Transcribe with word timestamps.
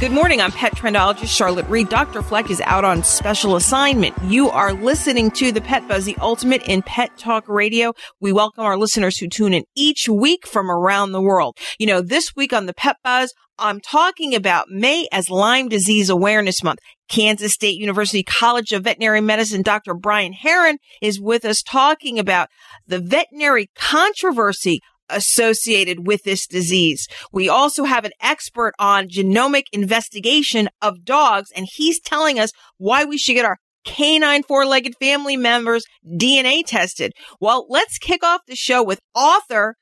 Good 0.00 0.12
morning. 0.12 0.40
I'm 0.40 0.50
pet 0.50 0.74
trendologist 0.76 1.36
Charlotte 1.36 1.68
Reed. 1.68 1.90
Dr. 1.90 2.22
Fleck 2.22 2.50
is 2.50 2.62
out 2.62 2.86
on 2.86 3.04
special 3.04 3.54
assignment. 3.54 4.16
You 4.24 4.48
are 4.48 4.72
listening 4.72 5.30
to 5.32 5.52
the 5.52 5.60
Pet 5.60 5.86
Buzz, 5.86 6.06
the 6.06 6.16
ultimate 6.22 6.62
in 6.66 6.80
pet 6.80 7.18
talk 7.18 7.46
radio. 7.46 7.92
We 8.18 8.32
welcome 8.32 8.64
our 8.64 8.78
listeners 8.78 9.18
who 9.18 9.28
tune 9.28 9.52
in 9.52 9.64
each 9.76 10.08
week 10.08 10.46
from 10.46 10.70
around 10.70 11.12
the 11.12 11.20
world. 11.20 11.58
You 11.78 11.86
know, 11.86 12.00
this 12.00 12.34
week 12.34 12.54
on 12.54 12.64
the 12.64 12.72
Pet 12.72 12.96
Buzz, 13.04 13.34
I'm 13.58 13.78
talking 13.78 14.34
about 14.34 14.70
May 14.70 15.06
as 15.12 15.28
Lyme 15.28 15.68
Disease 15.68 16.08
Awareness 16.08 16.64
Month. 16.64 16.78
Kansas 17.10 17.52
State 17.52 17.76
University 17.76 18.22
College 18.22 18.72
of 18.72 18.84
Veterinary 18.84 19.20
Medicine, 19.20 19.60
Dr. 19.60 19.92
Brian 19.92 20.32
Herrin 20.32 20.78
is 21.02 21.20
with 21.20 21.44
us 21.44 21.60
talking 21.62 22.18
about 22.18 22.48
the 22.86 23.00
veterinary 23.00 23.68
controversy 23.74 24.80
associated 25.10 26.06
with 26.06 26.22
this 26.24 26.46
disease. 26.46 27.06
We 27.32 27.48
also 27.48 27.84
have 27.84 28.04
an 28.04 28.12
expert 28.20 28.72
on 28.78 29.08
genomic 29.08 29.64
investigation 29.72 30.68
of 30.80 31.04
dogs, 31.04 31.50
and 31.54 31.66
he's 31.70 32.00
telling 32.00 32.38
us 32.38 32.50
why 32.78 33.04
we 33.04 33.18
should 33.18 33.34
get 33.34 33.44
our 33.44 33.58
canine 33.84 34.42
four-legged 34.42 34.94
family 35.00 35.36
members 35.36 35.84
DNA 36.06 36.62
tested. 36.66 37.12
Well, 37.40 37.66
let's 37.68 37.98
kick 37.98 38.22
off 38.22 38.42
the 38.46 38.56
show 38.56 38.82
with 38.82 39.00
author 39.14 39.76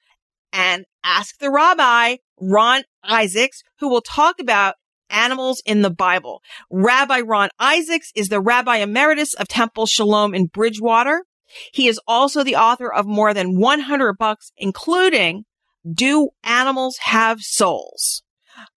and 0.52 0.84
Ask 1.04 1.38
the 1.38 1.50
Rabbi, 1.50 2.16
Ron 2.40 2.82
Isaacs, 3.02 3.62
who 3.80 3.88
will 3.88 4.02
talk 4.02 4.36
about 4.40 4.74
animals 5.08 5.62
in 5.64 5.80
the 5.80 5.90
Bible. 5.90 6.42
Rabbi 6.70 7.20
Ron 7.20 7.48
Isaacs 7.58 8.12
is 8.14 8.28
the 8.28 8.40
Rabbi 8.40 8.76
Emeritus 8.76 9.32
of 9.34 9.48
Temple 9.48 9.86
Shalom 9.86 10.34
in 10.34 10.46
Bridgewater. 10.46 11.24
He 11.72 11.88
is 11.88 12.00
also 12.06 12.44
the 12.44 12.56
author 12.56 12.92
of 12.92 13.06
more 13.06 13.34
than 13.34 13.58
100 13.58 14.18
books, 14.18 14.52
including 14.56 15.44
Do 15.90 16.30
Animals 16.44 16.98
Have 17.02 17.40
Souls? 17.40 18.22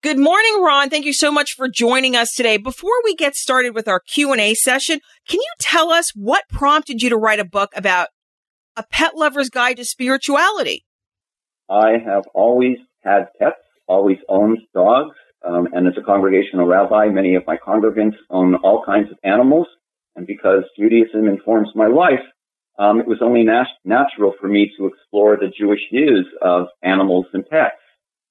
Good 0.04 0.20
morning, 0.20 0.62
Ron. 0.62 0.90
Thank 0.90 1.06
you 1.06 1.14
so 1.14 1.32
much 1.32 1.54
for 1.54 1.68
joining 1.68 2.16
us 2.16 2.34
today. 2.34 2.58
Before 2.58 2.94
we 3.04 3.16
get 3.16 3.36
started 3.36 3.74
with 3.74 3.88
our 3.88 4.00
Q&A 4.00 4.54
session, 4.54 5.00
can 5.28 5.40
you 5.40 5.54
tell 5.60 5.92
us 5.92 6.12
what 6.16 6.44
prompted 6.50 7.02
you 7.02 7.10
to 7.10 7.18
write 7.18 7.40
a 7.40 7.46
book 7.46 7.72
about 7.76 8.10
a 8.78 8.84
pet 8.84 9.16
lover's 9.16 9.50
guide 9.50 9.78
to 9.78 9.86
spirituality? 9.86 10.86
I 11.70 11.94
have 12.06 12.24
always 12.34 12.78
had 13.04 13.30
pets, 13.40 13.56
always 13.88 14.18
owned 14.30 14.60
dogs, 14.74 15.16
um, 15.44 15.68
and 15.74 15.88
as 15.88 15.94
a 15.98 16.04
congregational 16.04 16.68
rabbi, 16.68 17.08
many 17.08 17.36
of 17.36 17.48
my 17.48 17.58
congregants 17.58 18.16
own 18.30 18.56
all 18.56 18.84
kinds 18.86 19.12
of 19.12 19.18
animals. 19.24 19.68
And 20.16 20.28
because 20.28 20.64
Judaism 20.78 21.28
informs 21.28 21.70
my 21.74 21.88
life, 21.88 22.20
um, 22.82 23.00
it 23.00 23.08
was 23.08 23.20
only 23.22 23.44
nat- 23.44 23.68
natural 23.86 24.34
for 24.42 24.48
me 24.48 24.72
to 24.78 24.88
explore 24.88 25.38
the 25.38 25.52
Jewish 25.56 25.82
views 25.92 26.26
of 26.42 26.68
animals 26.82 27.28
and 27.32 27.48
pets. 27.48 27.76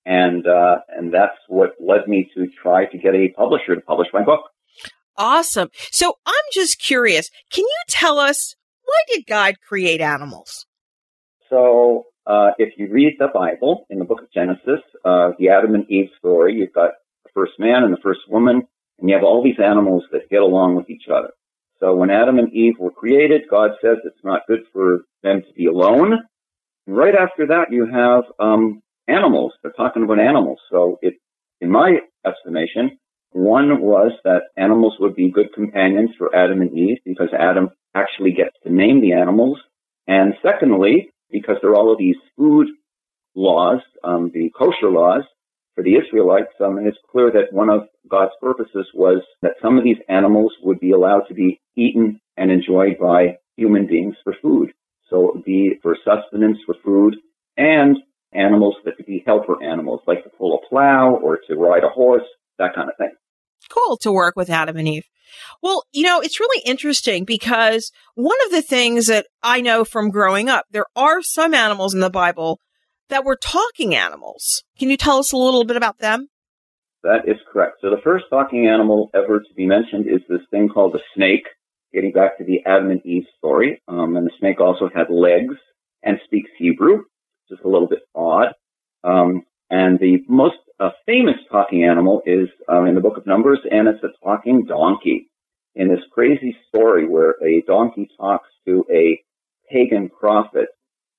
And, 0.05 0.45
uh, 0.47 0.79
and 0.89 1.15
that's 1.15 1.39
what 1.47 1.77
led 1.79 2.09
me 2.09 2.29
to 2.35 2.49
try 2.61 2.87
to 2.87 2.99
get 2.99 3.15
a 3.15 3.29
publisher 3.29 3.77
to 3.77 3.81
publish 3.81 4.09
my 4.13 4.25
book. 4.25 4.41
Awesome. 5.17 5.69
So 5.93 6.15
I'm 6.27 6.35
just 6.53 6.81
curious. 6.81 7.31
Can 7.53 7.63
you 7.63 7.83
tell 7.89 8.19
us 8.19 8.57
why 8.85 8.99
did 9.15 9.27
God 9.27 9.55
create 9.61 10.01
animals? 10.01 10.67
So, 11.49 12.07
uh, 12.27 12.51
if 12.59 12.75
you 12.77 12.89
read 12.91 13.17
the 13.19 13.29
Bible 13.33 13.87
in 13.89 13.99
the 13.99 14.05
book 14.05 14.21
of 14.21 14.33
Genesis, 14.33 14.81
uh, 15.05 15.31
the 15.39 15.49
Adam 15.49 15.75
and 15.75 15.89
Eve 15.89 16.09
story, 16.19 16.55
you've 16.55 16.73
got 16.73 16.93
the 17.25 17.31
first 17.35 17.53
man 17.59 17.85
and 17.85 17.93
the 17.93 18.01
first 18.03 18.21
woman, 18.29 18.63
and 18.99 19.09
you 19.09 19.15
have 19.15 19.25
all 19.25 19.43
these 19.45 19.59
animals 19.63 20.05
that 20.13 20.29
get 20.31 20.43
along 20.43 20.75
with 20.75 20.91
each 20.91 21.05
other. 21.09 21.31
So 21.81 21.95
when 21.95 22.11
Adam 22.11 22.39
and 22.39 22.53
Eve 22.53 22.75
were 22.79 22.91
created, 22.91 23.43
God 23.51 23.71
says 23.83 23.97
it's 24.05 24.23
not 24.25 24.47
good 24.47 24.61
for 24.73 25.01
them 25.23 25.43
to 25.43 25.53
be 25.55 25.67
alone. 25.67 26.19
Right 26.87 27.15
after 27.15 27.47
that, 27.49 27.71
you 27.71 27.87
have 27.87 28.25
um, 28.39 28.83
animals. 29.09 29.53
They're 29.63 29.73
talking 29.73 30.05
about 30.05 30.19
animals. 30.19 30.59
So 30.71 30.99
it, 31.01 31.15
in 31.61 31.71
my 31.71 31.99
estimation, 32.27 32.99
one 33.33 33.81
was 33.81 34.13
that 34.25 34.43
animals 34.57 34.97
would 35.01 35.15
be 35.15 35.31
good 35.31 35.53
companions 35.55 36.11
for 36.19 36.35
Adam 36.35 36.61
and 36.61 36.77
Eve 36.77 36.99
because 37.05 37.29
Adam 37.39 37.71
actually 37.95 38.33
gets 38.33 38.57
to 38.65 38.73
name 38.73 39.01
the 39.01 39.13
animals. 39.13 39.59
And 40.07 40.35
secondly, 40.43 41.11
because 41.31 41.57
there 41.63 41.71
are 41.71 41.77
all 41.77 41.93
of 41.93 41.99
these 41.99 42.17
food 42.37 42.69
laws, 43.35 43.81
um, 44.03 44.31
the 44.35 44.51
kosher 44.51 44.91
laws 44.91 45.23
for 45.81 45.85
the 45.85 45.97
Israelites, 45.97 46.53
um, 46.61 46.77
and 46.77 46.87
it's 46.87 46.99
clear 47.11 47.31
that 47.33 47.53
one 47.53 47.71
of 47.71 47.89
God's 48.09 48.33
purposes 48.41 48.87
was 48.95 49.23
that 49.41 49.53
some 49.63 49.79
of 49.79 49.85
these 49.85 49.97
animals 50.09 50.53
would 50.63 50.79
be 50.79 50.91
allowed 50.91 51.23
to 51.29 51.35
be 51.35 51.59
eaten 51.75 52.21
and 52.37 52.51
enjoyed 52.51 52.99
by 53.01 53.39
human 53.57 53.87
beings 53.87 54.15
for 54.23 54.35
food. 54.43 54.73
So 55.09 55.29
it 55.29 55.35
would 55.37 55.45
be 55.45 55.79
for 55.83 55.97
sustenance, 56.05 56.59
for 56.67 56.75
food, 56.85 57.17
and 57.57 57.97
animals 58.33 58.77
that 58.85 58.97
could 58.97 59.07
be 59.07 59.25
helper 59.27 59.63
animals, 59.63 60.01
like 60.07 60.23
to 60.25 60.31
pull 60.31 60.59
a 60.59 60.69
plow 60.69 61.15
or 61.15 61.39
to 61.49 61.57
ride 61.57 61.85
a 61.85 61.89
horse, 61.89 62.29
that 62.59 62.75
kind 62.75 62.91
of 62.91 62.97
thing. 62.99 63.13
Cool 63.71 63.97
to 64.03 64.13
work 64.13 64.35
with 64.37 64.51
Adam 64.51 64.77
and 64.77 64.87
Eve. 64.87 65.05
Well, 65.63 65.85
you 65.93 66.03
know, 66.03 66.21
it's 66.21 66.41
really 66.41 66.63
interesting 66.67 67.25
because 67.25 67.91
one 68.15 68.37
of 68.47 68.53
the 68.53 68.63
things 68.63 69.07
that 69.07 69.27
I 69.43 69.63
know 69.63 69.85
from 69.85 70.11
growing 70.11 70.51
up, 70.51 70.67
there 70.71 70.87
are 70.95 71.23
some 71.23 71.55
animals 71.55 71.95
in 71.95 72.01
the 72.01 72.11
Bible 72.11 72.61
that 73.11 73.25
were 73.25 73.37
talking 73.37 73.95
animals. 73.95 74.65
Can 74.79 74.91
you 74.91 74.97
tell 74.97 75.19
us 75.19 75.33
a 75.33 75.37
little 75.37 75.65
bit 75.65 75.77
about 75.77 75.99
them? 75.99 76.29
That 77.03 77.27
is 77.27 77.37
correct. 77.51 77.79
So 77.81 77.91
the 77.91 78.03
first 78.03 78.25
talking 78.31 78.67
animal 78.67 79.11
ever 79.15 79.41
to 79.41 79.55
be 79.57 79.67
mentioned 79.67 80.07
is 80.07 80.21
this 80.29 80.41
thing 80.51 80.69
called 80.69 80.93
the 80.93 81.01
snake, 81.15 81.47
getting 81.93 82.13
back 82.13 82.39
to 82.39 82.45
the 82.45 82.61
Adam 82.67 82.91
and 82.91 83.05
Eve 83.07 83.25
story. 83.39 83.81
Um, 83.89 84.17
and 84.17 84.27
the 84.27 84.33
snake 84.39 84.61
also 84.61 84.91
had 84.95 85.11
legs 85.11 85.55
and 86.03 86.19
speaks 86.25 86.51
Hebrew, 86.59 87.05
just 87.49 87.63
a 87.63 87.69
little 87.69 87.89
bit 87.89 88.01
odd. 88.15 88.49
Um, 89.03 89.45
and 89.71 89.99
the 89.99 90.19
most 90.29 90.57
uh, 90.79 90.91
famous 91.07 91.37
talking 91.51 91.85
animal 91.85 92.23
is 92.27 92.49
um, 92.69 92.87
in 92.87 92.95
the 92.95 93.01
book 93.01 93.17
of 93.17 93.27
Numbers, 93.27 93.61
and 93.71 93.89
it's 93.89 94.03
a 94.03 94.09
talking 94.25 94.65
donkey. 94.67 95.29
In 95.77 95.89
this 95.89 96.01
crazy 96.13 96.57
story 96.69 97.09
where 97.09 97.37
a 97.43 97.63
donkey 97.67 98.09
talks 98.19 98.49
to 98.67 98.85
a 98.93 99.23
pagan 99.71 100.11
prophet 100.11 100.69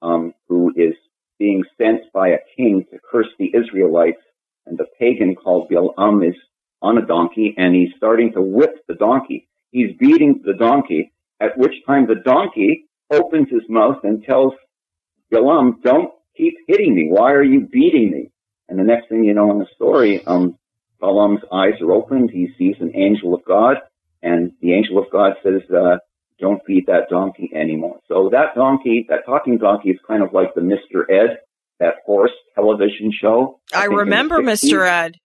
um, 0.01 0.34
who 0.50 0.74
is 0.75 0.94
being 1.41 1.63
sent 1.75 2.02
by 2.13 2.28
a 2.29 2.46
king 2.56 2.85
to 2.91 3.00
curse 3.12 3.31
the 3.40 3.52
Israelites, 3.59 4.22
and 4.68 4.78
the 4.78 4.85
pagan 5.00 5.34
called 5.34 5.69
Balaam 5.69 6.22
is 6.22 6.35
on 6.84 7.00
a 7.00 7.06
donkey, 7.16 7.56
and 7.57 7.74
he's 7.74 7.90
starting 7.97 8.31
to 8.34 8.41
whip 8.41 8.75
the 8.88 8.94
donkey. 8.94 9.50
He's 9.72 9.97
beating 9.97 10.44
the 10.46 10.53
donkey, 10.53 11.12
at 11.40 11.57
which 11.57 11.74
time 11.88 12.06
the 12.06 12.22
donkey 12.24 12.85
opens 13.12 13.50
his 13.50 13.63
mouth 13.68 14.01
and 14.03 14.24
tells 14.24 14.53
Balaam, 15.31 15.80
don't 15.84 16.12
keep 16.38 16.53
hitting 16.68 16.94
me. 16.94 17.07
Why 17.09 17.31
are 17.31 17.44
you 17.53 17.62
beating 17.62 18.12
me? 18.12 18.30
And 18.69 18.78
the 18.78 18.84
next 18.84 19.09
thing 19.09 19.24
you 19.24 19.34
know 19.34 19.50
in 19.50 19.57
the 19.57 19.68
story, 19.75 20.24
um, 20.28 20.59
Balaam's 21.00 21.41
eyes 21.51 21.81
are 21.81 21.91
opened. 21.91 22.30
He 22.30 22.50
sees 22.56 22.75
an 22.80 22.91
angel 22.96 23.34
of 23.34 23.44
God, 23.46 23.78
and 24.22 24.51
the 24.62 24.74
angel 24.74 25.00
of 25.00 25.06
God 25.12 25.34
says, 25.44 25.62
uh, 25.75 25.97
don't 26.41 26.62
feed 26.66 26.88
that 26.88 27.07
donkey 27.09 27.50
anymore. 27.56 28.00
So 28.07 28.29
that 28.31 28.56
donkey, 28.56 29.06
that 29.09 29.25
talking 29.25 29.57
donkey 29.57 29.91
is 29.91 30.00
kind 30.06 30.24
of 30.24 30.34
like 30.34 30.53
the 30.56 30.62
Mr. 30.62 31.03
Ed, 31.09 31.38
that 31.79 31.96
horse 32.06 32.31
television 32.56 33.12
show. 33.19 33.59
I, 33.74 33.88
the 33.88 33.95
remember 33.95 34.39
60s. 34.39 34.71
Mr. 34.71 34.88
Ed, 34.88 35.16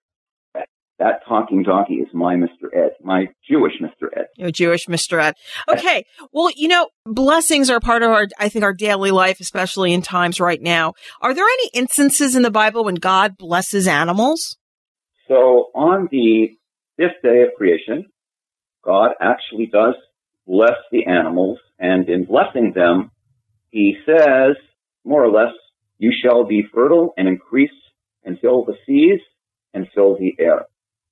That 0.99 1.21
talking 1.29 1.63
donkey 1.63 1.95
is 1.95 2.09
my 2.15 2.37
Mr. 2.37 2.69
Ed, 2.75 2.93
my 3.03 3.27
Jewish 3.49 3.75
Mr. 3.83 4.09
Ed. 4.17 4.27
you 4.37 4.45
know, 4.45 4.51
Jewish 4.51 4.87
Mr. 4.87 5.21
Ed. 5.21 5.35
Okay. 5.69 6.05
Well, 6.33 6.51
you 6.55 6.69
know, 6.69 6.89
blessings 7.05 7.69
are 7.69 7.81
part 7.81 8.03
of 8.03 8.11
our, 8.11 8.27
I 8.39 8.49
think, 8.49 8.63
our 8.65 8.73
daily 8.73 9.11
life, 9.11 9.39
especially 9.41 9.93
in 9.93 10.03
times 10.03 10.41
right 10.41 10.61
now. 10.63 10.93
Are 11.21 11.35
there 11.35 11.45
any 11.45 11.71
instances 11.75 12.35
in 12.37 12.43
the 12.43 12.51
Bible 12.51 12.85
when 12.85 12.95
God 12.95 13.37
blesses 13.37 13.87
animals? 13.87 14.57
So 15.29 15.71
on 15.75 16.09
the 16.11 16.51
fifth 16.97 17.21
day 17.23 17.43
of 17.43 17.51
creation, 17.57 18.07
God 18.85 19.11
actually 19.21 19.67
does 19.67 19.95
bless 20.47 20.77
the 20.93 21.07
animals, 21.07 21.59
and 21.79 22.09
in 22.09 22.25
blessing 22.25 22.73
them, 22.75 23.11
he 23.71 23.97
says, 24.07 24.57
more 25.05 25.25
or 25.25 25.31
less, 25.31 25.53
you 25.99 26.13
shall 26.23 26.45
be 26.45 26.65
fertile 26.73 27.15
and 27.17 27.29
increase 27.29 27.71
and 28.25 28.39
fill 28.41 28.65
the 28.65 28.77
seas 28.87 29.21
and 29.75 29.87
fill 29.95 30.17
the 30.17 30.35
air. 30.39 30.67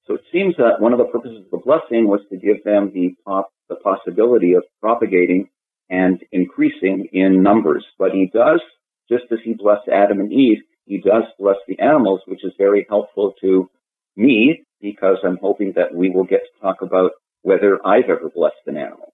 So 0.07 0.15
it 0.15 0.23
seems 0.33 0.55
that 0.59 0.81
one 0.81 0.93
of 0.93 0.99
the 0.99 1.07
purposes 1.07 1.45
of 1.45 1.51
the 1.51 1.65
blessing 1.65 2.09
was 2.09 2.21
to 2.31 2.37
give 2.37 2.63
them 2.65 2.93
the, 2.93 3.15
pop, 3.25 3.51
the 3.69 3.77
possibility 3.77 4.53
of 4.55 4.65
propagating 4.81 5.49
and 5.89 6.23
increasing 6.33 7.09
in 7.13 7.43
numbers. 7.43 7.85
But 7.99 8.13
he 8.13 8.31
does, 8.33 8.61
just 9.09 9.25
as 9.33 9.39
he 9.45 9.55
blessed 9.55 9.89
Adam 9.93 10.21
and 10.21 10.33
Eve, 10.33 10.59
he 10.85 10.99
does 10.99 11.25
bless 11.39 11.57
the 11.67 11.79
animals, 11.79 12.21
which 12.27 12.45
is 12.45 12.53
very 12.59 12.87
helpful 12.89 13.33
to 13.41 13.71
me 14.17 14.65
because 14.81 15.17
I'm 15.25 15.39
hoping 15.41 15.73
that 15.77 15.95
we 15.95 16.11
will 16.11 16.25
get 16.25 16.41
to 16.41 16.61
talk 16.61 16.83
about 16.83 17.13
whether 17.41 17.79
I've 17.87 18.11
ever 18.11 18.31
blessed 18.35 18.57
an 18.67 18.77
animal. 18.77 19.14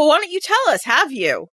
Well, 0.00 0.08
why 0.08 0.16
don't 0.16 0.30
you 0.30 0.40
tell 0.40 0.72
us? 0.72 0.82
Have 0.84 1.12
you? 1.12 1.48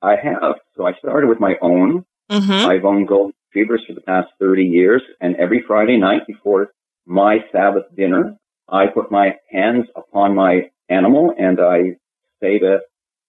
I 0.00 0.12
have. 0.12 0.54
So 0.78 0.86
I 0.86 0.92
started 0.98 1.28
with 1.28 1.40
my 1.40 1.56
own. 1.60 2.06
Mm-hmm. 2.30 2.50
I've 2.50 2.86
owned 2.86 3.06
golden 3.06 3.34
retrievers 3.52 3.84
for 3.86 3.92
the 3.92 4.00
past 4.00 4.28
30 4.38 4.62
years, 4.62 5.02
and 5.20 5.36
every 5.36 5.62
Friday 5.66 5.98
night 5.98 6.26
before 6.26 6.68
my 7.04 7.40
Sabbath 7.52 7.84
dinner, 7.94 8.38
I 8.66 8.86
put 8.86 9.12
my 9.12 9.32
hands 9.50 9.84
upon 9.94 10.34
my 10.34 10.70
animal 10.88 11.34
and 11.38 11.60
I 11.60 11.98
say 12.40 12.60
to 12.60 12.78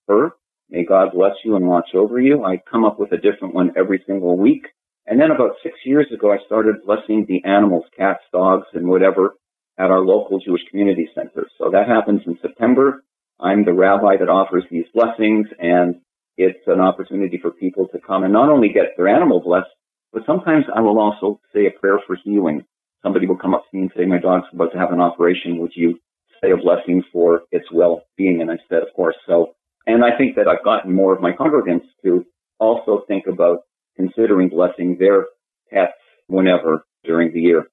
her, 0.08 0.30
May 0.70 0.86
God 0.86 1.10
bless 1.14 1.34
you 1.44 1.58
and 1.58 1.68
watch 1.68 1.90
over 1.94 2.18
you. 2.18 2.46
I 2.46 2.62
come 2.72 2.86
up 2.86 3.02
with 3.02 3.12
a 3.12 3.18
different 3.18 3.54
one 3.54 3.74
every 3.76 4.02
single 4.08 4.38
week. 4.38 4.66
And 5.06 5.20
then 5.20 5.32
about 5.32 5.58
six 5.62 5.76
years 5.84 6.08
ago, 6.14 6.32
I 6.32 6.38
started 6.46 6.86
blessing 6.86 7.26
the 7.28 7.44
animals, 7.44 7.84
cats, 7.98 8.24
dogs, 8.32 8.68
and 8.72 8.88
whatever 8.88 9.36
at 9.78 9.92
our 9.92 10.00
local 10.00 10.40
Jewish 10.40 10.62
community 10.70 11.10
center. 11.14 11.48
So 11.58 11.72
that 11.72 11.90
happens 11.90 12.22
in 12.26 12.38
September. 12.42 13.04
I'm 13.42 13.66
the 13.66 13.74
rabbi 13.74 14.18
that 14.18 14.30
offers 14.30 14.64
these 14.70 14.86
blessings 14.94 15.48
and 15.60 15.96
it's 16.38 16.66
an 16.68 16.80
opportunity 16.80 17.40
for 17.42 17.52
people 17.52 17.88
to 17.90 18.00
come 18.00 18.24
and 18.24 18.34
not 18.34 18.50
only 18.50 18.70
get 18.70 18.96
their 18.98 19.08
animal 19.08 19.42
blessed, 19.42 19.70
but 20.14 20.24
sometimes 20.26 20.66
I 20.74 20.82
will 20.82 21.00
also 21.00 21.40
say 21.54 21.66
a 21.66 21.80
prayer 21.80 22.00
for 22.06 22.16
healing. 22.24 22.66
Somebody 23.04 23.26
will 23.28 23.38
come 23.38 23.54
up 23.54 23.64
to 23.70 23.78
me 23.78 23.84
and 23.84 23.92
say, 23.96 24.06
my 24.06 24.20
dog's 24.20 24.48
about 24.54 24.72
to 24.74 24.78
have 24.78 24.92
an 24.92 25.02
operation. 25.02 25.58
Would 25.58 25.72
you 25.76 26.00
say 26.42 26.52
a 26.52 26.58
blessing 26.58 27.04
for 27.12 27.42
its 27.52 27.66
well-being? 27.72 28.42
And 28.42 28.52
I 28.52 28.58
said, 28.70 28.84
of 28.84 28.94
course. 28.96 29.16
So, 29.28 29.56
and 29.88 30.04
I 30.06 30.18
think 30.18 30.36
that 30.36 30.48
I've 30.48 30.64
gotten 30.64 30.94
more 30.94 31.14
of 31.14 31.22
my 31.22 31.32
congregants 31.32 31.86
to 32.04 32.26
also 32.60 33.04
think 33.08 33.26
about 33.28 33.62
considering 33.96 34.50
blessing 34.50 34.98
their 35.00 35.26
pets 35.72 35.94
whenever 36.28 36.86
during 37.04 37.34
the 37.34 37.42
year. 37.42 37.66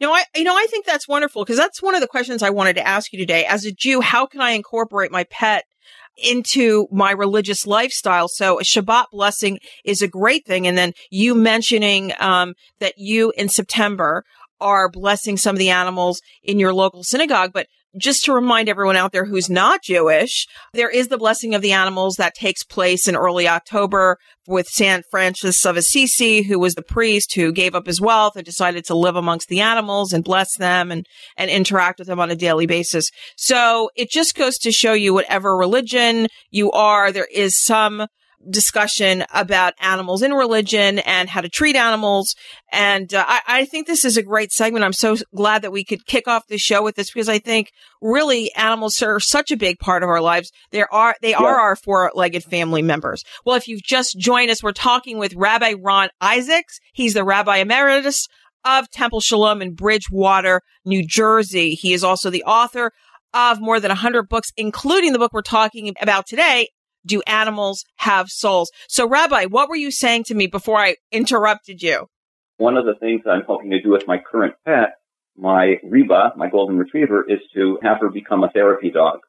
No, 0.00 0.12
I, 0.12 0.24
you 0.34 0.44
know, 0.44 0.54
I 0.54 0.66
think 0.70 0.86
that's 0.86 1.08
wonderful 1.08 1.44
because 1.44 1.56
that's 1.56 1.82
one 1.82 1.94
of 1.94 2.00
the 2.00 2.06
questions 2.06 2.42
I 2.42 2.50
wanted 2.50 2.74
to 2.76 2.86
ask 2.86 3.12
you 3.12 3.18
today. 3.18 3.44
As 3.44 3.64
a 3.64 3.72
Jew, 3.72 4.00
how 4.00 4.26
can 4.26 4.40
I 4.40 4.50
incorporate 4.50 5.10
my 5.10 5.24
pet 5.24 5.64
into 6.16 6.86
my 6.90 7.12
religious 7.12 7.66
lifestyle. 7.66 8.28
So 8.28 8.58
a 8.58 8.62
Shabbat 8.62 9.06
blessing 9.12 9.58
is 9.84 10.02
a 10.02 10.08
great 10.08 10.44
thing. 10.44 10.66
And 10.66 10.76
then 10.76 10.92
you 11.10 11.34
mentioning, 11.34 12.12
um, 12.20 12.54
that 12.78 12.98
you 12.98 13.32
in 13.36 13.48
September 13.48 14.24
are 14.60 14.90
blessing 14.90 15.36
some 15.36 15.54
of 15.54 15.58
the 15.58 15.70
animals 15.70 16.20
in 16.42 16.58
your 16.58 16.74
local 16.74 17.02
synagogue. 17.02 17.52
But 17.52 17.68
just 17.98 18.24
to 18.24 18.32
remind 18.32 18.68
everyone 18.68 18.96
out 18.96 19.12
there 19.12 19.24
who's 19.24 19.50
not 19.50 19.82
Jewish, 19.82 20.46
there 20.72 20.90
is 20.90 21.08
the 21.08 21.18
blessing 21.18 21.54
of 21.54 21.62
the 21.62 21.72
animals 21.72 22.16
that 22.16 22.34
takes 22.34 22.62
place 22.64 23.08
in 23.08 23.16
early 23.16 23.48
October 23.48 24.16
with 24.46 24.68
Saint 24.68 25.04
Francis 25.10 25.64
of 25.64 25.76
Assisi, 25.76 26.42
who 26.42 26.58
was 26.58 26.74
the 26.74 26.82
priest 26.82 27.34
who 27.34 27.52
gave 27.52 27.74
up 27.74 27.86
his 27.86 28.00
wealth 28.00 28.36
and 28.36 28.44
decided 28.44 28.84
to 28.84 28.96
live 28.96 29.16
amongst 29.16 29.48
the 29.48 29.60
animals 29.60 30.12
and 30.12 30.24
bless 30.24 30.56
them 30.56 30.90
and, 30.90 31.06
and 31.36 31.50
interact 31.50 31.98
with 31.98 32.08
them 32.08 32.20
on 32.20 32.30
a 32.30 32.36
daily 32.36 32.66
basis. 32.66 33.10
So 33.36 33.90
it 33.96 34.10
just 34.10 34.34
goes 34.34 34.58
to 34.58 34.72
show 34.72 34.92
you 34.92 35.14
whatever 35.14 35.56
religion 35.56 36.28
you 36.50 36.70
are, 36.72 37.12
there 37.12 37.28
is 37.32 37.60
some 37.60 38.06
discussion 38.48 39.24
about 39.34 39.74
animals 39.80 40.22
in 40.22 40.32
religion 40.32 40.98
and 41.00 41.28
how 41.28 41.40
to 41.40 41.48
treat 41.48 41.76
animals. 41.76 42.34
And 42.72 43.12
uh, 43.12 43.24
I, 43.26 43.40
I, 43.46 43.64
think 43.66 43.86
this 43.86 44.04
is 44.04 44.16
a 44.16 44.22
great 44.22 44.50
segment. 44.50 44.84
I'm 44.84 44.94
so 44.94 45.16
glad 45.34 45.62
that 45.62 45.72
we 45.72 45.84
could 45.84 46.06
kick 46.06 46.26
off 46.26 46.46
the 46.46 46.56
show 46.56 46.82
with 46.82 46.94
this 46.94 47.10
because 47.12 47.28
I 47.28 47.38
think 47.38 47.70
really 48.00 48.50
animals 48.54 49.02
are 49.02 49.20
such 49.20 49.50
a 49.50 49.56
big 49.56 49.78
part 49.78 50.02
of 50.02 50.08
our 50.08 50.22
lives. 50.22 50.50
There 50.70 50.92
are, 50.92 51.14
they 51.20 51.30
yeah. 51.30 51.38
are 51.38 51.60
our 51.60 51.76
four-legged 51.76 52.44
family 52.44 52.82
members. 52.82 53.22
Well, 53.44 53.56
if 53.56 53.68
you've 53.68 53.82
just 53.82 54.18
joined 54.18 54.50
us, 54.50 54.62
we're 54.62 54.72
talking 54.72 55.18
with 55.18 55.34
Rabbi 55.34 55.74
Ron 55.78 56.08
Isaacs. 56.20 56.78
He's 56.94 57.14
the 57.14 57.24
Rabbi 57.24 57.58
Emeritus 57.58 58.26
of 58.64 58.90
Temple 58.90 59.20
Shalom 59.20 59.62
in 59.62 59.74
Bridgewater, 59.74 60.62
New 60.84 61.06
Jersey. 61.06 61.70
He 61.70 61.92
is 61.92 62.04
also 62.04 62.30
the 62.30 62.44
author 62.44 62.92
of 63.32 63.60
more 63.60 63.80
than 63.80 63.90
100 63.90 64.28
books, 64.28 64.50
including 64.56 65.12
the 65.12 65.18
book 65.18 65.32
we're 65.32 65.42
talking 65.42 65.94
about 66.00 66.26
today, 66.26 66.68
do 67.04 67.22
animals 67.26 67.84
have 67.96 68.28
souls? 68.30 68.70
So, 68.88 69.08
Rabbi, 69.08 69.46
what 69.46 69.68
were 69.68 69.76
you 69.76 69.90
saying 69.90 70.24
to 70.24 70.34
me 70.34 70.46
before 70.46 70.78
I 70.78 70.96
interrupted 71.12 71.82
you? 71.82 72.06
One 72.56 72.76
of 72.76 72.84
the 72.84 72.94
things 72.94 73.22
I'm 73.26 73.44
hoping 73.46 73.70
to 73.70 73.80
do 73.80 73.90
with 73.90 74.06
my 74.06 74.18
current 74.18 74.54
pet, 74.66 74.96
my 75.36 75.76
Reba, 75.82 76.32
my 76.36 76.50
golden 76.50 76.76
retriever, 76.78 77.24
is 77.26 77.40
to 77.54 77.78
have 77.82 78.00
her 78.00 78.10
become 78.10 78.44
a 78.44 78.50
therapy 78.50 78.90
dog. 78.90 79.20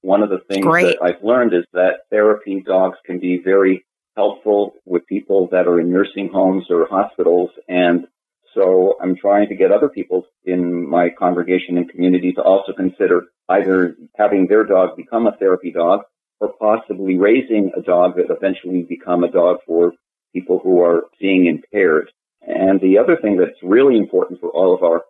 One 0.00 0.22
of 0.22 0.30
the 0.30 0.38
things 0.48 0.64
Great. 0.64 0.98
that 0.98 1.02
I've 1.02 1.22
learned 1.22 1.52
is 1.52 1.64
that 1.72 2.06
therapy 2.10 2.62
dogs 2.64 2.96
can 3.04 3.18
be 3.18 3.40
very 3.44 3.84
helpful 4.16 4.74
with 4.84 5.06
people 5.06 5.48
that 5.52 5.66
are 5.66 5.78
in 5.78 5.92
nursing 5.92 6.30
homes 6.32 6.66
or 6.70 6.86
hospitals. 6.88 7.50
And 7.68 8.06
so 8.54 8.96
I'm 9.02 9.16
trying 9.16 9.48
to 9.48 9.54
get 9.54 9.70
other 9.70 9.88
people 9.88 10.26
in 10.44 10.88
my 10.88 11.10
congregation 11.10 11.76
and 11.76 11.88
community 11.90 12.32
to 12.32 12.42
also 12.42 12.72
consider 12.72 13.26
either 13.48 13.96
having 14.16 14.46
their 14.46 14.64
dog 14.64 14.96
become 14.96 15.26
a 15.26 15.36
therapy 15.36 15.70
dog 15.72 16.00
or 16.40 16.52
possibly 16.60 17.18
raising 17.18 17.72
a 17.76 17.82
dog 17.82 18.16
that 18.16 18.34
eventually 18.34 18.82
become 18.82 19.24
a 19.24 19.30
dog 19.30 19.58
for 19.66 19.92
people 20.32 20.60
who 20.62 20.80
are 20.82 21.04
seeing 21.20 21.46
impaired. 21.46 22.10
And 22.42 22.80
the 22.80 22.98
other 22.98 23.16
thing 23.20 23.36
that's 23.36 23.58
really 23.62 23.96
important 23.96 24.40
for 24.40 24.50
all 24.50 24.74
of 24.74 24.82
our 24.82 25.02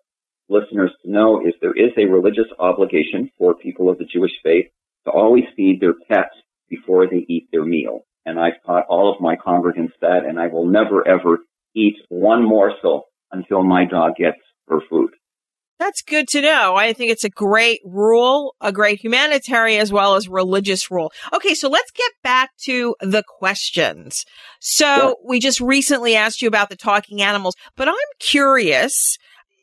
listeners 0.49 0.91
to 1.03 1.11
know 1.11 1.41
is 1.47 1.55
there 1.61 1.77
is 1.77 1.93
a 1.97 2.07
religious 2.07 2.47
obligation 2.59 3.31
for 3.39 3.55
people 3.55 3.91
of 3.91 3.99
the 3.99 4.07
Jewish 4.07 4.33
faith 4.43 4.67
to 5.05 5.11
always 5.11 5.45
feed 5.57 5.81
their 5.81 5.95
pets 6.09 6.35
before 6.69 7.07
they 7.07 7.25
eat 7.29 7.49
their 7.53 7.65
meal. 7.65 8.01
And 8.25 8.39
I've 8.39 8.63
taught 8.65 8.87
all 8.89 9.13
of 9.13 9.21
my 9.21 9.37
congregants 9.37 9.93
that, 10.01 10.25
and 10.27 10.39
I 10.39 10.49
will 10.49 10.67
never 10.67 11.07
ever 11.07 11.39
eat 11.75 11.97
one 12.09 12.45
morsel 12.45 13.05
until 13.31 13.63
my 13.63 13.85
dog 13.85 14.17
gets 14.17 14.39
her 14.69 14.81
food. 14.89 15.11
That's 15.79 16.03
good 16.03 16.27
to 16.29 16.41
know. 16.41 16.75
I 16.75 16.93
think 16.93 17.13
it's 17.13 17.25
a 17.25 17.31
great 17.31 17.81
rule, 17.85 18.57
a 18.61 18.73
great 18.73 19.01
humanitarian 19.01 19.81
as 19.81 19.93
well 19.93 20.17
as 20.17 20.29
religious 20.29 20.91
rule. 20.91 21.13
Okay, 21.33 21.55
so 21.55 21.69
let's 21.69 21.93
get 21.93 22.11
back 22.25 22.51
to 22.65 22.97
the 23.01 23.23
questions. 23.23 24.25
So 24.61 25.17
we 25.25 25.39
just 25.39 25.61
recently 25.61 26.17
asked 26.17 26.43
you 26.43 26.49
about 26.49 26.69
the 26.69 26.77
talking 26.77 27.23
animals, 27.23 27.55
but 27.77 27.89
I'm 27.89 27.95
curious, 28.19 29.19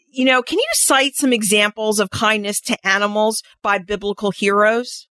you 0.09 0.23
know, 0.23 0.41
can 0.41 0.57
you 0.57 0.69
cite 0.73 1.15
some 1.15 1.33
examples 1.33 2.00
of 2.00 2.09
kindness 2.12 2.62
to 2.62 2.88
animals 2.88 3.44
by 3.62 3.79
biblical 3.79 4.31
heroes? 4.31 5.07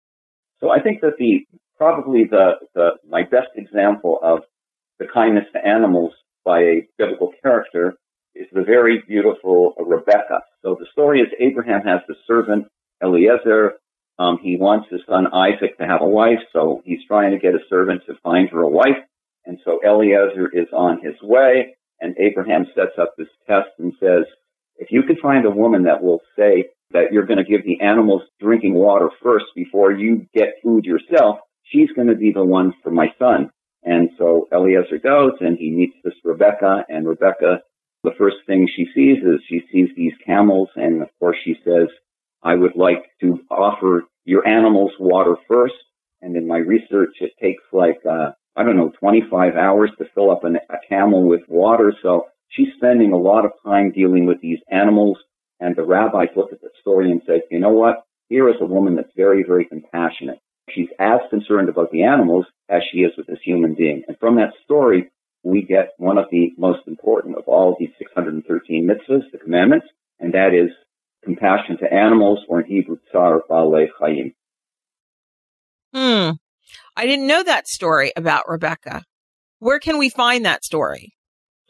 So 0.60 0.70
I 0.70 0.80
think 0.80 1.02
that 1.02 1.18
the 1.18 1.46
probably 1.76 2.24
the, 2.24 2.52
the 2.74 2.90
my 3.06 3.24
best 3.24 3.48
example 3.56 4.18
of 4.22 4.40
the 4.98 5.06
kindness 5.12 5.44
to 5.52 5.66
animals 5.66 6.12
by 6.44 6.60
a 6.60 6.88
biblical 6.96 7.32
character 7.42 7.94
is 8.34 8.46
the 8.52 8.62
very 8.62 9.02
beautiful 9.06 9.74
Rebecca. 9.78 10.40
So 10.64 10.76
the 10.80 10.86
story 10.92 11.20
is 11.20 11.28
Abraham 11.38 11.82
has 11.82 12.00
the 12.08 12.14
servant 12.26 12.66
Eliezer. 13.02 13.74
Um, 14.18 14.38
he 14.42 14.56
wants 14.56 14.88
his 14.90 15.02
son 15.06 15.26
Isaac 15.26 15.76
to 15.76 15.86
have 15.86 16.00
a 16.00 16.08
wife, 16.08 16.38
so 16.52 16.80
he's 16.86 17.04
trying 17.06 17.32
to 17.32 17.38
get 17.38 17.54
a 17.54 17.58
servant 17.68 18.02
to 18.06 18.14
find 18.22 18.48
her 18.48 18.62
a 18.62 18.68
wife. 18.68 18.96
And 19.44 19.58
so 19.64 19.80
Eliezer 19.84 20.48
is 20.54 20.68
on 20.72 21.02
his 21.02 21.14
way, 21.22 21.76
and 22.00 22.16
Abraham 22.18 22.64
sets 22.74 22.96
up 22.98 23.12
this 23.18 23.28
test 23.46 23.68
and 23.78 23.92
says, 24.00 24.24
if 24.76 24.90
you 24.90 25.02
can 25.02 25.16
find 25.16 25.44
a 25.44 25.50
woman 25.50 25.84
that 25.84 26.02
will 26.02 26.20
say 26.36 26.70
that 26.92 27.12
you're 27.12 27.26
going 27.26 27.44
to 27.44 27.50
give 27.50 27.64
the 27.64 27.80
animals 27.82 28.22
drinking 28.40 28.74
water 28.74 29.10
first 29.22 29.46
before 29.54 29.92
you 29.92 30.26
get 30.32 30.54
food 30.62 30.86
yourself, 30.86 31.40
she's 31.64 31.92
going 31.94 32.08
to 32.08 32.16
be 32.16 32.32
the 32.32 32.44
one 32.44 32.72
for 32.82 32.90
my 32.90 33.08
son. 33.18 33.50
And 33.82 34.08
so 34.16 34.48
Eliezer 34.50 34.98
goes 34.98 35.32
and 35.40 35.58
he 35.58 35.70
meets 35.70 35.96
this 36.02 36.14
Rebecca, 36.24 36.86
and 36.88 37.06
Rebecca 37.06 37.60
the 38.04 38.12
first 38.18 38.36
thing 38.46 38.68
she 38.76 38.86
sees 38.94 39.18
is 39.18 39.40
she 39.48 39.62
sees 39.72 39.88
these 39.96 40.12
camels, 40.24 40.68
and 40.76 41.02
of 41.02 41.08
course 41.18 41.36
she 41.42 41.56
says, 41.64 41.88
I 42.42 42.54
would 42.54 42.76
like 42.76 43.02
to 43.22 43.40
offer 43.50 44.04
your 44.24 44.46
animals 44.46 44.92
water 45.00 45.36
first. 45.48 45.74
And 46.20 46.36
in 46.36 46.46
my 46.46 46.58
research, 46.58 47.16
it 47.20 47.32
takes 47.42 47.62
like, 47.72 48.00
uh, 48.08 48.32
I 48.56 48.62
don't 48.62 48.76
know, 48.76 48.92
25 49.00 49.56
hours 49.56 49.90
to 49.98 50.04
fill 50.14 50.30
up 50.30 50.44
an, 50.44 50.56
a 50.56 50.76
camel 50.88 51.26
with 51.26 51.40
water. 51.48 51.94
So 52.02 52.26
she's 52.48 52.68
spending 52.76 53.12
a 53.12 53.18
lot 53.18 53.46
of 53.46 53.52
time 53.64 53.92
dealing 53.92 54.26
with 54.26 54.40
these 54.40 54.58
animals. 54.70 55.18
And 55.60 55.74
the 55.74 55.84
rabbis 55.84 56.28
looked 56.36 56.52
at 56.52 56.60
the 56.60 56.70
story 56.80 57.10
and 57.10 57.22
said, 57.26 57.40
you 57.50 57.58
know 57.58 57.70
what? 57.70 58.04
Here 58.28 58.48
is 58.48 58.56
a 58.60 58.66
woman 58.66 58.96
that's 58.96 59.12
very, 59.16 59.44
very 59.46 59.64
compassionate. 59.64 60.38
She's 60.70 60.88
as 60.98 61.20
concerned 61.30 61.68
about 61.68 61.90
the 61.90 62.04
animals 62.04 62.46
as 62.68 62.82
she 62.90 62.98
is 62.98 63.12
with 63.16 63.26
this 63.26 63.38
human 63.42 63.74
being. 63.74 64.02
And 64.08 64.18
from 64.18 64.36
that 64.36 64.52
story, 64.64 65.10
we 65.44 65.62
get 65.62 65.90
one 65.98 66.18
of 66.18 66.26
the 66.30 66.52
most 66.56 66.80
important 66.86 67.36
of 67.36 67.44
all 67.46 67.76
these 67.78 67.90
613 67.98 68.88
mitzvahs, 68.88 69.30
the 69.30 69.38
commandments, 69.38 69.86
and 70.18 70.32
that 70.32 70.54
is 70.54 70.70
compassion 71.22 71.78
to 71.78 71.92
animals, 71.92 72.40
or 72.48 72.60
in 72.60 72.66
Hebrew, 72.66 72.96
tsar 73.10 73.42
balei 73.48 73.86
chayim. 74.00 74.34
Hmm. 75.92 76.32
I 76.96 77.06
didn't 77.06 77.26
know 77.26 77.42
that 77.42 77.68
story 77.68 78.12
about 78.16 78.48
Rebecca. 78.48 79.04
Where 79.58 79.78
can 79.78 79.98
we 79.98 80.08
find 80.08 80.44
that 80.44 80.64
story? 80.64 81.14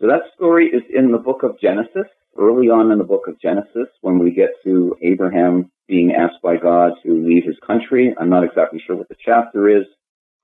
So 0.01 0.07
that 0.07 0.23
story 0.35 0.67
is 0.67 0.83
in 0.93 1.13
the 1.13 1.19
book 1.19 1.43
of 1.43 1.61
Genesis, 1.61 2.09
early 2.39 2.69
on 2.69 2.91
in 2.91 2.99
the 2.99 3.05
book 3.05 3.29
of 3.29 3.41
Genesis, 3.41 3.89
when 4.01 4.19
we 4.19 4.33
get 4.33 4.51
to 4.65 4.97
Abraham 5.03 5.71
being 5.89 6.13
asked 6.13 6.43
by 6.43 6.57
God 6.57 6.93
to 7.05 7.13
leave 7.13 7.45
his 7.45 7.57
country. 7.67 8.15
I'm 8.19 8.31
not 8.31 8.45
exactly 8.45 8.83
sure 8.85 8.97
what 8.97 9.09
the 9.09 9.17
chapter 9.25 9.69
is, 9.69 9.85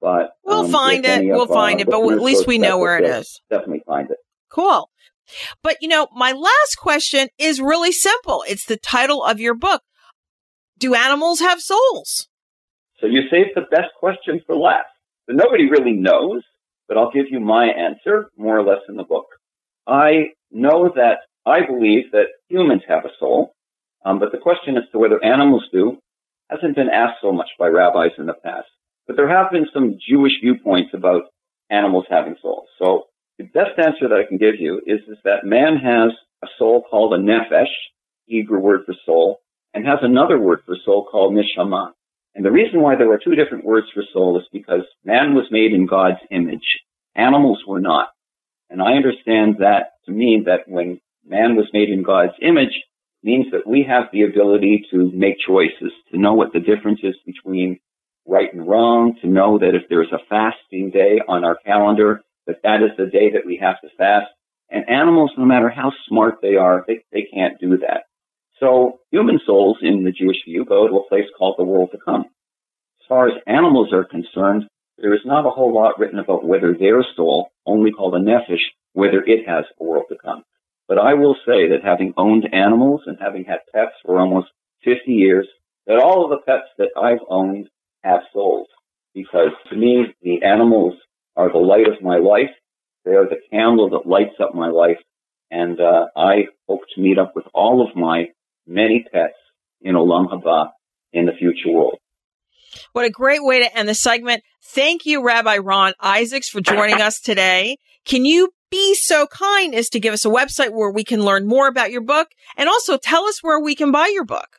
but 0.01 0.31
we'll 0.45 0.65
um, 0.65 0.71
find 0.73 1.05
it. 1.05 1.25
We'll 1.27 1.47
find 1.47 1.81
it, 1.81 1.89
but 1.89 2.01
at 2.01 2.23
least 2.23 2.47
we 2.47 2.59
know 2.59 2.79
where 2.79 2.99
it 2.99 3.05
is. 3.05 3.41
Definitely 3.51 3.83
find 3.87 4.11
it. 4.11 4.19
Cool. 4.51 4.91
But 5.63 5.77
you 5.81 5.89
know, 5.89 6.09
my 6.15 6.33
last 6.33 6.77
question 6.79 7.29
is 7.39 7.61
really 7.61 7.93
simple. 7.93 8.45
It's 8.49 8.67
the 8.67 8.77
title 8.77 9.23
of 9.23 9.41
your 9.41 9.55
book. 9.55 9.83
Do 10.79 10.95
animals 10.95 11.41
have 11.41 11.61
souls? 11.61 12.29
So 13.01 13.07
you 13.07 13.23
saved 13.31 13.51
the 13.55 13.67
best 13.71 13.93
question 13.99 14.41
for 14.47 14.57
last. 14.57 14.89
So 15.27 15.35
nobody 15.35 15.71
really 15.71 15.93
knows, 15.93 16.43
but 16.89 16.97
I'll 16.97 17.13
give 17.13 17.27
you 17.31 17.41
my 17.41 17.67
answer 17.67 18.31
more 18.37 18.59
or 18.59 18.65
less 18.65 18.81
in 18.89 18.97
the 18.97 19.05
book. 19.05 19.27
I 19.87 20.31
know 20.51 20.91
that 20.95 21.19
I 21.47 21.65
believe 21.67 22.11
that 22.13 22.27
humans 22.49 22.83
have 22.89 23.05
a 23.05 23.11
soul, 23.19 23.55
um, 24.05 24.19
but 24.19 24.33
the 24.33 24.39
question 24.39 24.77
as 24.77 24.85
to 24.93 24.99
whether 24.99 25.23
animals 25.23 25.65
do 25.73 25.99
hasn't 26.51 26.77
been 26.77 26.91
asked 26.91 27.19
so 27.23 27.33
much 27.33 27.49
by 27.59 27.69
rabbis 27.69 28.13
in 28.19 28.27
the 28.27 28.35
past. 28.35 28.69
But 29.11 29.17
there 29.17 29.29
have 29.29 29.51
been 29.51 29.67
some 29.75 29.99
Jewish 30.09 30.35
viewpoints 30.41 30.93
about 30.95 31.23
animals 31.69 32.05
having 32.09 32.37
souls. 32.41 32.69
So 32.79 33.07
the 33.39 33.45
best 33.45 33.77
answer 33.77 34.09
that 34.09 34.15
I 34.15 34.29
can 34.29 34.39
give 34.39 34.61
you 34.61 34.81
is, 34.87 35.01
is 35.09 35.19
that 35.25 35.43
man 35.43 35.79
has 35.79 36.13
a 36.45 36.47
soul 36.57 36.85
called 36.89 37.15
a 37.15 37.17
nefesh, 37.19 37.75
Hebrew 38.27 38.61
word 38.61 38.83
for 38.87 38.95
soul, 39.05 39.41
and 39.75 39.85
has 39.85 39.99
another 40.03 40.39
word 40.39 40.61
for 40.65 40.77
soul 40.85 41.09
called 41.11 41.35
neshama. 41.35 41.91
And 42.37 42.45
the 42.45 42.53
reason 42.53 42.83
why 42.83 42.95
there 42.95 43.11
are 43.11 43.19
two 43.19 43.35
different 43.35 43.65
words 43.65 43.89
for 43.93 44.05
soul 44.13 44.39
is 44.39 44.47
because 44.53 44.85
man 45.05 45.35
was 45.35 45.47
made 45.51 45.73
in 45.73 45.87
God's 45.87 46.21
image. 46.31 46.79
Animals 47.17 47.65
were 47.67 47.81
not. 47.81 48.11
And 48.71 48.81
I 48.81 48.93
understand 48.93 49.57
that 49.59 49.95
to 50.07 50.13
mean 50.13 50.45
that 50.45 50.69
when 50.69 51.01
man 51.27 51.57
was 51.57 51.67
made 51.73 51.91
in 51.91 52.05
God's 52.05 52.35
image 52.41 52.85
means 53.25 53.47
that 53.51 53.67
we 53.67 53.85
have 53.89 54.05
the 54.13 54.23
ability 54.23 54.87
to 54.93 55.11
make 55.13 55.35
choices, 55.45 55.91
to 56.13 56.17
know 56.17 56.35
what 56.35 56.53
the 56.53 56.61
difference 56.61 57.01
is 57.03 57.17
between 57.27 57.81
right 58.31 58.53
and 58.53 58.67
wrong, 58.67 59.17
to 59.21 59.29
know 59.29 59.59
that 59.59 59.75
if 59.75 59.89
there's 59.89 60.13
a 60.13 60.25
fasting 60.29 60.91
day 60.91 61.21
on 61.27 61.45
our 61.45 61.57
calendar, 61.67 62.23
that 62.47 62.63
that 62.63 62.83
is 62.83 62.97
the 62.97 63.07
day 63.07 63.33
that 63.33 63.45
we 63.45 63.59
have 63.61 63.81
to 63.81 63.89
fast. 63.99 64.31
And 64.71 64.89
animals, 64.89 65.33
no 65.37 65.45
matter 65.45 65.69
how 65.69 65.93
smart 66.09 66.37
they 66.41 66.55
are, 66.55 66.85
they, 66.87 67.05
they 67.13 67.27
can't 67.35 67.61
do 67.61 67.79
that. 67.79 68.05
So 68.61 69.01
human 69.11 69.41
souls 69.45 69.79
in 69.83 70.05
the 70.05 70.13
Jewish 70.13 70.45
view 70.45 70.65
go 70.65 70.87
to 70.87 70.97
a 70.97 71.09
place 71.09 71.27
called 71.37 71.57
the 71.59 71.65
world 71.65 71.91
to 71.93 71.99
come. 71.99 72.27
As 73.01 73.07
far 73.09 73.27
as 73.27 73.43
animals 73.47 73.93
are 73.93 74.05
concerned, 74.05 74.65
there 74.99 75.15
is 75.15 75.21
not 75.25 75.47
a 75.47 75.51
whole 75.51 75.75
lot 75.75 75.99
written 75.99 76.19
about 76.19 76.45
whether 76.45 76.75
their 76.75 77.05
soul, 77.17 77.49
only 77.67 77.91
called 77.91 78.15
a 78.15 78.19
nephesh, 78.19 78.63
whether 78.93 79.25
it 79.25 79.49
has 79.49 79.65
a 79.81 79.85
world 79.85 80.05
to 80.11 80.17
come. 80.23 80.45
But 80.87 80.99
I 80.99 81.15
will 81.15 81.35
say 81.47 81.69
that 81.69 81.85
having 81.85 82.15
owned 82.17 82.49
animals 82.53 83.03
and 83.07 83.17
having 83.21 83.45
had 83.45 83.61
pets 83.73 83.95
for 84.05 84.21
almost 84.21 84.49
50 84.85 85.11
years, 85.11 85.49
that 85.87 85.99
all 85.99 86.25
of 86.25 86.31
the 86.31 86.45
pets 86.45 86.69
that 86.79 86.91
I've 87.01 87.25
owned 87.29 87.69
have 88.03 88.21
souls. 88.33 88.69
Because 89.15 89.51
to 89.71 89.77
me, 89.77 90.15
the 90.23 90.43
animals 90.45 90.95
are 91.37 91.51
the 91.51 91.59
light 91.59 91.89
of 91.89 92.03
my 92.03 92.19
life. 92.19 92.51
They 93.05 93.13
are 93.13 93.29
the 93.29 93.41
candle 93.51 93.91
that 93.91 94.09
lights 94.09 94.37
up 94.41 94.55
my 94.55 94.69
life. 94.69 94.99
And 95.51 95.81
uh, 95.81 96.07
I 96.17 96.47
hope 96.69 96.81
to 96.95 97.01
meet 97.01 97.19
up 97.19 97.33
with 97.35 97.47
all 97.53 97.87
of 97.87 97.97
my 97.97 98.27
many 98.67 99.05
pets 99.13 99.35
in 99.81 99.95
Olam 99.95 100.29
Haba 100.31 100.71
in 101.13 101.27
the 101.27 101.33
future 101.33 101.71
world. 101.71 101.99
What 102.93 103.05
a 103.05 103.11
great 103.11 103.43
way 103.43 103.61
to 103.61 103.77
end 103.77 103.89
the 103.89 103.95
segment. 103.95 104.43
Thank 104.63 105.05
you, 105.05 105.25
Rabbi 105.25 105.59
Ron 105.59 105.93
Isaacs, 106.01 106.49
for 106.49 106.61
joining 106.61 107.01
us 107.01 107.21
today. 107.21 107.79
Can 108.05 108.25
you 108.25 108.51
be 108.71 108.95
so 108.95 109.27
kind 109.27 109.75
as 109.75 109.89
to 109.91 110.01
give 110.01 110.15
us 110.15 110.25
a 110.25 110.29
website 110.29 110.71
where 110.71 110.91
we 110.91 111.03
can 111.03 111.25
learn 111.25 111.47
more 111.47 111.67
about 111.67 111.91
your 111.91 112.01
book 112.01 112.29
and 112.57 112.69
also 112.69 112.97
tell 112.97 113.25
us 113.25 113.43
where 113.43 113.61
we 113.61 113.75
can 113.75 113.91
buy 113.91 114.07
your 114.07 114.25
book? 114.25 114.59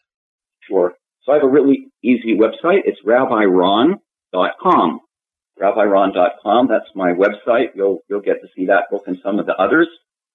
Sure. 0.67 0.93
So 1.31 1.35
I 1.35 1.39
have 1.39 1.47
a 1.47 1.49
really 1.49 1.87
easy 2.03 2.37
website. 2.37 2.81
It's 2.83 2.99
rabbiron.com. 3.05 4.99
Rabbiron.com. 5.61 6.67
That's 6.67 6.89
my 6.93 7.13
website. 7.13 7.67
You'll, 7.73 7.99
you'll 8.09 8.21
get 8.21 8.41
to 8.41 8.47
see 8.53 8.65
that 8.65 8.89
book 8.91 9.03
and 9.07 9.17
some 9.23 9.39
of 9.39 9.45
the 9.45 9.55
others. 9.55 9.87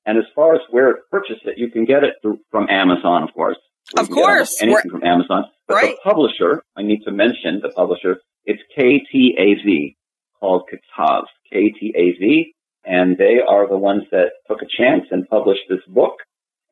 And 0.06 0.16
as 0.16 0.24
far 0.34 0.54
as 0.54 0.62
where 0.70 0.92
to 0.92 0.98
purchase 1.10 1.40
it, 1.44 1.58
you 1.58 1.70
can 1.70 1.84
get 1.84 2.02
it 2.02 2.14
through, 2.22 2.38
from 2.50 2.68
Amazon, 2.70 3.24
of 3.24 3.34
course. 3.34 3.58
Of 3.98 4.08
course. 4.08 4.62
Anything 4.62 4.84
We're, 4.84 4.90
from 4.90 5.04
Amazon. 5.04 5.44
But 5.68 5.74
right. 5.74 5.96
the 6.02 6.10
publisher, 6.10 6.62
I 6.76 6.82
need 6.82 7.02
to 7.04 7.10
mention 7.10 7.60
the 7.60 7.70
publisher, 7.70 8.20
it's 8.46 8.62
KTAV, 8.78 9.96
called 10.40 10.62
Katav, 10.72 11.24
KTAV, 11.52 12.46
and 12.84 13.18
they 13.18 13.40
are 13.46 13.68
the 13.68 13.76
ones 13.76 14.04
that 14.12 14.30
took 14.48 14.62
a 14.62 14.66
chance 14.66 15.04
and 15.10 15.28
published 15.28 15.68
this 15.68 15.84
book. 15.88 16.14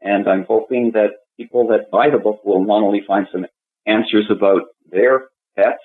And 0.00 0.26
I'm 0.28 0.47
hoping 0.49 0.93
that 0.95 1.11
people 1.37 1.66
that 1.69 1.90
buy 1.90 2.09
the 2.11 2.19
book 2.19 2.43
will 2.45 2.64
not 2.64 2.83
only 2.83 3.02
find 3.07 3.26
some 3.31 3.47
answers 3.87 4.26
about 4.31 4.62
their 4.91 5.29
pets, 5.57 5.83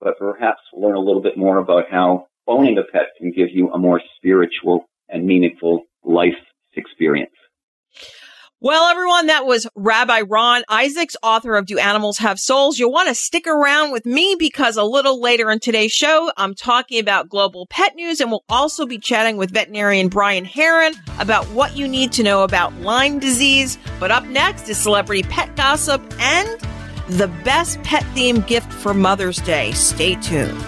but 0.00 0.18
perhaps 0.18 0.60
learn 0.72 0.96
a 0.96 1.00
little 1.00 1.22
bit 1.22 1.36
more 1.36 1.58
about 1.58 1.84
how 1.90 2.26
owning 2.46 2.78
a 2.78 2.82
pet 2.92 3.08
can 3.18 3.30
give 3.30 3.48
you 3.52 3.70
a 3.72 3.78
more 3.78 4.00
spiritual 4.16 4.86
and 5.08 5.26
meaningful 5.26 5.84
life 6.04 6.34
experience. 6.74 7.32
Well, 8.62 8.90
everyone, 8.90 9.28
that 9.28 9.46
was 9.46 9.66
Rabbi 9.74 10.20
Ron 10.28 10.64
Isaacs, 10.68 11.16
author 11.22 11.56
of 11.56 11.64
Do 11.64 11.78
Animals 11.78 12.18
Have 12.18 12.38
Souls? 12.38 12.78
You'll 12.78 12.92
want 12.92 13.08
to 13.08 13.14
stick 13.14 13.46
around 13.46 13.90
with 13.90 14.04
me 14.04 14.36
because 14.38 14.76
a 14.76 14.84
little 14.84 15.18
later 15.18 15.50
in 15.50 15.60
today's 15.60 15.92
show, 15.92 16.30
I'm 16.36 16.54
talking 16.54 17.00
about 17.00 17.30
global 17.30 17.66
pet 17.70 17.94
news 17.94 18.20
and 18.20 18.30
we'll 18.30 18.44
also 18.50 18.84
be 18.84 18.98
chatting 18.98 19.38
with 19.38 19.50
veterinarian 19.50 20.08
Brian 20.08 20.44
Herrin 20.44 20.94
about 21.18 21.46
what 21.46 21.74
you 21.74 21.88
need 21.88 22.12
to 22.12 22.22
know 22.22 22.42
about 22.42 22.74
Lyme 22.82 23.18
disease. 23.18 23.78
But 23.98 24.10
up 24.10 24.26
next 24.26 24.68
is 24.68 24.76
celebrity 24.76 25.22
pet 25.22 25.56
gossip 25.56 26.02
and 26.20 26.60
the 27.10 27.28
best 27.44 27.82
pet 27.82 28.04
themed 28.14 28.46
gift 28.46 28.72
for 28.72 28.94
Mother's 28.94 29.38
Day. 29.38 29.72
Stay 29.72 30.14
tuned. 30.14 30.60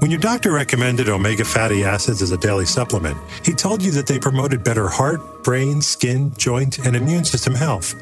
When 0.00 0.10
your 0.10 0.18
doctor 0.20 0.50
recommended 0.52 1.08
omega 1.08 1.44
fatty 1.44 1.84
acids 1.84 2.22
as 2.22 2.32
a 2.32 2.38
daily 2.38 2.64
supplement, 2.66 3.16
he 3.44 3.52
told 3.52 3.82
you 3.82 3.90
that 3.92 4.06
they 4.06 4.18
promoted 4.18 4.64
better 4.64 4.88
heart, 4.88 5.44
brain, 5.44 5.82
skin, 5.82 6.32
joint, 6.36 6.78
and 6.78 6.96
immune 6.96 7.24
system 7.24 7.54
health. 7.54 7.94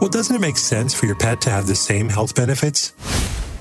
Well, 0.00 0.10
doesn't 0.10 0.34
it 0.34 0.40
make 0.40 0.56
sense 0.56 0.92
for 0.92 1.06
your 1.06 1.14
pet 1.14 1.40
to 1.42 1.50
have 1.50 1.66
the 1.66 1.76
same 1.76 2.08
health 2.08 2.34
benefits? 2.34 2.92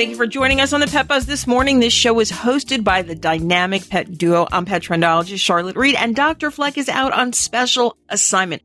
Thank 0.00 0.12
you 0.12 0.16
for 0.16 0.26
joining 0.26 0.62
us 0.62 0.72
on 0.72 0.80
the 0.80 0.86
Pet 0.86 1.08
Buzz 1.08 1.26
this 1.26 1.46
morning. 1.46 1.78
This 1.78 1.92
show 1.92 2.20
is 2.20 2.32
hosted 2.32 2.82
by 2.82 3.02
the 3.02 3.14
dynamic 3.14 3.86
pet 3.90 4.16
duo. 4.16 4.48
I'm 4.50 4.64
pet 4.64 4.80
trendologist 4.80 5.40
Charlotte 5.40 5.76
Reed, 5.76 5.94
and 5.94 6.16
Dr. 6.16 6.50
Fleck 6.50 6.78
is 6.78 6.88
out 6.88 7.12
on 7.12 7.34
special 7.34 7.98
assignment. 8.08 8.62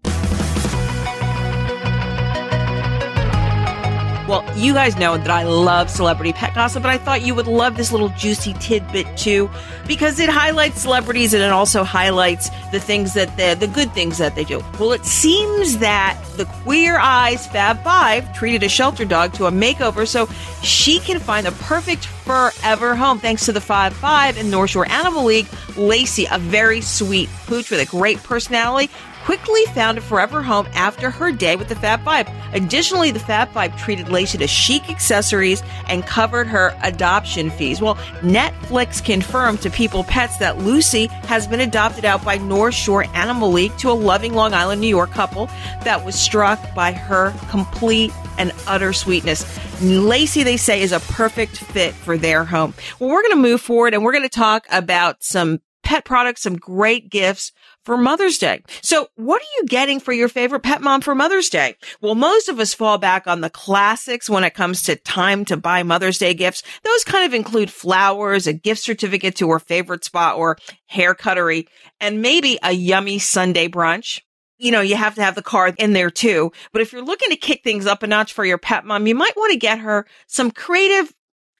Well, 4.27 4.43
you 4.57 4.73
guys 4.73 4.97
know 4.97 5.19
that 5.19 5.29
I 5.29 5.43
love 5.43 5.87
celebrity 5.87 6.33
pet 6.33 6.55
gossip, 6.55 6.81
but 6.81 6.89
I 6.89 6.97
thought 6.97 7.21
you 7.21 7.35
would 7.35 7.45
love 7.45 7.77
this 7.77 7.91
little 7.91 8.09
juicy 8.09 8.53
tidbit 8.53 9.15
too, 9.15 9.51
because 9.85 10.19
it 10.19 10.29
highlights 10.29 10.81
celebrities 10.81 11.35
and 11.35 11.43
it 11.43 11.51
also 11.51 11.83
highlights 11.83 12.49
the 12.71 12.79
things 12.79 13.13
that 13.13 13.37
the 13.37 13.55
the 13.55 13.71
good 13.71 13.91
things 13.91 14.17
that 14.17 14.33
they 14.33 14.43
do. 14.43 14.63
Well, 14.79 14.93
it 14.93 15.05
seems 15.05 15.77
that 15.77 16.19
the 16.37 16.45
Queer 16.45 16.97
Eyes 16.97 17.45
Fab 17.45 17.83
Five 17.83 18.33
treated 18.33 18.63
a 18.63 18.69
shelter 18.69 19.05
dog 19.05 19.33
to 19.33 19.45
a 19.45 19.51
makeover 19.51 20.07
so 20.07 20.27
she 20.63 20.97
can 20.97 21.19
find 21.19 21.45
the 21.45 21.51
perfect 21.51 22.07
forever 22.07 22.95
home. 22.95 23.19
Thanks 23.19 23.45
to 23.45 23.51
the 23.51 23.61
Five 23.61 23.93
Five 23.93 24.39
and 24.39 24.49
North 24.49 24.71
Shore 24.71 24.89
Animal 24.89 25.25
League, 25.25 25.47
Lacey, 25.77 26.25
a 26.31 26.39
very 26.39 26.81
sweet 26.81 27.29
pooch 27.45 27.69
with 27.69 27.79
a 27.79 27.85
great 27.85 28.23
personality, 28.23 28.91
quickly 29.25 29.65
found 29.73 29.97
a 29.97 30.01
forever 30.01 30.43
home 30.43 30.67
after 30.73 31.09
her 31.09 31.31
day 31.31 31.55
with 31.55 31.67
the 31.67 31.75
Fab 31.75 32.03
Five. 32.03 32.29
Additionally, 32.53 33.09
the 33.09 33.19
Fab 33.19 33.49
Five 33.49 33.75
treated 33.75 34.07
Lacey 34.07 34.37
to 34.37 34.45
chic 34.45 34.87
accessories 34.87 35.63
and 35.87 36.05
covered 36.05 36.45
her 36.45 36.77
adoption 36.83 37.49
fees. 37.49 37.81
Well, 37.81 37.95
Netflix 38.21 39.03
confirmed 39.03 39.63
to 39.63 39.71
People 39.71 40.03
Pets 40.03 40.37
that 40.37 40.59
Lucy 40.59 41.07
has 41.27 41.47
been 41.47 41.59
adopted 41.59 42.05
out 42.05 42.23
by 42.23 42.37
North 42.37 42.75
Shore 42.75 43.05
Animal 43.15 43.51
League 43.51 43.75
to 43.79 43.89
a 43.89 43.93
loving 43.93 44.35
Long 44.35 44.53
Island, 44.53 44.79
New 44.79 44.87
York 44.87 45.09
couple 45.09 45.47
that 45.83 46.05
was 46.05 46.13
struck 46.13 46.59
by 46.75 46.91
her 46.91 47.33
complete 47.49 48.11
and 48.37 48.53
utter 48.67 48.93
sweetness. 48.93 49.43
Lacey, 49.81 50.43
they 50.43 50.57
say, 50.57 50.81
is 50.83 50.91
a 50.91 50.99
perfect 50.99 51.57
fit 51.57 51.95
for 51.95 52.15
their 52.15 52.43
home. 52.43 52.75
Well, 52.99 53.09
we're 53.09 53.23
going 53.23 53.37
to 53.37 53.41
move 53.41 53.61
forward 53.61 53.95
and 53.95 54.03
we're 54.03 54.11
going 54.11 54.21
to 54.21 54.29
talk 54.29 54.67
about 54.71 55.23
some 55.23 55.61
pet 55.83 56.05
products, 56.05 56.41
some 56.41 56.57
great 56.57 57.09
gifts 57.09 57.51
for 57.85 57.97
Mother's 57.97 58.37
Day. 58.37 58.61
So 58.81 59.07
what 59.15 59.41
are 59.41 59.53
you 59.59 59.67
getting 59.67 59.99
for 59.99 60.11
your 60.11 60.27
favorite 60.27 60.63
pet 60.63 60.81
mom 60.81 61.01
for 61.01 61.15
Mother's 61.15 61.49
Day? 61.49 61.75
Well, 62.01 62.15
most 62.15 62.49
of 62.49 62.59
us 62.59 62.73
fall 62.73 62.97
back 62.97 63.27
on 63.27 63.41
the 63.41 63.49
classics 63.49 64.29
when 64.29 64.43
it 64.43 64.55
comes 64.55 64.83
to 64.83 64.95
time 64.95 65.45
to 65.45 65.55
buy 65.55 65.83
Mother's 65.83 66.17
Day 66.17 66.33
gifts. 66.33 66.63
Those 66.83 67.03
kind 67.03 67.25
of 67.25 67.33
include 67.33 67.69
flowers, 67.71 68.47
a 68.47 68.53
gift 68.53 68.81
certificate 68.81 69.35
to 69.37 69.49
her 69.51 69.59
favorite 69.59 70.03
spa 70.03 70.33
or 70.33 70.57
hair 70.87 71.13
cuttery, 71.15 71.67
and 71.99 72.21
maybe 72.21 72.59
a 72.63 72.71
yummy 72.71 73.19
Sunday 73.19 73.67
brunch. 73.67 74.21
you 74.57 74.71
know, 74.71 74.81
you 74.81 74.95
have 74.95 75.15
to 75.15 75.23
have 75.23 75.35
the 75.35 75.41
car 75.41 75.73
in 75.77 75.93
there 75.93 76.09
too. 76.09 76.51
But 76.71 76.81
if 76.81 76.93
you're 76.93 77.03
looking 77.03 77.29
to 77.29 77.35
kick 77.35 77.63
things 77.63 77.85
up 77.85 78.03
a 78.03 78.07
notch 78.07 78.33
for 78.33 78.45
your 78.45 78.57
pet 78.57 78.85
mom, 78.85 79.07
you 79.07 79.15
might 79.15 79.35
want 79.35 79.51
to 79.51 79.57
get 79.57 79.79
her 79.79 80.05
some 80.27 80.51
creative 80.51 81.13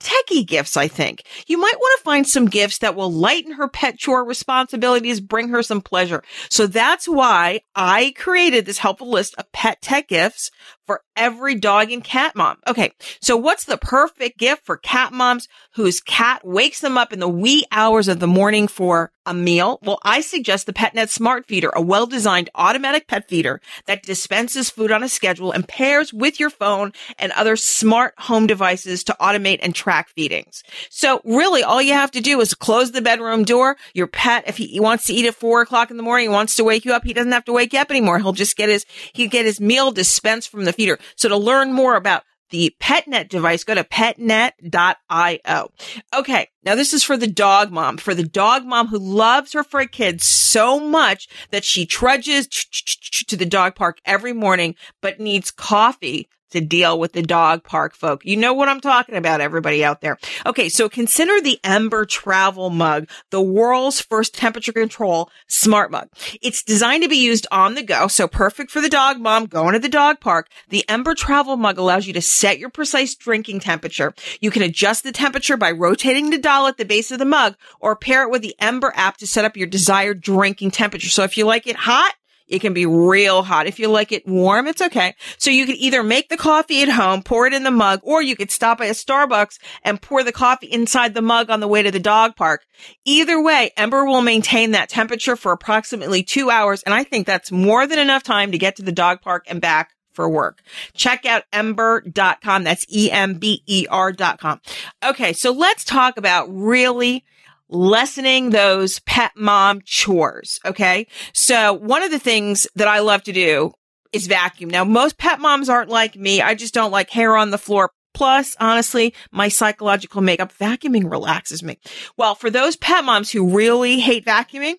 techie 0.05 0.45
gifts, 0.45 0.77
I 0.77 0.88
think. 0.88 1.24
You 1.47 1.57
might 1.57 1.77
want 1.77 2.00
to 2.00 2.03
find 2.03 2.27
some 2.27 2.45
gifts 2.45 2.77
that 2.79 2.95
will 2.95 3.12
lighten 3.12 3.53
her 3.53 3.67
pet 3.67 3.97
chore 3.97 4.24
responsibilities, 4.24 5.19
bring 5.19 5.50
her 5.50 5.63
some 5.63 5.81
pleasure. 5.81 6.24
So 6.50 6.67
that's 6.67 7.07
why 7.07 7.62
I 7.75 8.13
created 8.15 8.65
this 8.65 8.77
helpful 8.77 9.09
list 9.09 9.35
of 9.38 9.51
pet 9.51 9.81
tech 9.81 10.07
gifts 10.07 10.51
for 10.85 11.01
every 11.15 11.55
dog 11.55 11.91
and 11.91 12.03
cat 12.03 12.35
mom. 12.35 12.57
Okay. 12.67 12.91
So 13.21 13.35
what's 13.35 13.65
the 13.65 13.77
perfect 13.77 14.38
gift 14.38 14.65
for 14.65 14.77
cat 14.77 15.12
moms 15.12 15.47
whose 15.74 16.00
cat 16.00 16.45
wakes 16.45 16.81
them 16.81 16.97
up 16.97 17.12
in 17.12 17.19
the 17.19 17.27
wee 17.27 17.65
hours 17.71 18.07
of 18.07 18.19
the 18.19 18.27
morning 18.27 18.67
for 18.67 19.12
a 19.25 19.34
meal? 19.34 19.79
Well, 19.84 20.00
I 20.03 20.22
suggest 20.22 20.65
the 20.65 20.74
PetNet 20.74 21.10
Smart 21.10 21.46
Feeder, 21.46 21.70
a 21.70 21.82
well-designed 21.82 22.50
automatic 22.55 23.08
pet 23.08 23.27
feeder 23.27 23.62
that 23.86 24.03
dispenses 24.03 24.70
food 24.70 24.91
on 24.91 25.03
a 25.03 25.10
schedule 25.10 25.51
and 25.51 25.67
pairs 25.67 26.13
with 26.13 26.39
your 26.39 26.50
phone 26.50 26.94
and 27.17 27.32
other 27.32 27.55
smart 27.55 28.13
home 28.17 28.48
devices 28.48 29.03
to 29.05 29.17
automate 29.20 29.60
and 29.62 29.75
track 29.75 30.10
feedings. 30.10 30.63
So 30.89 31.22
really 31.24 31.63
all 31.63 31.82
you 31.82 31.94
have 31.94 32.12
to 32.12 32.22
do 32.22 32.39
is 32.41 32.53
close 32.53 32.91
the 32.91 33.01
bedroom 33.01 33.44
door. 33.44 33.77
Your 33.94 34.08
pet, 34.08 34.46
if 34.48 34.58
he 34.58 34.79
wants 34.79 35.05
to 35.08 35.13
eat 35.13 35.25
at 35.25 35.36
four 35.36 35.62
o'clock 35.62 35.91
in 35.91 35.98
the 35.98 36.03
morning, 36.03 36.29
he 36.29 36.34
wants 36.34 36.55
to 36.55 36.63
wake 36.63 36.86
you 36.86 36.94
up, 36.94 37.03
he 37.03 37.13
doesn't 37.13 37.32
have 37.32 37.46
to 37.46 37.53
wake 37.53 37.74
you 37.74 37.79
up 37.79 37.91
anymore. 37.91 38.20
He'll 38.20 38.34
just 38.34 38.58
get 38.58 38.70
his, 38.70 38.86
he'll 39.13 39.29
get 39.29 39.46
his 39.46 39.60
meal 39.60 39.91
dispensed 39.91 40.50
from 40.50 40.65
the 40.65 40.74
feeder. 40.74 41.00
So 41.15 41.29
to 41.29 41.38
learn 41.38 41.74
more 41.74 41.96
about 41.96 42.24
the 42.50 42.75
PetNet 42.82 43.30
device, 43.30 43.64
go 43.64 43.75
to 43.75 43.84
petnet.io. 43.84 45.72
Okay. 46.14 46.50
Now 46.64 46.75
this 46.75 46.94
is 46.94 47.04
for 47.04 47.18
the 47.18 47.28
dog 47.28 47.72
mom, 47.72 47.98
for 47.98 48.16
the 48.16 48.24
dog 48.24 48.66
mom 48.66 48.88
who 48.88 49.00
loves 49.00 49.54
her 49.54 49.64
fur 49.64 49.86
kids 49.86 50.25
so 50.25 50.80
much 50.80 51.28
that 51.52 51.64
she 51.64 51.86
trudges 51.86 52.48
to 52.48 53.36
the 53.36 53.46
dog 53.46 53.75
park 53.75 54.00
every 54.06 54.34
morning, 54.34 54.75
but 55.02 55.20
needs 55.20 55.52
coffee 55.52 56.28
to 56.52 56.62
deal 56.62 57.00
with 57.00 57.14
the 57.14 57.22
dog 57.22 57.64
park 57.64 57.96
folk. 57.96 58.25
You 58.25 58.38
know 58.38 58.54
what 58.54 58.70
I'm 58.70 58.82
talking 58.82 59.16
about, 59.16 59.42
everybody 59.42 59.84
out 59.84 60.02
there. 60.02 60.18
Okay. 60.46 60.70
So 60.70 60.90
consider 60.90 61.42
the 61.42 61.60
Ember 61.64 62.06
travel 62.06 62.70
mug, 62.70 63.10
the 63.32 63.42
world's 63.42 64.02
first 64.02 64.34
temperature 64.34 64.72
control 64.72 65.30
smart 65.48 65.92
mug. 65.92 66.10
It's 66.42 66.64
designed 66.64 67.04
to 67.04 67.10
be 67.10 67.18
used 67.18 67.48
on 67.52 67.75
the 67.75 67.84
go. 67.84 68.08
So 68.08 68.28
perfect 68.28 68.72
for 68.72 68.82
the 68.82 68.90
dog 68.90 69.20
mom 69.20 69.46
going 69.46 69.74
to 69.74 69.80
the 69.80 69.90
dog 69.90 70.20
park. 70.20 70.50
The 70.70 70.88
Ember 70.90 71.16
travel 71.16 71.58
mug 71.58 71.78
allows 71.78 72.08
you 72.08 72.14
to 72.14 72.22
set 72.22 72.60
your 72.60 72.70
precise 72.70 73.16
drinking 73.16 73.62
temperature. 73.62 74.14
You 74.40 74.52
can 74.52 74.62
adjust 74.62 75.04
the 75.04 75.12
temperature 75.12 75.58
by 75.58 75.72
rotating 75.72 76.30
the 76.30 76.38
dial 76.38 76.68
at 76.68 76.78
the 76.78 76.86
base 76.86 77.12
of 77.12 77.20
the 77.20 77.25
mug 77.25 77.56
or 77.80 77.96
pair 77.96 78.24
it 78.24 78.32
with 78.32 78.42
the 78.42 78.56
Ember 78.60 78.94
app 78.96 79.18
to 79.18 79.28
set 79.28 79.46
up 79.46 79.58
your 79.58 79.68
desired 79.68 80.22
drinking 80.22 80.72
temperature. 80.72 81.10
So 81.10 81.24
if 81.24 81.38
you 81.38 81.46
like 81.46 81.68
it 81.68 81.75
hot, 81.75 82.14
it 82.48 82.60
can 82.60 82.74
be 82.74 82.86
real 82.86 83.44
hot. 83.44 83.68
If 83.68 83.80
you 83.80 83.88
like 83.88 84.12
it 84.12 84.28
warm, 84.28 84.68
it's 84.68 84.82
okay. 84.82 85.16
So 85.38 85.50
you 85.50 85.66
can 85.66 85.75
either 85.75 86.04
make 86.04 86.30
the 86.30 86.38
coffee 86.38 86.82
at 86.82 86.90
home, 86.90 87.24
pour 87.24 87.48
it 87.48 87.54
in 87.54 87.64
the 87.64 87.72
mug, 87.72 88.02
or 88.04 88.22
you 88.22 88.36
could 88.36 88.52
stop 88.52 88.82
at 88.82 88.88
a 88.88 88.92
Starbucks 88.92 89.58
and 89.84 90.02
pour 90.02 90.24
the 90.24 90.32
coffee 90.32 90.68
inside 90.68 91.14
the 91.14 91.22
mug 91.22 91.50
on 91.50 91.60
the 91.60 91.68
way 91.68 91.82
to 91.82 91.92
the 91.92 92.00
dog 92.00 92.36
park. 92.36 92.66
Either 93.04 93.42
way, 93.42 93.72
Ember 93.75 94.06
will 94.06 94.22
maintain 94.22 94.72
that 94.72 94.90
temperature 94.90 95.36
for 95.36 95.52
approximately 95.52 96.24
two 96.24 96.50
hours. 96.50 96.84
And 96.84 96.94
I 96.94 97.04
think 97.04 97.25
that's 97.25 97.52
more 97.52 97.88
than 97.88 98.00
enough 98.00 98.24
time 98.24 98.52
to 98.52 98.58
get 98.58 98.75
to 98.75 98.84
the 98.84 98.92
dog 98.92 99.22
park 99.22 99.46
and 99.48 99.60
back 99.60 99.92
for 100.14 100.30
work. 100.30 100.62
Check 100.94 101.25
out 101.25 101.44
ember.com. 101.52 102.64
That's 102.64 102.86
E-M-B-E-R.com. 102.90 104.62
Okay. 105.04 105.34
So 105.34 105.52
let's 105.52 105.84
talk 105.84 106.18
about 106.18 106.48
really 106.50 107.25
lessening 107.69 108.50
those 108.50 109.00
pet 109.00 109.31
mom 109.36 109.81
chores. 109.84 110.60
Okay. 110.65 111.07
So 111.34 111.74
one 111.74 112.03
of 112.03 112.12
the 112.12 112.19
things 112.19 112.67
that 112.75 112.88
I 112.88 113.00
love 113.00 113.24
to 113.24 113.34
do 113.34 113.74
is 114.12 114.27
vacuum. 114.27 114.69
Now, 114.69 114.84
most 114.84 115.17
pet 115.17 115.39
moms 115.39 115.69
aren't 115.69 115.89
like 115.89 116.15
me. 116.15 116.41
I 116.41 116.55
just 116.55 116.74
don't 116.74 116.91
like 116.91 117.10
hair 117.10 117.36
on 117.36 117.51
the 117.51 117.57
floor. 117.57 117.91
Plus, 118.13 118.55
honestly, 118.61 119.13
my 119.31 119.50
psychological 119.50 120.22
makeup 120.22 120.53
vacuuming 120.57 121.11
relaxes 121.11 121.61
me. 121.61 121.77
Well, 122.16 122.33
for 122.33 122.50
those 122.50 122.77
pet 122.77 123.03
moms 123.03 123.29
who 123.29 123.55
really 123.55 124.00
hate 124.00 124.25
vacuuming, 124.25 124.75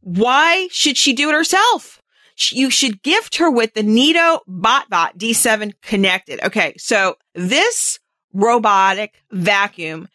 why 0.00 0.68
should 0.70 0.98
she 0.98 1.14
do 1.14 1.30
it 1.30 1.34
herself? 1.34 2.02
You 2.52 2.68
should 2.68 3.02
gift 3.02 3.36
her 3.36 3.50
with 3.50 3.72
the 3.72 3.82
Neato 3.82 4.40
Botvac 4.46 5.16
D7 5.16 5.72
connected. 5.80 6.44
Okay. 6.44 6.74
So 6.76 7.16
this 7.34 7.98
robotic 8.34 9.14
vacuum 9.32 10.08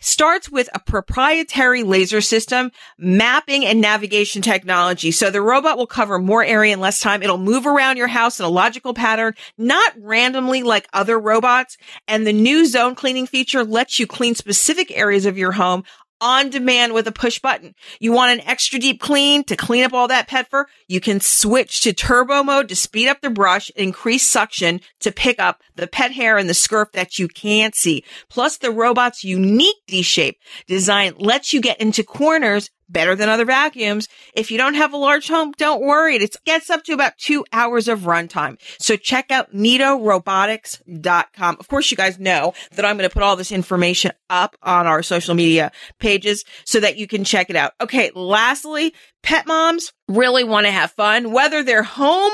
starts 0.00 0.50
with 0.50 0.68
a 0.74 0.78
proprietary 0.78 1.82
laser 1.82 2.20
system, 2.20 2.70
mapping 2.98 3.64
and 3.64 3.80
navigation 3.80 4.42
technology. 4.42 5.10
So 5.10 5.30
the 5.30 5.42
robot 5.42 5.76
will 5.76 5.86
cover 5.86 6.18
more 6.18 6.44
area 6.44 6.72
in 6.72 6.80
less 6.80 7.00
time. 7.00 7.22
It'll 7.22 7.38
move 7.38 7.66
around 7.66 7.96
your 7.96 8.08
house 8.08 8.38
in 8.38 8.46
a 8.46 8.50
logical 8.50 8.94
pattern, 8.94 9.34
not 9.56 9.92
randomly 9.98 10.62
like 10.62 10.88
other 10.92 11.18
robots. 11.18 11.76
And 12.06 12.26
the 12.26 12.32
new 12.32 12.66
zone 12.66 12.94
cleaning 12.94 13.26
feature 13.26 13.64
lets 13.64 13.98
you 13.98 14.06
clean 14.06 14.34
specific 14.34 14.90
areas 14.96 15.26
of 15.26 15.38
your 15.38 15.52
home 15.52 15.84
on 16.20 16.50
demand 16.50 16.94
with 16.94 17.06
a 17.06 17.12
push 17.12 17.38
button. 17.38 17.74
You 18.00 18.12
want 18.12 18.32
an 18.32 18.46
extra 18.46 18.78
deep 18.78 19.00
clean 19.00 19.44
to 19.44 19.56
clean 19.56 19.84
up 19.84 19.92
all 19.92 20.08
that 20.08 20.28
pet 20.28 20.48
fur? 20.50 20.66
You 20.86 21.00
can 21.00 21.20
switch 21.20 21.80
to 21.82 21.92
turbo 21.92 22.42
mode 22.42 22.68
to 22.68 22.76
speed 22.76 23.08
up 23.08 23.20
the 23.20 23.30
brush, 23.30 23.70
increase 23.70 24.30
suction 24.30 24.80
to 25.00 25.12
pick 25.12 25.38
up 25.38 25.62
the 25.76 25.86
pet 25.86 26.12
hair 26.12 26.36
and 26.38 26.48
the 26.48 26.54
scurf 26.54 26.92
that 26.92 27.18
you 27.18 27.28
can't 27.28 27.74
see. 27.74 28.04
Plus 28.28 28.58
the 28.58 28.70
robot's 28.70 29.24
unique 29.24 29.76
D-shape 29.86 30.38
design 30.66 31.14
lets 31.18 31.52
you 31.52 31.60
get 31.60 31.80
into 31.80 32.02
corners 32.02 32.70
better 32.88 33.14
than 33.14 33.28
other 33.28 33.44
vacuums. 33.44 34.08
If 34.34 34.50
you 34.50 34.58
don't 34.58 34.74
have 34.74 34.92
a 34.92 34.96
large 34.96 35.28
home, 35.28 35.52
don't 35.56 35.82
worry. 35.82 36.16
It 36.16 36.36
gets 36.44 36.70
up 36.70 36.84
to 36.84 36.92
about 36.92 37.18
two 37.18 37.44
hours 37.52 37.88
of 37.88 38.00
runtime. 38.00 38.58
So 38.80 38.96
check 38.96 39.30
out 39.30 39.52
NeatoRobotics.com. 39.52 41.56
Of 41.60 41.68
course, 41.68 41.90
you 41.90 41.96
guys 41.96 42.18
know 42.18 42.54
that 42.72 42.84
I'm 42.84 42.96
going 42.96 43.08
to 43.08 43.12
put 43.12 43.22
all 43.22 43.36
this 43.36 43.52
information 43.52 44.12
up 44.30 44.56
on 44.62 44.86
our 44.86 45.02
social 45.02 45.34
media 45.34 45.72
pages 45.98 46.44
so 46.64 46.80
that 46.80 46.96
you 46.96 47.06
can 47.06 47.24
check 47.24 47.50
it 47.50 47.56
out. 47.56 47.72
Okay. 47.80 48.10
Lastly, 48.14 48.94
pet 49.22 49.46
moms 49.46 49.92
really 50.08 50.44
want 50.44 50.66
to 50.66 50.72
have 50.72 50.92
fun, 50.92 51.32
whether 51.32 51.62
they're 51.62 51.82
home 51.82 52.32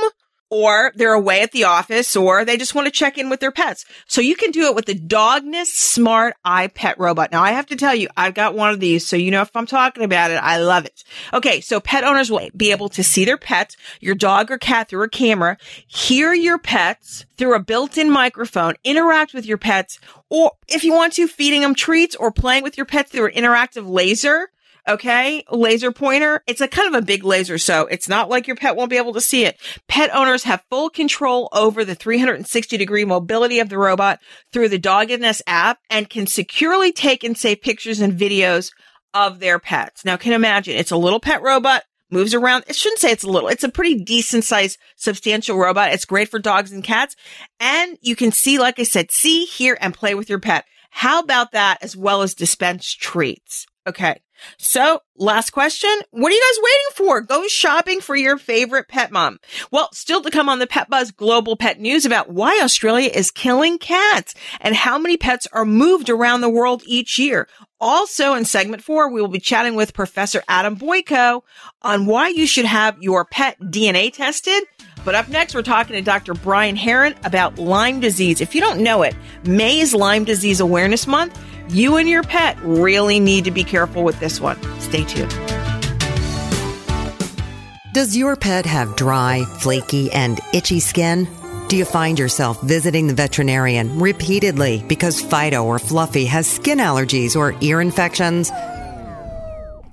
or 0.54 0.92
they're 0.94 1.14
away 1.14 1.40
at 1.40 1.50
the 1.50 1.64
office 1.64 2.14
or 2.14 2.44
they 2.44 2.56
just 2.56 2.76
want 2.76 2.86
to 2.86 2.92
check 2.92 3.18
in 3.18 3.28
with 3.28 3.40
their 3.40 3.50
pets. 3.50 3.84
So 4.06 4.20
you 4.20 4.36
can 4.36 4.52
do 4.52 4.66
it 4.66 4.74
with 4.76 4.86
the 4.86 4.94
Dogness 4.94 5.66
Smart 5.66 6.36
Eye 6.44 6.68
Pet 6.68 6.96
Robot. 6.96 7.32
Now 7.32 7.42
I 7.42 7.50
have 7.50 7.66
to 7.66 7.76
tell 7.76 7.92
you, 7.92 8.06
I've 8.16 8.34
got 8.34 8.54
one 8.54 8.70
of 8.70 8.78
these. 8.78 9.04
So 9.04 9.16
you 9.16 9.32
know, 9.32 9.42
if 9.42 9.50
I'm 9.56 9.66
talking 9.66 10.04
about 10.04 10.30
it, 10.30 10.36
I 10.36 10.58
love 10.58 10.84
it. 10.84 11.02
Okay. 11.32 11.60
So 11.60 11.80
pet 11.80 12.04
owners 12.04 12.30
will 12.30 12.48
be 12.56 12.70
able 12.70 12.88
to 12.90 13.02
see 13.02 13.24
their 13.24 13.36
pets, 13.36 13.76
your 13.98 14.14
dog 14.14 14.52
or 14.52 14.58
cat 14.58 14.88
through 14.88 15.02
a 15.02 15.08
camera, 15.08 15.58
hear 15.88 16.32
your 16.32 16.58
pets 16.58 17.26
through 17.36 17.56
a 17.56 17.60
built-in 17.60 18.08
microphone, 18.08 18.74
interact 18.84 19.34
with 19.34 19.46
your 19.46 19.58
pets, 19.58 19.98
or 20.30 20.52
if 20.68 20.84
you 20.84 20.92
want 20.92 21.14
to, 21.14 21.26
feeding 21.26 21.62
them 21.62 21.74
treats 21.74 22.14
or 22.14 22.30
playing 22.30 22.62
with 22.62 22.76
your 22.76 22.86
pets 22.86 23.10
through 23.10 23.26
an 23.26 23.34
interactive 23.34 23.88
laser 23.88 24.50
Okay. 24.86 25.44
Laser 25.50 25.92
pointer. 25.92 26.42
It's 26.46 26.60
a 26.60 26.68
kind 26.68 26.94
of 26.94 27.02
a 27.02 27.06
big 27.06 27.24
laser. 27.24 27.56
So 27.58 27.86
it's 27.86 28.08
not 28.08 28.28
like 28.28 28.46
your 28.46 28.56
pet 28.56 28.76
won't 28.76 28.90
be 28.90 28.98
able 28.98 29.14
to 29.14 29.20
see 29.20 29.44
it. 29.44 29.58
Pet 29.88 30.14
owners 30.14 30.44
have 30.44 30.64
full 30.70 30.90
control 30.90 31.48
over 31.52 31.84
the 31.84 31.94
360 31.94 32.76
degree 32.76 33.04
mobility 33.04 33.60
of 33.60 33.70
the 33.70 33.78
robot 33.78 34.20
through 34.52 34.68
the 34.68 34.78
Dogness 34.78 35.40
app 35.46 35.78
and 35.88 36.10
can 36.10 36.26
securely 36.26 36.92
take 36.92 37.24
and 37.24 37.36
save 37.36 37.62
pictures 37.62 38.00
and 38.00 38.18
videos 38.18 38.72
of 39.14 39.40
their 39.40 39.58
pets. 39.58 40.04
Now 40.04 40.16
can 40.16 40.32
imagine 40.32 40.76
it's 40.76 40.90
a 40.90 40.96
little 40.96 41.20
pet 41.20 41.40
robot 41.40 41.84
moves 42.10 42.34
around. 42.34 42.64
It 42.66 42.76
shouldn't 42.76 43.00
say 43.00 43.10
it's 43.10 43.24
a 43.24 43.30
little. 43.30 43.48
It's 43.48 43.64
a 43.64 43.68
pretty 43.68 43.96
decent 43.96 44.44
sized, 44.44 44.78
substantial 44.96 45.56
robot. 45.56 45.92
It's 45.92 46.04
great 46.04 46.28
for 46.28 46.38
dogs 46.38 46.72
and 46.72 46.84
cats. 46.84 47.16
And 47.58 47.98
you 48.02 48.16
can 48.16 48.32
see, 48.32 48.58
like 48.58 48.78
I 48.78 48.84
said, 48.84 49.10
see, 49.10 49.44
hear, 49.44 49.78
and 49.80 49.94
play 49.94 50.14
with 50.14 50.28
your 50.28 50.40
pet. 50.40 50.64
How 50.90 51.20
about 51.20 51.52
that 51.52 51.78
as 51.82 51.96
well 51.96 52.22
as 52.22 52.34
dispense 52.34 52.92
treats? 52.92 53.66
Okay. 53.86 54.20
So 54.58 55.00
last 55.16 55.50
question. 55.50 55.90
What 56.10 56.30
are 56.30 56.34
you 56.34 56.42
guys 56.52 56.62
waiting 56.62 57.08
for? 57.08 57.20
Go 57.20 57.46
shopping 57.48 58.00
for 58.00 58.16
your 58.16 58.36
favorite 58.36 58.88
pet 58.88 59.10
mom. 59.10 59.38
Well, 59.70 59.88
still 59.92 60.22
to 60.22 60.30
come 60.30 60.48
on 60.48 60.58
the 60.58 60.66
Pet 60.66 60.90
Buzz 60.90 61.10
global 61.10 61.56
pet 61.56 61.80
news 61.80 62.04
about 62.04 62.30
why 62.30 62.60
Australia 62.62 63.10
is 63.12 63.30
killing 63.30 63.78
cats 63.78 64.34
and 64.60 64.74
how 64.74 64.98
many 64.98 65.16
pets 65.16 65.46
are 65.52 65.64
moved 65.64 66.10
around 66.10 66.40
the 66.40 66.48
world 66.48 66.82
each 66.86 67.18
year. 67.18 67.48
Also 67.80 68.34
in 68.34 68.44
segment 68.44 68.82
four, 68.82 69.10
we 69.10 69.20
will 69.20 69.28
be 69.28 69.40
chatting 69.40 69.74
with 69.74 69.94
Professor 69.94 70.42
Adam 70.48 70.76
Boyko 70.76 71.42
on 71.82 72.06
why 72.06 72.28
you 72.28 72.46
should 72.46 72.64
have 72.64 73.02
your 73.02 73.24
pet 73.24 73.58
DNA 73.60 74.12
tested. 74.12 74.62
But 75.04 75.14
up 75.14 75.28
next, 75.28 75.54
we're 75.54 75.62
talking 75.62 75.94
to 75.96 76.02
Dr. 76.02 76.32
Brian 76.32 76.76
Herrin 76.76 77.14
about 77.24 77.58
Lyme 77.58 78.00
disease. 78.00 78.40
If 78.40 78.54
you 78.54 78.60
don't 78.62 78.82
know 78.82 79.02
it, 79.02 79.14
May 79.44 79.80
is 79.80 79.94
Lyme 79.94 80.24
Disease 80.24 80.60
Awareness 80.60 81.06
Month. 81.06 81.38
You 81.68 81.96
and 81.96 82.08
your 82.08 82.22
pet 82.22 82.58
really 82.62 83.18
need 83.20 83.44
to 83.44 83.50
be 83.50 83.64
careful 83.64 84.04
with 84.04 84.20
this 84.20 84.40
one. 84.40 84.58
Stay 84.80 85.04
tuned. 85.04 85.30
Does 87.94 88.16
your 88.16 88.34
pet 88.36 88.66
have 88.66 88.96
dry, 88.96 89.44
flaky, 89.60 90.10
and 90.12 90.40
itchy 90.52 90.80
skin? 90.80 91.28
Do 91.68 91.76
you 91.76 91.84
find 91.84 92.18
yourself 92.18 92.60
visiting 92.60 93.06
the 93.06 93.14
veterinarian 93.14 93.98
repeatedly 93.98 94.84
because 94.88 95.20
Fido 95.20 95.64
or 95.64 95.78
Fluffy 95.78 96.26
has 96.26 96.46
skin 96.46 96.78
allergies 96.78 97.36
or 97.36 97.54
ear 97.60 97.80
infections? 97.80 98.50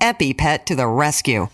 EpiPet 0.02 0.66
to 0.66 0.76
the 0.76 0.88
rescue. 0.88 1.48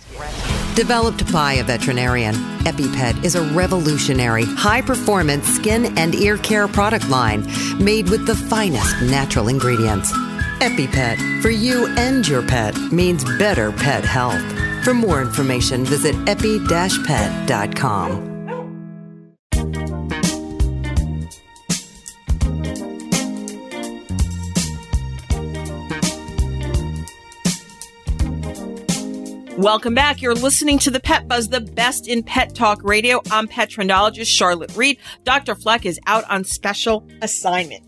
Developed 0.78 1.30
by 1.34 1.54
a 1.54 1.64
veterinarian, 1.64 2.36
EpiPet 2.64 3.24
is 3.24 3.34
a 3.34 3.42
revolutionary, 3.56 4.46
high 4.46 4.84
performance 4.84 5.48
skin 5.48 5.98
and 5.98 6.14
ear 6.14 6.38
care 6.38 6.68
product 6.68 7.10
line 7.10 7.48
made 7.84 8.12
with 8.12 8.28
the 8.28 8.36
finest 8.36 9.02
natural 9.02 9.48
ingredients. 9.48 10.12
EpiPet, 10.62 11.42
for 11.42 11.50
you 11.50 11.88
and 11.98 12.28
your 12.28 12.44
pet, 12.44 12.78
means 12.92 13.24
better 13.40 13.72
pet 13.72 14.06
health. 14.06 14.44
For 14.84 14.94
more 14.94 15.20
information, 15.20 15.84
visit 15.84 16.16
epi-pet.com. 16.30 16.68
Welcome 29.58 29.96
back. 29.96 30.22
You're 30.22 30.36
listening 30.36 30.78
to 30.80 30.92
the 30.92 31.00
Pet 31.00 31.28
Buzz, 31.28 31.48
the 31.48 31.62
best 31.62 32.08
in 32.08 32.22
pet 32.22 32.54
talk 32.54 32.84
radio. 32.84 33.20
I'm 33.32 33.48
pet 33.48 33.72
trendologist 33.72 34.28
Charlotte 34.28 34.76
Reed. 34.76 35.00
Dr. 35.24 35.56
Fleck 35.56 35.84
is 35.84 36.00
out 36.06 36.30
on 36.30 36.44
special 36.44 37.08
assignment. 37.24 37.84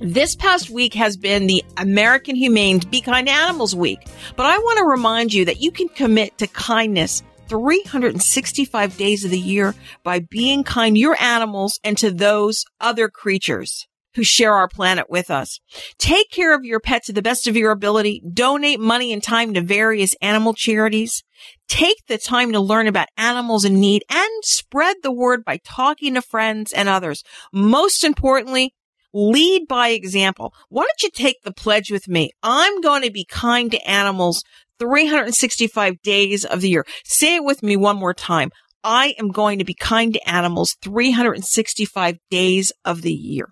This 0.00 0.34
past 0.34 0.70
week 0.70 0.92
has 0.94 1.16
been 1.16 1.46
the 1.46 1.62
American 1.76 2.34
Humane 2.34 2.80
Be 2.90 3.00
Kind 3.00 3.28
to 3.28 3.32
Animals 3.32 3.76
Week, 3.76 4.00
but 4.34 4.46
I 4.46 4.58
want 4.58 4.78
to 4.78 4.86
remind 4.86 5.32
you 5.32 5.44
that 5.44 5.60
you 5.60 5.70
can 5.70 5.86
commit 5.88 6.36
to 6.38 6.48
kindness 6.48 7.22
365 7.46 8.96
days 8.96 9.24
of 9.24 9.30
the 9.30 9.38
year 9.38 9.76
by 10.02 10.18
being 10.18 10.64
kind 10.64 10.96
to 10.96 11.00
your 11.00 11.16
animals 11.22 11.78
and 11.84 11.96
to 11.98 12.10
those 12.10 12.64
other 12.80 13.08
creatures 13.08 13.86
who 14.14 14.24
share 14.24 14.54
our 14.54 14.68
planet 14.68 15.06
with 15.08 15.30
us. 15.30 15.60
Take 15.98 16.30
care 16.30 16.54
of 16.54 16.64
your 16.64 16.80
pet 16.80 17.04
to 17.04 17.12
the 17.12 17.22
best 17.22 17.46
of 17.46 17.56
your 17.56 17.70
ability. 17.70 18.22
Donate 18.32 18.80
money 18.80 19.12
and 19.12 19.22
time 19.22 19.54
to 19.54 19.60
various 19.60 20.14
animal 20.20 20.54
charities. 20.54 21.22
Take 21.68 22.06
the 22.06 22.18
time 22.18 22.52
to 22.52 22.60
learn 22.60 22.86
about 22.86 23.08
animals 23.16 23.64
in 23.64 23.80
need 23.80 24.04
and 24.10 24.30
spread 24.42 24.96
the 25.02 25.12
word 25.12 25.44
by 25.44 25.58
talking 25.64 26.14
to 26.14 26.22
friends 26.22 26.72
and 26.72 26.88
others. 26.88 27.22
Most 27.52 28.04
importantly, 28.04 28.74
lead 29.12 29.66
by 29.68 29.88
example. 29.88 30.52
Why 30.68 30.82
don't 30.82 31.02
you 31.02 31.10
take 31.10 31.42
the 31.42 31.52
pledge 31.52 31.90
with 31.90 32.08
me? 32.08 32.30
I'm 32.42 32.80
going 32.80 33.02
to 33.02 33.10
be 33.10 33.24
kind 33.24 33.70
to 33.70 33.88
animals 33.88 34.42
365 34.78 36.02
days 36.02 36.44
of 36.44 36.60
the 36.60 36.68
year. 36.68 36.84
Say 37.04 37.36
it 37.36 37.44
with 37.44 37.62
me 37.62 37.76
one 37.76 37.96
more 37.96 38.14
time. 38.14 38.50
I 38.82 39.14
am 39.18 39.28
going 39.28 39.58
to 39.60 39.64
be 39.64 39.74
kind 39.74 40.12
to 40.12 40.28
animals 40.28 40.76
365 40.82 42.18
days 42.30 42.72
of 42.84 43.02
the 43.02 43.12
year. 43.12 43.48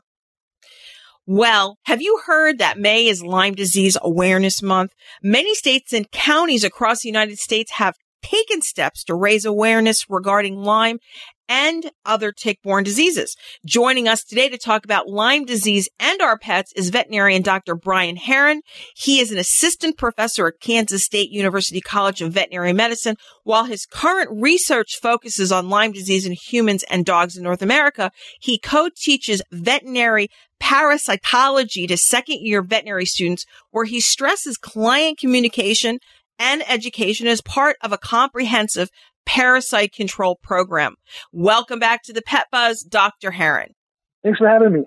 Well, 1.26 1.78
have 1.84 2.02
you 2.02 2.20
heard 2.26 2.58
that 2.58 2.78
May 2.78 3.06
is 3.06 3.22
Lyme 3.22 3.54
Disease 3.54 3.96
Awareness 4.02 4.60
Month? 4.60 4.92
Many 5.22 5.54
states 5.54 5.92
and 5.92 6.10
counties 6.10 6.64
across 6.64 7.02
the 7.02 7.08
United 7.08 7.38
States 7.38 7.72
have 7.72 7.94
taken 8.22 8.60
steps 8.60 9.04
to 9.04 9.14
raise 9.14 9.44
awareness 9.44 10.04
regarding 10.08 10.56
Lyme 10.56 10.98
and 11.52 11.90
other 12.06 12.32
tick-borne 12.32 12.82
diseases. 12.82 13.36
Joining 13.66 14.08
us 14.08 14.24
today 14.24 14.48
to 14.48 14.56
talk 14.56 14.86
about 14.86 15.10
Lyme 15.10 15.44
disease 15.44 15.86
and 16.00 16.22
our 16.22 16.38
pets 16.38 16.72
is 16.74 16.88
veterinarian 16.88 17.42
Dr. 17.42 17.74
Brian 17.74 18.16
Herrin. 18.16 18.62
He 18.96 19.20
is 19.20 19.30
an 19.30 19.36
assistant 19.36 19.98
professor 19.98 20.46
at 20.46 20.60
Kansas 20.60 21.04
State 21.04 21.28
University 21.28 21.82
College 21.82 22.22
of 22.22 22.32
Veterinary 22.32 22.72
Medicine. 22.72 23.16
While 23.44 23.64
his 23.64 23.84
current 23.84 24.30
research 24.32 24.98
focuses 24.98 25.52
on 25.52 25.68
Lyme 25.68 25.92
disease 25.92 26.24
in 26.24 26.32
humans 26.32 26.84
and 26.88 27.04
dogs 27.04 27.36
in 27.36 27.42
North 27.42 27.60
America, 27.60 28.12
he 28.40 28.58
co-teaches 28.58 29.42
veterinary 29.52 30.30
parasitology 30.58 31.86
to 31.86 31.98
second 31.98 32.38
year 32.40 32.62
veterinary 32.62 33.04
students 33.04 33.44
where 33.72 33.84
he 33.84 34.00
stresses 34.00 34.56
client 34.56 35.18
communication 35.18 35.98
and 36.38 36.64
education 36.66 37.26
as 37.26 37.40
part 37.40 37.76
of 37.82 37.92
a 37.92 37.98
comprehensive 37.98 38.90
parasite 39.26 39.92
control 39.92 40.36
program. 40.42 40.96
Welcome 41.32 41.78
back 41.78 42.02
to 42.04 42.12
the 42.12 42.22
Pet 42.22 42.46
Buzz, 42.50 42.80
Dr. 42.82 43.30
Herrin. 43.30 43.72
Thanks 44.22 44.38
for 44.38 44.48
having 44.48 44.72
me. 44.72 44.84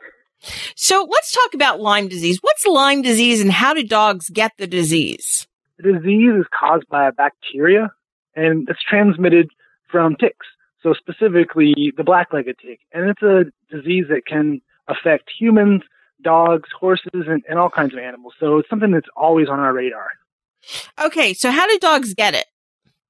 So 0.75 1.07
let's 1.09 1.31
talk 1.31 1.53
about 1.53 1.79
Lyme 1.79 2.07
disease. 2.07 2.39
What's 2.41 2.65
Lyme 2.65 3.01
disease 3.01 3.41
and 3.41 3.51
how 3.51 3.73
do 3.73 3.83
dogs 3.83 4.29
get 4.29 4.51
the 4.57 4.67
disease? 4.67 5.47
The 5.77 5.93
disease 5.93 6.33
is 6.39 6.45
caused 6.57 6.87
by 6.87 7.07
a 7.07 7.11
bacteria 7.11 7.91
and 8.35 8.67
it's 8.69 8.81
transmitted 8.83 9.49
from 9.91 10.15
ticks. 10.15 10.45
So 10.83 10.93
specifically 10.93 11.93
the 11.97 12.03
black-legged 12.03 12.57
tick. 12.59 12.79
And 12.93 13.09
it's 13.09 13.21
a 13.23 13.45
disease 13.75 14.05
that 14.09 14.21
can 14.27 14.61
affect 14.87 15.31
humans, 15.37 15.81
dogs, 16.21 16.69
horses, 16.79 17.09
and, 17.13 17.43
and 17.49 17.57
all 17.57 17.69
kinds 17.69 17.93
of 17.93 17.99
animals. 17.99 18.33
So 18.39 18.59
it's 18.59 18.69
something 18.69 18.91
that's 18.91 19.07
always 19.15 19.49
on 19.49 19.59
our 19.59 19.73
radar. 19.73 20.09
Okay, 21.03 21.33
so 21.33 21.51
how 21.51 21.67
do 21.67 21.77
dogs 21.79 22.13
get 22.13 22.33
it? 22.33 22.45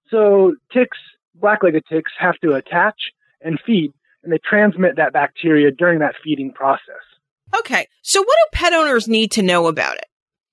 So 0.09 0.55
ticks, 0.71 0.97
black-legged 1.35 1.83
ticks, 1.89 2.11
have 2.17 2.37
to 2.39 2.53
attach 2.53 3.11
and 3.41 3.59
feed, 3.65 3.91
and 4.23 4.31
they 4.31 4.39
transmit 4.39 4.95
that 4.95 5.13
bacteria 5.13 5.71
during 5.71 5.99
that 5.99 6.15
feeding 6.23 6.51
process. 6.51 7.03
Okay, 7.57 7.87
so 8.01 8.21
what 8.21 8.27
do 8.27 8.57
pet 8.57 8.73
owners 8.73 9.07
need 9.07 9.31
to 9.31 9.41
know 9.41 9.67
about 9.67 9.95
it? 9.97 10.07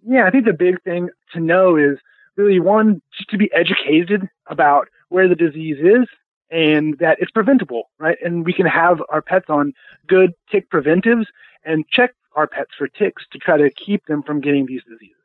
Yeah, 0.07 0.27
I 0.27 0.31
think 0.31 0.45
the 0.45 0.53
big 0.53 0.83
thing 0.83 1.09
to 1.33 1.41
know 1.41 1.77
is 1.77 1.99
really 2.37 2.61
one, 2.61 3.01
just 3.17 3.31
to 3.31 3.39
be 3.39 3.51
educated 3.55 4.29
about 4.49 4.89
where 5.09 5.29
the 5.29 5.35
disease 5.35 5.79
is 5.79 6.09
and 6.51 6.99
that 6.99 7.17
it's 7.21 7.31
preventable, 7.31 7.91
right? 7.99 8.19
And 8.23 8.45
we 8.45 8.53
can 8.53 8.67
have 8.67 9.01
our 9.09 9.23
pets 9.23 9.47
on 9.49 9.73
good 10.07 10.33
tick 10.51 10.69
preventives 10.71 11.27
and 11.65 11.85
check 11.89 12.15
our 12.35 12.47
pets 12.47 12.71
for 12.77 12.89
ticks 12.89 13.25
to 13.33 13.39
try 13.39 13.57
to 13.57 13.71
keep 13.71 14.07
them 14.07 14.23
from 14.23 14.41
getting 14.41 14.67
these 14.67 14.83
diseases. 14.85 15.17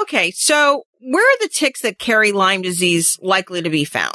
Okay, 0.00 0.30
so 0.32 0.84
where 1.00 1.22
are 1.24 1.38
the 1.40 1.48
ticks 1.48 1.82
that 1.82 1.98
carry 1.98 2.32
Lyme 2.32 2.62
disease 2.62 3.18
likely 3.22 3.62
to 3.62 3.70
be 3.70 3.84
found? 3.84 4.14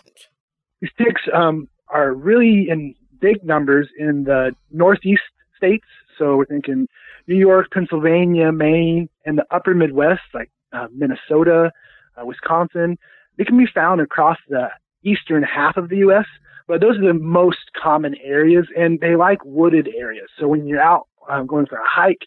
These 0.82 0.92
ticks 0.98 1.22
um, 1.34 1.68
are 1.88 2.14
really 2.14 2.68
in 2.70 2.96
big 3.20 3.44
numbers 3.44 3.88
in 3.98 4.24
the 4.24 4.52
northeast 4.72 5.22
states. 5.56 5.86
So 6.18 6.38
we're 6.38 6.46
thinking 6.46 6.88
New 7.28 7.36
York, 7.38 7.68
Pennsylvania, 7.72 8.52
Maine, 8.52 9.10
and 9.26 9.38
the 9.38 9.46
upper 9.52 9.74
Midwest, 9.74 10.22
like 10.34 10.52
uh, 10.74 10.88
Minnesota, 10.94 11.72
uh, 12.20 12.26
Wisconsin. 12.26 12.98
They 13.38 13.46
can 13.46 13.58
be 13.58 13.68
found 13.74 14.02
across 14.02 14.38
the 14.50 14.70
eastern 15.04 15.44
half 15.44 15.78
of 15.78 15.90
the 15.90 15.98
U.S., 15.98 16.26
but 16.68 16.80
those 16.80 16.98
are 16.98 17.08
the 17.08 17.14
most 17.14 17.72
common 17.82 18.16
areas, 18.24 18.66
and 18.78 19.00
they 19.00 19.16
like 19.16 19.44
wooded 19.44 19.90
areas. 19.98 20.30
So 20.40 20.48
when 20.48 20.68
you're 20.68 20.82
out 20.82 21.08
um, 21.30 21.48
going 21.48 21.66
for 21.66 21.78
a 21.78 21.86
hike, 21.86 22.22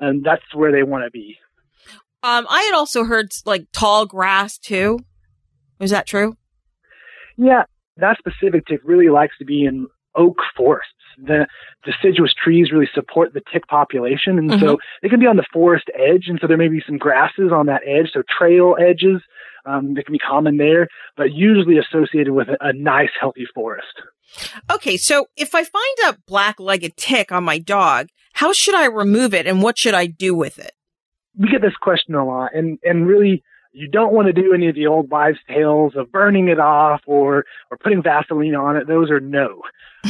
um, 0.00 0.22
that's 0.24 0.54
where 0.54 0.72
they 0.72 0.82
want 0.82 1.04
to 1.04 1.10
be. 1.10 1.38
Um, 2.22 2.46
I 2.48 2.62
had 2.62 2.74
also 2.74 3.04
heard 3.04 3.32
like 3.44 3.66
tall 3.72 4.06
grass 4.06 4.58
too. 4.58 5.00
Is 5.80 5.90
that 5.90 6.06
true? 6.06 6.36
Yeah, 7.36 7.64
that 8.00 8.18
specific 8.18 8.66
tick 8.66 8.80
really 8.84 9.08
likes 9.08 9.36
to 9.38 9.44
be 9.44 9.64
in 9.64 9.86
oak 10.16 10.38
forests. 10.56 10.92
The 11.18 11.46
deciduous 11.84 12.32
trees 12.32 12.70
really 12.72 12.88
support 12.94 13.32
the 13.34 13.42
tick 13.52 13.66
population, 13.68 14.38
and 14.38 14.50
mm-hmm. 14.50 14.60
so 14.60 14.78
they 15.02 15.08
can 15.08 15.20
be 15.20 15.26
on 15.26 15.36
the 15.36 15.46
forest 15.52 15.86
edge, 15.94 16.24
and 16.28 16.38
so 16.40 16.46
there 16.46 16.56
may 16.56 16.68
be 16.68 16.82
some 16.86 16.98
grasses 16.98 17.52
on 17.52 17.66
that 17.66 17.82
edge, 17.86 18.10
so 18.12 18.22
trail 18.38 18.76
edges 18.80 19.20
um, 19.66 19.94
that 19.94 20.06
can 20.06 20.12
be 20.12 20.18
common 20.18 20.56
there, 20.56 20.88
but 21.16 21.32
usually 21.32 21.78
associated 21.78 22.32
with 22.32 22.48
a, 22.48 22.56
a 22.60 22.72
nice, 22.72 23.10
healthy 23.18 23.46
forest. 23.54 24.02
Okay, 24.70 24.96
so 24.96 25.26
if 25.36 25.54
I 25.54 25.64
find 25.64 25.96
a 26.06 26.16
black-legged 26.26 26.96
tick 26.96 27.32
on 27.32 27.44
my 27.44 27.58
dog, 27.58 28.08
how 28.34 28.52
should 28.52 28.74
I 28.74 28.86
remove 28.86 29.34
it, 29.34 29.46
and 29.46 29.62
what 29.62 29.76
should 29.76 29.94
I 29.94 30.06
do 30.06 30.34
with 30.34 30.58
it? 30.58 30.72
We 31.38 31.48
get 31.48 31.62
this 31.62 31.76
question 31.80 32.14
a 32.14 32.24
lot, 32.24 32.50
and 32.54 32.78
and 32.82 33.06
really 33.06 33.42
you 33.72 33.88
don't 33.88 34.12
want 34.12 34.26
to 34.26 34.32
do 34.32 34.52
any 34.52 34.68
of 34.68 34.74
the 34.74 34.86
old 34.86 35.10
wives' 35.10 35.38
tales 35.48 35.94
of 35.96 36.10
burning 36.10 36.48
it 36.48 36.58
off 36.58 37.02
or 37.06 37.44
or 37.70 37.76
putting 37.78 38.02
Vaseline 38.02 38.54
on 38.54 38.76
it. 38.76 38.86
Those 38.86 39.10
are 39.10 39.20
no. 39.20 39.62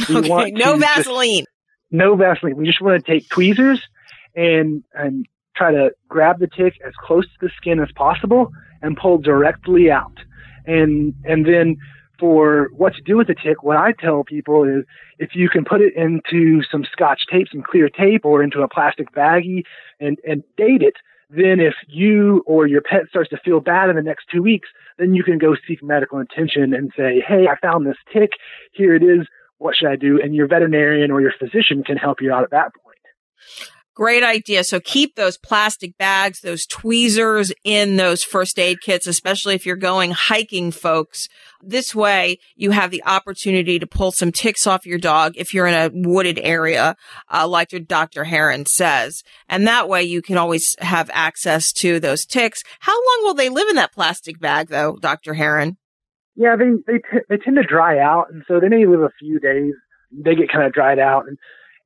We 0.09 0.31
okay, 0.31 0.51
no 0.51 0.77
Vaseline. 0.77 1.39
Just, 1.39 1.49
no 1.91 2.15
Vaseline. 2.15 2.55
We 2.55 2.65
just 2.65 2.81
want 2.81 3.03
to 3.03 3.11
take 3.11 3.29
tweezers 3.29 3.81
and 4.35 4.83
and 4.93 5.25
try 5.55 5.71
to 5.71 5.91
grab 6.07 6.39
the 6.39 6.47
tick 6.47 6.75
as 6.85 6.93
close 6.99 7.25
to 7.25 7.47
the 7.47 7.51
skin 7.57 7.79
as 7.79 7.89
possible 7.95 8.51
and 8.81 8.97
pull 8.97 9.17
directly 9.17 9.91
out. 9.91 10.17
And 10.65 11.13
and 11.25 11.45
then 11.45 11.77
for 12.19 12.69
what 12.77 12.93
to 12.93 13.01
do 13.01 13.17
with 13.17 13.27
the 13.27 13.35
tick, 13.35 13.63
what 13.63 13.77
I 13.77 13.93
tell 13.93 14.23
people 14.23 14.63
is 14.63 14.85
if 15.17 15.31
you 15.33 15.49
can 15.49 15.65
put 15.65 15.81
it 15.81 15.93
into 15.95 16.61
some 16.71 16.85
scotch 16.91 17.21
tape, 17.31 17.47
some 17.51 17.63
clear 17.63 17.89
tape, 17.89 18.23
or 18.23 18.43
into 18.43 18.61
a 18.61 18.69
plastic 18.69 19.11
baggie 19.13 19.63
and, 19.99 20.19
and 20.25 20.43
date 20.55 20.83
it, 20.83 20.93
then 21.35 21.59
if 21.59 21.73
you 21.87 22.43
or 22.45 22.67
your 22.67 22.81
pet 22.81 23.03
starts 23.09 23.29
to 23.29 23.37
feel 23.37 23.59
bad 23.59 23.89
in 23.89 23.95
the 23.95 24.01
next 24.01 24.25
two 24.31 24.41
weeks, 24.41 24.69
then 24.97 25.13
you 25.13 25.23
can 25.23 25.37
go 25.37 25.55
seek 25.67 25.81
medical 25.81 26.19
attention 26.19 26.73
and 26.73 26.91
say, 26.95 27.23
Hey, 27.25 27.47
I 27.47 27.55
found 27.61 27.85
this 27.85 27.97
tick. 28.11 28.31
Here 28.73 28.95
it 28.95 29.03
is. 29.03 29.27
What 29.57 29.75
should 29.75 29.89
I 29.89 29.95
do? 29.95 30.19
And 30.21 30.35
your 30.35 30.47
veterinarian 30.47 31.11
or 31.11 31.21
your 31.21 31.33
physician 31.37 31.83
can 31.83 31.97
help 31.97 32.21
you 32.21 32.33
out 32.33 32.43
at 32.43 32.51
that 32.51 32.71
point. 32.83 32.97
Great 33.93 34.23
idea. 34.23 34.63
So 34.63 34.79
keep 34.79 35.15
those 35.15 35.37
plastic 35.37 35.97
bags, 35.97 36.39
those 36.39 36.65
tweezers 36.65 37.51
in 37.65 37.97
those 37.97 38.23
first 38.23 38.57
aid 38.57 38.79
kits, 38.81 39.05
especially 39.05 39.53
if 39.53 39.65
you're 39.65 39.75
going 39.75 40.11
hiking, 40.11 40.71
folks. 40.71 41.27
This 41.61 41.93
way 41.93 42.39
you 42.55 42.71
have 42.71 42.91
the 42.91 43.03
opportunity 43.05 43.79
to 43.79 43.85
pull 43.85 44.13
some 44.13 44.31
ticks 44.31 44.65
off 44.65 44.85
your 44.85 44.97
dog 44.97 45.33
if 45.35 45.53
you're 45.53 45.67
in 45.67 45.73
a 45.73 45.91
wooded 45.93 46.39
area, 46.41 46.95
uh, 47.31 47.47
like 47.47 47.73
your 47.73 47.81
Dr. 47.81 48.23
Herrin 48.23 48.65
says. 48.65 49.23
And 49.49 49.67
that 49.67 49.89
way 49.89 50.03
you 50.03 50.21
can 50.21 50.37
always 50.37 50.75
have 50.79 51.09
access 51.13 51.73
to 51.73 51.99
those 51.99 52.25
ticks. 52.25 52.63
How 52.79 52.93
long 52.95 53.23
will 53.23 53.35
they 53.35 53.49
live 53.49 53.67
in 53.67 53.75
that 53.75 53.93
plastic 53.93 54.39
bag 54.39 54.69
though, 54.69 54.95
Dr. 55.01 55.33
Herrin? 55.33 55.75
Yeah, 56.35 56.55
they 56.55 56.71
they 56.87 56.99
t- 56.99 57.25
they 57.27 57.37
tend 57.37 57.57
to 57.57 57.63
dry 57.63 57.99
out, 57.99 58.27
and 58.31 58.43
so 58.47 58.59
they 58.59 58.69
may 58.69 58.85
live 58.85 59.01
a 59.01 59.11
few 59.19 59.37
days. 59.37 59.73
They 60.11 60.33
get 60.33 60.49
kind 60.49 60.65
of 60.65 60.71
dried 60.71 60.97
out, 60.97 61.27
and 61.27 61.37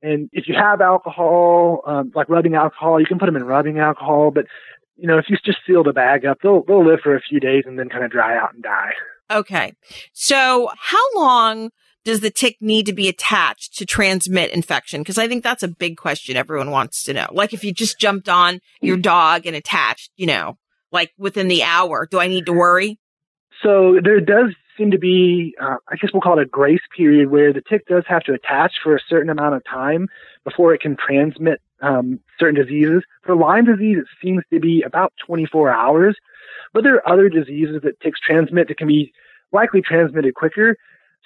and 0.02 0.28
if 0.32 0.48
you 0.48 0.54
have 0.54 0.80
alcohol, 0.80 1.82
um, 1.86 2.12
like 2.14 2.28
rubbing 2.28 2.54
alcohol, 2.54 3.00
you 3.00 3.06
can 3.06 3.18
put 3.18 3.26
them 3.26 3.36
in 3.36 3.44
rubbing 3.44 3.78
alcohol. 3.78 4.30
But 4.30 4.46
you 4.96 5.06
know, 5.06 5.18
if 5.18 5.26
you 5.28 5.36
just 5.44 5.58
seal 5.66 5.82
the 5.84 5.92
bag 5.92 6.24
up, 6.24 6.38
they'll 6.42 6.62
they'll 6.62 6.86
live 6.86 7.00
for 7.02 7.16
a 7.16 7.20
few 7.20 7.40
days 7.40 7.64
and 7.66 7.78
then 7.78 7.88
kind 7.88 8.04
of 8.04 8.10
dry 8.10 8.36
out 8.36 8.54
and 8.54 8.62
die. 8.62 8.92
Okay, 9.30 9.74
so 10.12 10.70
how 10.78 11.14
long? 11.14 11.70
Does 12.04 12.20
the 12.20 12.30
tick 12.30 12.58
need 12.60 12.86
to 12.86 12.92
be 12.92 13.08
attached 13.08 13.76
to 13.78 13.84
transmit 13.84 14.52
infection? 14.52 15.00
Because 15.00 15.18
I 15.18 15.26
think 15.26 15.42
that's 15.42 15.64
a 15.64 15.68
big 15.68 15.96
question 15.96 16.36
everyone 16.36 16.70
wants 16.70 17.02
to 17.02 17.12
know. 17.12 17.26
Like 17.32 17.52
if 17.52 17.64
you 17.64 17.72
just 17.72 17.98
jumped 17.98 18.28
on 18.28 18.60
your 18.80 18.96
dog 18.96 19.44
and 19.44 19.56
attached, 19.56 20.12
you 20.14 20.26
know, 20.26 20.56
like 20.92 21.10
within 21.18 21.48
the 21.48 21.64
hour, 21.64 22.06
do 22.08 22.20
I 22.20 22.28
need 22.28 22.46
to 22.46 22.52
worry? 22.52 23.00
So 23.60 23.98
there 24.00 24.20
does 24.20 24.54
seem 24.76 24.90
to 24.90 24.98
be, 24.98 25.54
uh, 25.60 25.76
I 25.88 25.96
guess 25.96 26.10
we'll 26.12 26.20
call 26.20 26.38
it 26.38 26.42
a 26.42 26.46
grace 26.46 26.80
period 26.96 27.30
where 27.30 27.52
the 27.52 27.62
tick 27.62 27.86
does 27.86 28.04
have 28.06 28.22
to 28.24 28.32
attach 28.32 28.74
for 28.82 28.96
a 28.96 29.00
certain 29.08 29.30
amount 29.30 29.54
of 29.54 29.64
time 29.64 30.08
before 30.44 30.74
it 30.74 30.80
can 30.80 30.96
transmit 30.96 31.60
um, 31.82 32.20
certain 32.38 32.60
diseases. 32.60 33.02
For 33.24 33.36
Lyme 33.36 33.64
disease, 33.64 33.98
it 33.98 34.06
seems 34.22 34.42
to 34.52 34.60
be 34.60 34.82
about 34.82 35.12
24 35.26 35.70
hours, 35.70 36.16
but 36.72 36.84
there 36.84 36.94
are 36.96 37.08
other 37.08 37.28
diseases 37.28 37.82
that 37.82 38.00
ticks 38.00 38.20
transmit 38.20 38.68
that 38.68 38.78
can 38.78 38.88
be 38.88 39.12
likely 39.52 39.82
transmitted 39.82 40.34
quicker. 40.34 40.76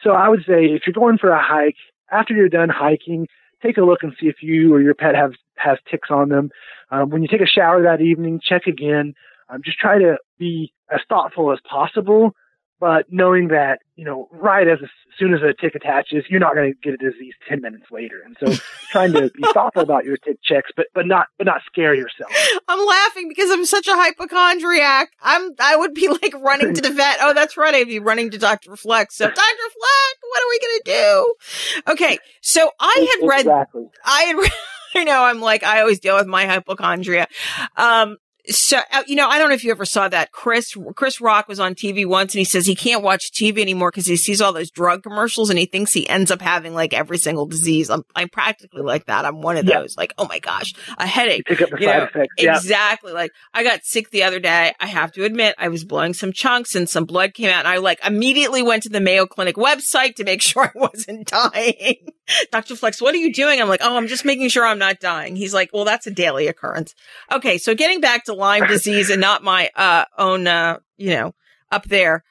So 0.02 0.12
I 0.12 0.28
would 0.28 0.44
say 0.46 0.64
if 0.66 0.82
you're 0.86 0.94
going 0.94 1.18
for 1.18 1.30
a 1.30 1.42
hike, 1.42 1.76
after 2.10 2.34
you're 2.34 2.48
done 2.48 2.68
hiking, 2.68 3.28
take 3.62 3.76
a 3.76 3.82
look 3.82 4.02
and 4.02 4.14
see 4.20 4.26
if 4.26 4.42
you 4.42 4.74
or 4.74 4.80
your 4.80 4.94
pet 4.94 5.14
have 5.14 5.32
has 5.56 5.78
ticks 5.90 6.08
on 6.10 6.30
them. 6.30 6.50
Um, 6.90 7.10
when 7.10 7.22
you 7.22 7.28
take 7.28 7.42
a 7.42 7.46
shower 7.46 7.82
that 7.82 8.00
evening, 8.00 8.40
check 8.42 8.66
again. 8.66 9.14
Um, 9.48 9.60
just 9.64 9.78
try 9.78 9.98
to 9.98 10.16
be 10.38 10.72
as 10.90 11.00
thoughtful 11.08 11.52
as 11.52 11.58
possible, 11.68 12.34
but 12.80 13.04
knowing 13.10 13.48
that, 13.48 13.80
you 13.94 14.06
know, 14.06 14.26
right 14.32 14.66
as, 14.66 14.78
as 14.82 14.88
soon 15.18 15.34
as 15.34 15.40
a 15.42 15.52
tick 15.52 15.74
attaches, 15.74 16.24
you're 16.30 16.40
not 16.40 16.54
going 16.54 16.72
to 16.72 16.78
get 16.82 16.94
a 16.94 16.96
disease 16.96 17.34
10 17.46 17.60
minutes 17.60 17.84
later. 17.90 18.22
And 18.24 18.36
so 18.40 18.60
trying 18.90 19.12
to 19.12 19.30
be 19.30 19.42
thoughtful 19.52 19.82
about 19.82 20.06
your 20.06 20.16
tick 20.16 20.38
checks, 20.42 20.70
but, 20.74 20.86
but 20.94 21.06
not, 21.06 21.26
but 21.36 21.46
not 21.46 21.60
scare 21.66 21.94
yourself. 21.94 22.32
I'm 22.66 22.84
laughing 22.84 23.28
because 23.28 23.50
I'm 23.50 23.66
such 23.66 23.86
a 23.86 23.94
hypochondriac. 23.94 25.10
I'm, 25.20 25.50
I 25.60 25.76
would 25.76 25.92
be 25.92 26.08
like 26.08 26.34
running 26.40 26.72
to 26.72 26.80
the 26.80 26.90
vet. 26.90 27.18
Oh, 27.20 27.34
that's 27.34 27.58
right. 27.58 27.74
I'd 27.74 27.86
be 27.86 27.98
running 27.98 28.30
to 28.30 28.38
Dr. 28.38 28.74
Fleck. 28.76 29.12
So 29.12 29.24
Dr. 29.28 29.36
Fleck, 29.36 30.16
what 30.22 30.42
are 30.42 30.48
we 30.48 30.58
going 30.58 30.78
to 30.78 30.82
do? 30.86 31.92
Okay. 31.92 32.18
So 32.40 32.70
I 32.80 33.18
had 33.20 33.28
read, 33.28 33.40
exactly. 33.40 33.90
I 34.04 34.22
had 34.22 34.36
read, 34.36 34.52
I 34.94 35.04
know 35.04 35.22
I'm 35.22 35.40
like, 35.40 35.62
I 35.62 35.80
always 35.80 36.00
deal 36.00 36.16
with 36.16 36.26
my 36.26 36.46
hypochondria. 36.46 37.28
Um, 37.76 38.16
so 38.50 38.78
uh, 38.92 39.02
you 39.06 39.16
know, 39.16 39.28
I 39.28 39.38
don't 39.38 39.48
know 39.48 39.54
if 39.54 39.64
you 39.64 39.70
ever 39.70 39.84
saw 39.84 40.08
that. 40.08 40.32
Chris 40.32 40.76
Chris 40.96 41.20
Rock 41.20 41.48
was 41.48 41.58
on 41.60 41.74
TV 41.74 42.06
once, 42.06 42.34
and 42.34 42.38
he 42.38 42.44
says 42.44 42.66
he 42.66 42.74
can't 42.74 43.02
watch 43.02 43.30
TV 43.32 43.58
anymore 43.60 43.90
because 43.90 44.06
he 44.06 44.16
sees 44.16 44.40
all 44.40 44.52
those 44.52 44.70
drug 44.70 45.02
commercials, 45.02 45.50
and 45.50 45.58
he 45.58 45.66
thinks 45.66 45.92
he 45.92 46.08
ends 46.08 46.30
up 46.30 46.40
having 46.42 46.74
like 46.74 46.92
every 46.92 47.18
single 47.18 47.46
disease. 47.46 47.90
I'm 47.90 48.02
I'm 48.14 48.28
practically 48.28 48.82
like 48.82 49.06
that. 49.06 49.24
I'm 49.24 49.40
one 49.40 49.56
of 49.56 49.64
Yeah. 49.64 49.80
those. 49.80 49.96
Like, 49.96 50.12
oh 50.18 50.26
my 50.26 50.38
gosh, 50.38 50.72
a 50.98 51.06
headache. 51.06 51.48
You 51.48 51.56
pick 51.56 51.62
up 51.62 51.70
the 51.70 51.80
You 51.80 51.86
side 51.86 51.96
know, 51.98 52.04
effects. 52.04 52.34
Yeah. 52.38 52.56
Exactly. 52.56 53.12
Like 53.12 53.30
I 53.54 53.62
got 53.64 53.84
sick 53.84 54.10
the 54.10 54.24
other 54.24 54.40
day. 54.40 54.72
I 54.80 54.86
have 54.86 55.12
to 55.12 55.24
admit, 55.24 55.54
I 55.58 55.68
was 55.68 55.84
blowing 55.84 56.14
some 56.14 56.32
chunks 56.32 56.74
and 56.74 56.88
some 56.88 57.04
blood 57.04 57.34
came 57.34 57.48
out, 57.50 57.60
and 57.60 57.68
I 57.68 57.78
like 57.78 57.98
immediately 58.06 58.62
went 58.62 58.82
to 58.84 58.88
the 58.88 59.00
Mayo 59.00 59.26
Clinic 59.26 59.56
website 59.56 60.16
to 60.16 60.24
make 60.24 60.42
sure 60.50 60.64
I 60.64 60.70
wasn't 60.78 61.26
dying. 61.28 61.96
Dr. 62.52 62.76
Flex, 62.76 63.02
what 63.02 63.12
are 63.14 63.18
you 63.18 63.32
doing? 63.32 63.60
I'm 63.60 63.68
like, 63.68 63.80
oh, 63.82 63.96
I'm 63.96 64.06
just 64.06 64.24
making 64.24 64.48
sure 64.50 64.64
I'm 64.64 64.78
not 64.78 65.00
dying. 65.00 65.34
He's 65.34 65.52
like, 65.52 65.70
well, 65.72 65.84
that's 65.84 66.06
a 66.06 66.12
daily 66.12 66.46
occurrence. 66.46 66.94
Okay, 67.32 67.58
so 67.58 67.74
getting 67.74 68.00
back 68.00 68.24
to 68.26 68.34
Lyme 68.40 68.66
disease 68.68 69.10
and 69.10 69.20
not 69.20 69.44
my 69.44 69.70
uh, 69.76 70.06
own, 70.18 70.46
uh, 70.46 70.78
you 70.96 71.10
know, 71.10 71.34
up 71.70 71.84
there, 71.84 72.24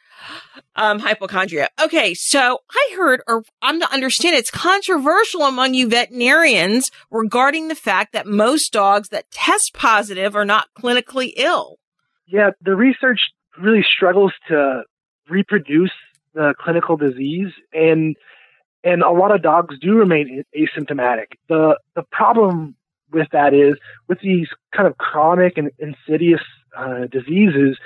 um, 0.76 1.00
hypochondria. 1.00 1.69
Okay, 1.82 2.13
so 2.13 2.60
I 2.69 2.95
heard, 2.98 3.22
or 3.28 3.43
I'm 3.62 3.80
to 3.80 3.91
understand, 3.91 4.36
it's 4.36 4.52
controversial 4.52 5.43
among 5.43 5.74
you 5.74 5.88
veterinarians 5.88 6.91
regarding 7.10 7.67
the 7.69 7.76
fact 7.76 8.13
that 8.13 8.28
most 8.28 8.74
dogs 8.74 9.10
that 9.10 9.32
test 9.32 9.74
positive 9.74 10.36
are 10.36 10.45
not 10.45 10.67
clinically 10.78 11.32
ill. 11.38 11.78
Yeah, 12.28 12.52
the 12.62 12.76
research 12.76 13.19
really 13.58 13.84
struggles 13.84 14.34
to 14.50 14.84
reproduce 15.30 15.91
the 16.34 16.54
clinical 16.60 16.98
disease 16.98 17.52
and 17.74 18.15
and 18.84 19.04
a 19.04 19.12
lot 19.12 19.36
of 19.36 19.41
dogs 19.41 19.76
do 19.80 19.95
remain 19.95 20.43
asymptomatic. 20.56 21.34
The 21.50 21.78
the 21.95 22.04
problem 22.12 22.76
with 23.12 23.28
that 23.32 23.54
is 23.54 23.76
with 24.08 24.19
these 24.22 24.48
kind 24.76 24.88
of 24.88 24.98
chronic 24.98 25.58
and 25.58 25.72
insidious 25.80 26.41
uh, 26.78 27.06
diseases, 27.12 27.78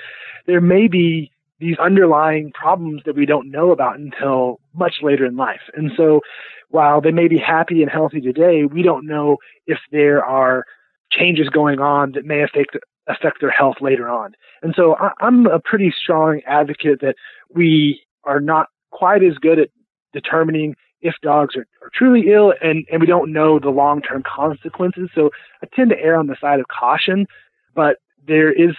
there 0.46 0.60
may 0.60 0.88
be 0.88 1.30
these 1.60 1.78
underlying 1.78 2.52
problems 2.52 3.02
that 3.06 3.16
we 3.16 3.26
don't 3.26 3.50
know 3.50 3.70
about 3.70 3.98
until 3.98 4.60
much 4.74 4.96
later 5.02 5.24
in 5.24 5.36
life. 5.36 5.62
And 5.74 5.92
so 5.96 6.20
while 6.68 7.00
they 7.00 7.12
may 7.12 7.28
be 7.28 7.38
happy 7.38 7.82
and 7.82 7.90
healthy 7.90 8.20
today, 8.20 8.64
we 8.64 8.82
don't 8.82 9.06
know 9.06 9.38
if 9.66 9.78
there 9.92 10.24
are 10.24 10.64
changes 11.10 11.48
going 11.48 11.78
on 11.78 12.12
that 12.12 12.24
may 12.24 12.42
affect 12.42 12.76
affect 13.06 13.40
their 13.40 13.50
health 13.50 13.76
later 13.80 14.08
on. 14.08 14.32
And 14.62 14.74
so 14.74 14.96
I, 14.96 15.10
I'm 15.20 15.46
a 15.46 15.60
pretty 15.60 15.92
strong 15.96 16.40
advocate 16.46 17.00
that 17.02 17.16
we 17.54 18.00
are 18.24 18.40
not 18.40 18.68
quite 18.90 19.22
as 19.22 19.34
good 19.38 19.58
at 19.58 19.68
determining 20.12 20.74
if 21.04 21.14
dogs 21.22 21.54
are, 21.54 21.66
are 21.82 21.90
truly 21.94 22.32
ill 22.32 22.52
and, 22.60 22.86
and 22.90 23.00
we 23.00 23.06
don't 23.06 23.32
know 23.32 23.60
the 23.60 23.68
long 23.68 24.00
term 24.00 24.24
consequences. 24.24 25.10
So 25.14 25.30
I 25.62 25.66
tend 25.76 25.90
to 25.90 26.00
err 26.00 26.18
on 26.18 26.26
the 26.26 26.36
side 26.40 26.58
of 26.58 26.66
caution, 26.68 27.26
but 27.74 27.98
there 28.26 28.50
is 28.50 28.74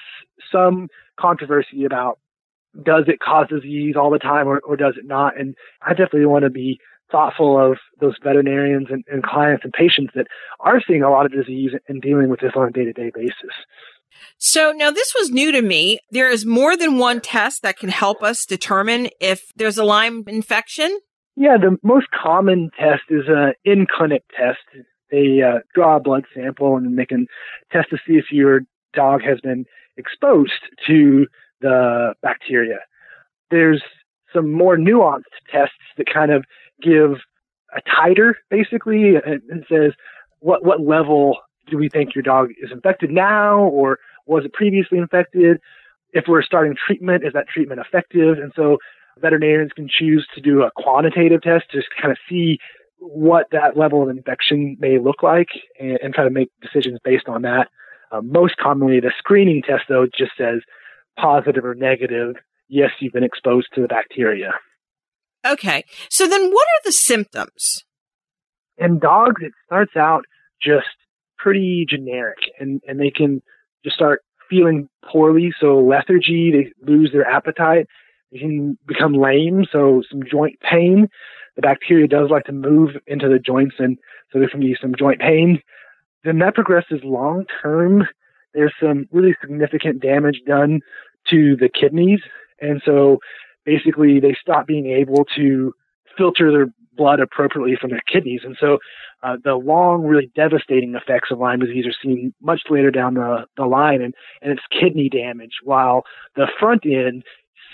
some 0.52 0.90
controversy 1.18 1.86
about 1.86 2.20
does 2.84 3.06
it 3.08 3.20
cause 3.20 3.48
disease 3.48 3.96
all 3.96 4.10
the 4.10 4.20
time 4.20 4.48
or, 4.48 4.60
or 4.60 4.76
does 4.76 4.96
it 4.98 5.06
not? 5.06 5.40
And 5.40 5.56
I 5.82 5.92
definitely 5.92 6.26
want 6.26 6.44
to 6.44 6.50
be 6.50 6.80
thoughtful 7.12 7.58
of 7.58 7.78
those 8.02 8.16
veterinarians 8.22 8.88
and, 8.90 9.06
and 9.08 9.24
clients 9.24 9.64
and 9.64 9.72
patients 9.72 10.12
that 10.16 10.28
are 10.60 10.82
seeing 10.86 11.04
a 11.04 11.10
lot 11.10 11.26
of 11.26 11.32
disease 11.32 11.72
and 11.88 12.02
dealing 12.02 12.30
with 12.30 12.40
this 12.40 12.52
on 12.56 12.68
a 12.68 12.72
day 12.72 12.84
to 12.84 12.92
day 12.92 13.12
basis. 13.14 13.54
So 14.38 14.74
now 14.76 14.92
this 14.92 15.14
was 15.18 15.30
new 15.30 15.52
to 15.52 15.62
me. 15.62 16.00
There 16.10 16.30
is 16.30 16.46
more 16.46 16.76
than 16.76 16.98
one 16.98 17.22
test 17.22 17.62
that 17.62 17.78
can 17.78 17.90
help 17.90 18.24
us 18.24 18.46
determine 18.46 19.10
if 19.22 19.44
there's 19.56 19.78
a 19.78 19.86
Lyme 19.86 20.24
infection. 20.28 21.00
Yeah, 21.36 21.58
the 21.58 21.78
most 21.84 22.08
common 22.12 22.70
test 22.80 23.04
is 23.10 23.26
an 23.28 23.54
in 23.66 23.88
clinic 23.88 24.24
test. 24.36 24.60
They 25.12 25.42
uh, 25.42 25.60
draw 25.74 25.98
a 25.98 26.00
blood 26.00 26.24
sample 26.34 26.78
and 26.78 26.98
they 26.98 27.06
can 27.06 27.28
test 27.72 27.90
to 27.90 27.98
see 28.08 28.14
if 28.14 28.32
your 28.32 28.62
dog 28.94 29.22
has 29.24 29.40
been 29.42 29.66
exposed 29.98 30.52
to 30.88 31.28
the 31.62 32.14
bacteria. 32.22 32.80
There's 33.52 33.84
some 34.34 34.52
more 34.52 34.78
nuanced 34.78 35.24
tests 35.52 35.76
that 35.98 36.08
kind 36.12 36.32
of 36.32 36.46
give 36.82 37.20
a 37.76 37.82
titer, 37.82 38.34
basically, 38.50 39.16
and, 39.16 39.42
and 39.50 39.66
says 39.70 39.92
what 40.40 40.64
what 40.64 40.82
level 40.82 41.38
do 41.70 41.78
we 41.78 41.90
think 41.90 42.16
your 42.16 42.22
dog 42.22 42.50
is 42.62 42.72
infected 42.72 43.10
now, 43.10 43.60
or 43.60 44.00
was 44.26 44.46
it 44.46 44.54
previously 44.54 44.98
infected? 44.98 45.60
If 46.14 46.26
we're 46.28 46.44
starting 46.44 46.76
treatment, 46.88 47.26
is 47.26 47.34
that 47.34 47.48
treatment 47.48 47.82
effective? 47.82 48.38
And 48.38 48.52
so 48.56 48.78
veterinarians 49.20 49.72
can 49.74 49.88
choose 49.90 50.28
to 50.36 50.42
do 50.42 50.64
a 50.64 50.72
quantitative 50.76 51.42
test 51.42 51.66
to 51.72 51.82
kind 52.02 52.12
of 52.12 52.18
see 52.30 52.60
what 53.00 53.48
that 53.52 53.78
level 53.78 54.04
of 54.04 54.10
infection 54.10 54.78
may 54.80 55.00
look 55.00 55.22
like 55.24 55.50
and, 55.80 56.00
and 56.02 56.14
try 56.14 56.24
to 56.24 56.30
make 56.30 56.50
decisions 56.62 57.00
based 57.04 57.28
on 57.28 57.44
that. 57.44 57.68
Uh, 58.12 58.22
most 58.22 58.56
commonly, 58.58 59.00
the 59.00 59.12
screening 59.18 59.62
test, 59.62 59.84
though, 59.90 60.06
just 60.06 60.32
says 60.38 60.62
positive 61.20 61.66
or 61.66 61.76
negative. 61.76 62.36
Yes, 62.68 62.92
you've 63.00 63.14
been 63.14 63.24
exposed 63.24 63.68
to 63.76 63.82
the 63.82 63.88
bacteria. 63.88 64.54
Okay. 65.46 65.84
So 66.10 66.28
then 66.28 66.52
what 66.52 66.68
are 66.68 66.82
the 66.86 66.92
symptoms? 66.92 67.84
In 68.78 69.00
dogs, 69.00 69.42
it 69.42 69.54
starts 69.66 69.96
out 69.96 70.26
just 70.62 70.88
pretty 71.38 71.86
generic 71.88 72.38
and, 72.60 72.82
and 72.88 73.00
they 73.00 73.12
can 73.12 73.42
just 73.84 73.96
start 73.96 74.22
feeling 74.50 74.90
poorly. 75.12 75.54
So 75.60 75.78
lethargy, 75.80 76.52
they 76.52 76.92
lose 76.92 77.12
their 77.12 77.26
appetite. 77.28 77.88
They 78.32 78.40
can 78.40 78.78
become 78.88 79.14
lame. 79.14 79.66
So 79.72 80.04
some 80.10 80.22
joint 80.30 80.60
pain. 80.60 81.08
The 81.56 81.62
bacteria 81.62 82.08
does 82.08 82.30
like 82.30 82.46
to 82.46 82.52
move 82.52 82.92
into 83.08 83.30
the 83.30 83.40
joints 83.40 83.76
and 83.80 83.98
so 84.32 84.40
there 84.40 84.50
can 84.50 84.60
be 84.60 84.76
some 84.82 84.94
joint 84.98 85.22
pain. 85.22 85.62
Then 86.24 86.40
that 86.40 86.56
progresses 86.56 87.02
long 87.04 87.46
term. 87.62 88.08
There's 88.54 88.74
some 88.82 89.08
really 89.12 89.36
significant 89.42 90.02
damage 90.02 90.42
done 90.46 90.82
to 91.30 91.56
the 91.56 91.70
kidneys. 91.70 92.20
And 92.60 92.82
so 92.86 93.20
basically 93.66 94.20
they 94.20 94.36
stop 94.40 94.68
being 94.68 94.88
able 94.88 95.26
to 95.36 95.74
filter 96.18 96.52
their 96.52 96.68
blood 96.96 97.20
appropriately 97.20 97.76
from 97.80 97.92
their 97.92 98.04
kidneys. 98.12 98.42
And 98.44 98.56
so 98.60 98.80
uh, 99.24 99.38
the 99.44 99.56
long, 99.56 100.04
really 100.04 100.32
devastating 100.36 100.96
effects 100.96 101.30
of 101.32 101.40
Lyme 101.40 101.60
disease 101.60 101.86
are 101.86 101.96
seen 102.04 102.34
much 102.42 102.62
later 102.70 102.92
down 102.92 103.16
the, 103.16 103.46
the 103.58 103.66
line, 103.66 104.02
and, 104.02 104.14
and 104.42 104.52
it's 104.52 104.62
kidney 104.72 105.10
damage, 105.10 105.54
while 105.64 106.04
the 106.36 106.48
front 106.60 106.86
end 106.86 107.24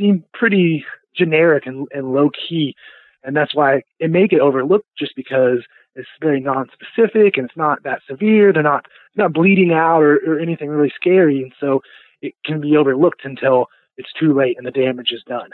seem 0.02 0.24
pretty 0.34 0.84
generic 1.16 1.66
and, 1.66 1.88
and 1.94 2.12
low 2.14 2.30
key. 2.30 2.76
And 3.24 3.36
that's 3.36 3.54
why 3.54 3.84
it 4.00 4.10
may 4.10 4.28
get 4.28 4.40
overlooked 4.40 4.88
just 4.98 5.16
because 5.16 5.60
it's 5.96 6.08
very 6.20 6.40
non-specific 6.40 7.38
and 7.38 7.46
it's 7.46 7.58
not 7.58 7.84
that 7.84 8.00
severe. 8.10 8.52
They're 8.52 8.64
not 8.64 8.86
not 9.16 9.34
bleeding 9.34 9.72
out 9.72 10.02
or, 10.02 10.16
or 10.26 10.40
anything 10.40 10.70
really 10.70 10.92
scary, 10.96 11.42
and 11.44 11.54
so 11.60 11.82
it 12.22 12.34
can 12.46 12.62
be 12.62 12.78
overlooked 12.78 13.22
until 13.26 13.68
it's 13.98 14.12
too 14.20 14.34
late 14.34 14.58
and 14.58 14.66
the 14.66 14.72
damage 14.72 15.12
is 15.12 15.22
done. 15.28 15.50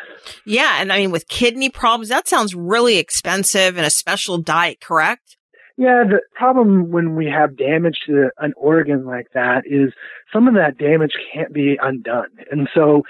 Yeah. 0.45 0.77
And 0.79 0.93
I 0.93 0.99
mean, 0.99 1.11
with 1.11 1.27
kidney 1.27 1.69
problems, 1.69 2.09
that 2.09 2.27
sounds 2.27 2.53
really 2.53 2.97
expensive 2.97 3.77
and 3.77 3.85
a 3.85 3.89
special 3.89 4.37
diet, 4.37 4.79
correct? 4.79 5.37
Yeah, 5.75 6.03
the 6.07 6.21
problem 6.33 6.91
when 6.91 7.15
we 7.15 7.27
have 7.27 7.57
damage 7.57 7.99
to 8.07 8.29
an 8.39 8.53
organ 8.57 9.05
like 9.05 9.27
that 9.33 9.63
is 9.65 9.93
some 10.33 10.47
of 10.47 10.55
that 10.55 10.77
damage 10.77 11.13
can't 11.33 11.53
be 11.53 11.77
undone. 11.81 12.29
And 12.51 12.67
so 12.73 13.03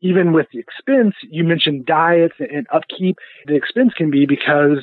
even 0.00 0.32
with 0.32 0.46
the 0.52 0.58
expense, 0.58 1.14
you 1.28 1.44
mentioned 1.44 1.86
diets 1.86 2.34
and 2.38 2.66
upkeep, 2.72 3.16
the 3.46 3.54
expense 3.54 3.92
can 3.96 4.10
be 4.10 4.26
because 4.26 4.78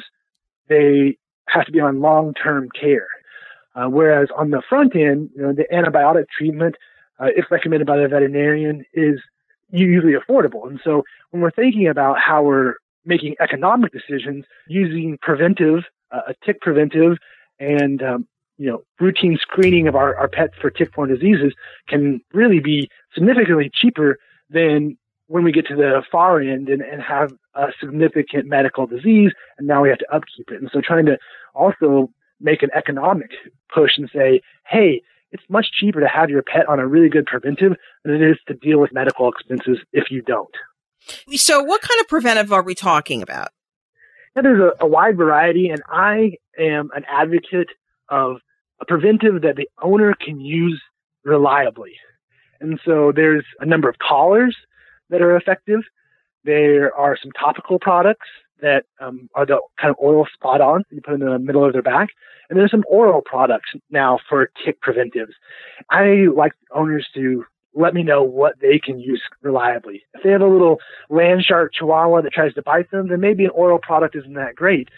they 0.70 1.18
have 1.48 1.66
to 1.66 1.72
be 1.72 1.80
on 1.80 2.02
long-term 2.02 2.70
care. 2.80 3.08
Uh, 3.76 3.86
whereas 3.86 4.28
on 4.36 4.50
the 4.50 4.62
front 4.68 4.96
end, 4.96 5.30
you 5.36 5.42
know, 5.42 5.54
the 5.54 5.66
antibiotic 5.72 6.26
treatment, 6.36 6.76
uh, 7.20 7.28
if 7.36 7.46
recommended 7.52 7.86
by 7.86 7.98
the 7.98 8.08
veterinarian, 8.08 8.84
is 8.94 9.20
usually 9.70 10.14
affordable. 10.14 10.68
And 10.68 10.80
so 10.84 11.04
when 11.32 11.42
we're 11.42 11.52
thinking 11.52 11.88
about 11.88 12.18
how 12.20 12.44
we're 12.44 12.76
making 13.06 13.36
economic 13.40 13.92
decisions 13.92 14.46
using 14.68 15.18
preventive, 15.22 15.84
uh, 16.12 16.22
a 16.28 16.34
tick 16.46 16.62
preventive 16.62 17.18
and, 17.60 18.02
um, 18.02 18.28
you 18.58 18.70
know, 18.70 18.82
routine 19.00 19.38
screening 19.42 19.88
of 19.88 19.96
our, 19.96 20.16
our 20.16 20.28
pets 20.28 20.54
for 20.60 20.70
tick-borne 20.70 21.10
diseases 21.10 21.54
can 21.88 22.20
really 22.34 22.60
be 22.60 22.90
significantly 23.14 23.70
cheaper 23.74 24.18
than 24.50 24.98
when 25.28 25.44
we 25.44 25.52
get 25.52 25.68
to 25.68 25.76
the 25.76 26.02
far 26.12 26.40
end 26.40 26.70
and, 26.70 26.82
and 26.82 27.02
have 27.02 27.34
a 27.54 27.68
significant 27.80 28.48
medical 28.48 28.88
disease 28.88 29.32
and 29.58 29.68
now 29.68 29.84
we 29.84 29.90
have 29.90 29.98
to 30.00 30.14
upkeep 30.14 30.50
it. 30.50 30.62
And 30.62 30.70
so 30.74 30.82
trying 30.82 31.06
to 31.06 31.18
also 31.54 32.10
make 32.40 32.64
an 32.64 32.70
economic 32.76 33.32
push 33.74 33.92
and 33.98 34.10
say, 34.14 34.42
hey, 34.68 35.02
it's 35.32 35.44
much 35.50 35.68
cheaper 35.72 36.00
to 36.00 36.08
have 36.08 36.30
your 36.30 36.42
pet 36.42 36.68
on 36.70 36.80
a 36.80 36.88
really 36.88 37.10
good 37.10 37.26
preventive 37.26 37.74
than 38.04 38.16
it 38.16 38.22
is 38.22 38.38
to 38.48 38.54
deal 38.54 38.80
with 38.80 38.94
medical 38.94 39.30
expenses 39.30 39.80
if 39.92 40.10
you 40.10 40.22
don't. 40.22 40.54
So, 41.36 41.64
what 41.64 41.82
kind 41.82 42.00
of 42.02 42.08
preventive 42.08 42.52
are 42.52 42.64
we 42.64 42.76
talking 42.76 43.22
about? 43.22 43.50
Yeah, 44.36 44.42
there's 44.42 44.60
a, 44.60 44.86
a 44.86 44.88
wide 44.88 45.18
variety, 45.18 45.70
and 45.70 45.82
I 45.90 46.34
am 46.60 46.90
an 46.96 47.04
advocate 47.10 47.70
of 48.10 48.38
a 48.82 48.86
preventive 48.86 49.42
that 49.42 49.56
the 49.56 49.70
owner 49.82 50.14
can 50.14 50.40
use 50.40 50.82
reliably. 51.24 51.94
And 52.60 52.80
so 52.86 53.12
there's 53.16 53.46
a 53.60 53.66
number 53.66 53.90
of 53.90 53.98
collars 54.00 54.56
that 55.10 55.22
are 55.22 55.36
effective. 55.36 55.82
There 56.44 56.96
are 56.96 57.18
some 57.22 57.32
topical 57.32 57.80
products 57.80 58.28
that 58.62 58.86
um, 59.00 59.30
are 59.36 59.46
the 59.46 59.60
kind 59.80 59.92
of 59.92 59.98
oil 60.04 60.26
spot 60.34 60.62
on 60.62 60.84
you 60.90 61.02
put 61.02 61.12
them 61.12 61.22
in 61.22 61.34
the 61.34 61.40
middle 61.40 61.66
of 61.66 61.74
their 61.74 61.82
back. 61.82 62.10
And 62.50 62.58
there's 62.58 62.72
some 62.72 62.86
oral 62.88 63.22
products 63.22 63.70
now 63.90 64.20
for 64.30 64.50
tick 64.66 64.82
preventives. 64.82 65.34
I 65.90 66.26
like 66.34 66.54
owners 66.74 67.08
to 67.14 67.46
let 67.74 67.94
me 67.94 68.02
know 68.02 68.24
what 68.24 68.60
they 68.60 68.80
can 68.80 69.00
use 69.00 69.22
reliably. 69.42 70.04
If 70.16 70.24
they 70.24 70.32
have 70.32 70.42
a 70.42 70.48
little 70.48 70.80
land 71.10 71.44
shark 71.44 71.74
chihuahua 71.74 72.22
that 72.22 72.34
tries 72.34 72.54
to 72.56 72.64
bite 72.64 72.90
them, 72.90 73.10
then 73.10 73.20
maybe 73.20 73.46
an 73.46 73.52
oral 73.52 73.78
product 73.78 74.16
isn't 74.16 74.34
that 74.34 74.56
great. 74.56 74.90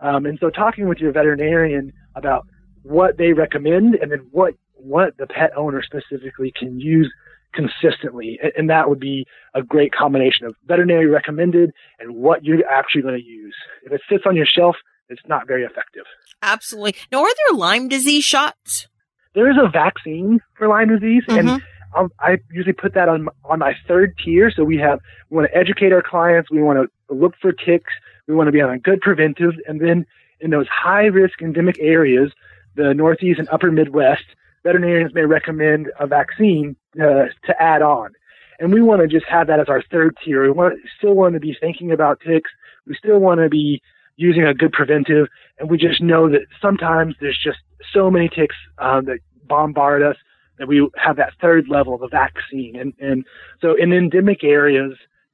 Um, 0.00 0.26
and 0.26 0.38
so 0.38 0.50
talking 0.50 0.88
with 0.88 0.98
your 0.98 1.10
veterinarian 1.10 1.92
about 2.14 2.46
what 2.82 3.16
they 3.18 3.32
recommend 3.32 3.96
and 3.96 4.12
then 4.12 4.26
what 4.30 4.54
what 4.74 5.16
the 5.16 5.26
pet 5.26 5.50
owner 5.56 5.82
specifically 5.82 6.52
can 6.56 6.78
use 6.78 7.12
consistently. 7.58 8.38
And 8.56 8.70
that 8.70 8.88
would 8.88 9.00
be 9.00 9.26
a 9.54 9.62
great 9.62 9.92
combination 9.92 10.46
of 10.46 10.54
veterinary 10.66 11.06
recommended 11.06 11.72
and 11.98 12.14
what 12.14 12.44
you're 12.44 12.64
actually 12.70 13.02
going 13.02 13.18
to 13.18 13.24
use. 13.24 13.54
If 13.84 13.92
it 13.92 14.00
sits 14.08 14.24
on 14.26 14.36
your 14.36 14.46
shelf, 14.46 14.76
it's 15.08 15.22
not 15.26 15.46
very 15.46 15.64
effective. 15.64 16.04
Absolutely. 16.42 16.94
Now, 17.10 17.22
are 17.22 17.26
there 17.26 17.58
Lyme 17.58 17.88
disease 17.88 18.24
shots? 18.24 18.86
There 19.34 19.50
is 19.50 19.56
a 19.60 19.68
vaccine 19.68 20.40
for 20.56 20.68
Lyme 20.68 20.88
disease, 20.88 21.24
mm-hmm. 21.28 21.48
and 21.48 21.62
I'll, 21.94 22.10
i 22.20 22.38
usually 22.52 22.74
put 22.74 22.94
that 22.94 23.08
on 23.08 23.28
on 23.44 23.58
my 23.58 23.74
third 23.86 24.14
tier. 24.24 24.50
So 24.54 24.64
we 24.64 24.76
have 24.78 25.00
we 25.30 25.36
want 25.36 25.50
to 25.50 25.56
educate 25.56 25.92
our 25.92 26.02
clients, 26.02 26.50
we 26.50 26.62
want 26.62 26.78
to 26.78 27.14
look 27.14 27.34
for 27.40 27.52
ticks, 27.52 27.92
we 28.26 28.34
want 28.34 28.48
to 28.48 28.52
be 28.52 28.60
on 28.60 28.70
a 28.70 28.78
good 28.78 29.00
preventive, 29.00 29.54
and 29.66 29.80
then 29.80 30.06
in 30.40 30.50
those 30.50 30.66
high 30.68 31.06
risk 31.06 31.40
endemic 31.42 31.76
areas, 31.80 32.32
the 32.76 32.94
Northeast 32.94 33.38
and 33.38 33.48
Upper 33.48 33.72
Midwest, 33.72 34.24
veterinarians 34.68 35.14
may 35.14 35.24
recommend 35.24 35.82
a 35.98 36.06
vaccine 36.06 36.76
uh, 37.00 37.24
to 37.46 37.52
add 37.58 37.80
on. 37.80 38.10
And 38.58 38.70
we 38.70 38.82
want 38.82 39.00
to 39.00 39.08
just 39.08 39.24
have 39.26 39.46
that 39.46 39.60
as 39.60 39.68
our 39.68 39.82
third 39.90 40.14
tier. 40.22 40.42
We 40.42 40.50
want, 40.50 40.74
still 40.98 41.14
want 41.14 41.32
to 41.34 41.40
be 41.40 41.56
thinking 41.58 41.90
about 41.90 42.20
ticks. 42.20 42.50
We 42.86 42.94
still 42.94 43.18
want 43.18 43.40
to 43.40 43.48
be 43.48 43.80
using 44.16 44.44
a 44.44 44.52
good 44.52 44.72
preventive. 44.72 45.28
And 45.58 45.70
we 45.70 45.78
just 45.78 46.02
know 46.02 46.28
that 46.28 46.42
sometimes 46.60 47.14
there's 47.20 47.40
just 47.42 47.60
so 47.94 48.10
many 48.10 48.28
ticks 48.28 48.56
um, 48.76 49.06
that 49.06 49.20
bombard 49.46 50.02
us 50.02 50.16
that 50.58 50.68
we 50.68 50.86
have 50.96 51.16
that 51.16 51.32
third 51.40 51.64
level 51.68 51.94
of 51.94 52.02
a 52.02 52.08
vaccine. 52.08 52.76
And, 52.76 52.92
and 53.00 53.24
so 53.62 53.74
in 53.74 53.92
endemic 53.92 54.44
areas, 54.44 54.92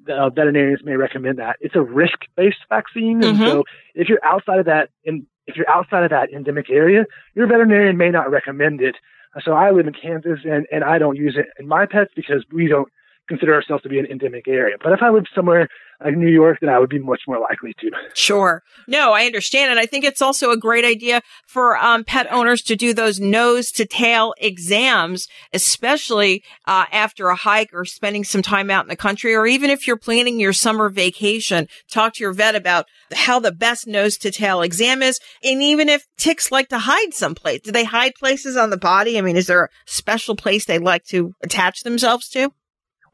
uh, 0.09 0.29
veterinarians 0.31 0.85
may 0.85 0.97
recommend 0.97 1.39
that. 1.39 1.57
It's 1.61 1.75
a 1.75 1.83
risk-based 1.83 2.65
vaccine. 2.69 3.21
Mm-hmm. 3.21 3.43
And 3.43 3.51
so 3.51 3.65
if 3.95 4.09
you're 4.09 4.25
outside 4.25 4.61
of 4.61 4.67
that, 4.67 4.91
in, 5.03 5.27
if 5.47 5.57
you're 5.57 5.69
outside 5.69 6.05
of 6.05 6.11
that 6.11 6.31
endemic 6.31 6.71
area, 6.71 7.07
your 7.35 7.47
veterinarian 7.47 7.97
may 7.97 8.11
not 8.11 8.31
recommend 8.31 8.81
it. 8.81 8.97
So 9.43 9.53
I 9.53 9.71
live 9.71 9.87
in 9.87 9.95
Kansas 9.95 10.41
and, 10.45 10.67
and 10.71 10.85
I 10.85 10.99
don't 10.99 11.17
use 11.17 11.37
it 11.37 11.47
in 11.59 11.67
my 11.67 11.87
pets 11.87 12.13
because 12.15 12.45
we 12.53 12.69
don't 12.69 12.89
consider 13.29 13.55
ourselves 13.55 13.83
to 13.83 13.89
be 13.89 13.99
an 13.99 14.07
endemic 14.07 14.47
area. 14.49 14.77
But 14.83 14.93
if 14.93 15.01
I 15.03 15.11
lived 15.11 15.29
somewhere 15.35 15.69
like 16.05 16.17
New 16.17 16.29
York, 16.29 16.59
then 16.61 16.69
I 16.69 16.79
would 16.79 16.91
be 16.91 16.99
much 16.99 17.23
more 17.27 17.39
likely 17.39 17.75
to. 17.81 17.91
Sure. 18.15 18.63
No, 18.87 19.13
I 19.13 19.25
understand. 19.25 19.71
And 19.71 19.81
I 19.81 19.87
think 19.87 20.05
it's 20.05 20.21
also 20.21 20.51
a 20.51 20.57
great 20.57 20.85
idea 20.85 21.23
for 21.47 21.77
um, 21.79 22.05
pet 22.05 22.31
owners 22.31 22.63
to 22.63 22.77
do 22.77 22.93
those 22.93 23.21
nose 23.21 23.71
to 23.73 23.87
tail 23.87 24.35
exams, 24.39 25.27
especially 25.53 26.43
uh, 26.67 26.85
after 26.93 27.29
a 27.29 27.37
hike 27.37 27.71
or 27.73 27.85
spending 27.85 28.25
some 28.25 28.43
time 28.43 28.71
out 28.71 28.85
in 28.85 28.89
the 28.89 28.97
country, 28.97 29.35
or 29.35 29.47
even 29.47 29.71
if 29.71 29.87
you're 29.87 29.97
planning 29.97 30.41
your 30.41 30.53
summer 30.53 30.89
vacation, 30.89 31.69
talk 31.91 32.15
to 32.15 32.25
your 32.25 32.33
vet 32.33 32.55
about 32.55 32.87
how 33.15 33.39
the 33.39 33.53
best 33.53 33.87
nose 33.87 34.19
to 34.19 34.31
tail 34.31 34.63
exam 34.63 35.03
is. 35.03 35.19
And 35.43 35.63
even 35.63 35.89
if 35.89 36.07
ticks 36.19 36.51
like 36.51 36.69
to 36.69 36.79
hide 36.79 37.15
someplace, 37.15 37.61
do 37.63 37.73
they 37.73 37.85
hide 37.85 38.15
places 38.19 38.57
on 38.57 38.71
the 38.71 38.77
body? 38.77 39.17
I 39.17 39.23
mean, 39.23 39.37
is 39.37 39.47
there 39.47 39.65
a 39.65 39.69
special 39.87 40.37
place 40.37 40.65
they 40.65 40.79
like 40.79 41.05
to 41.07 41.33
attach 41.43 41.81
themselves 41.81 42.29
to? 42.31 42.53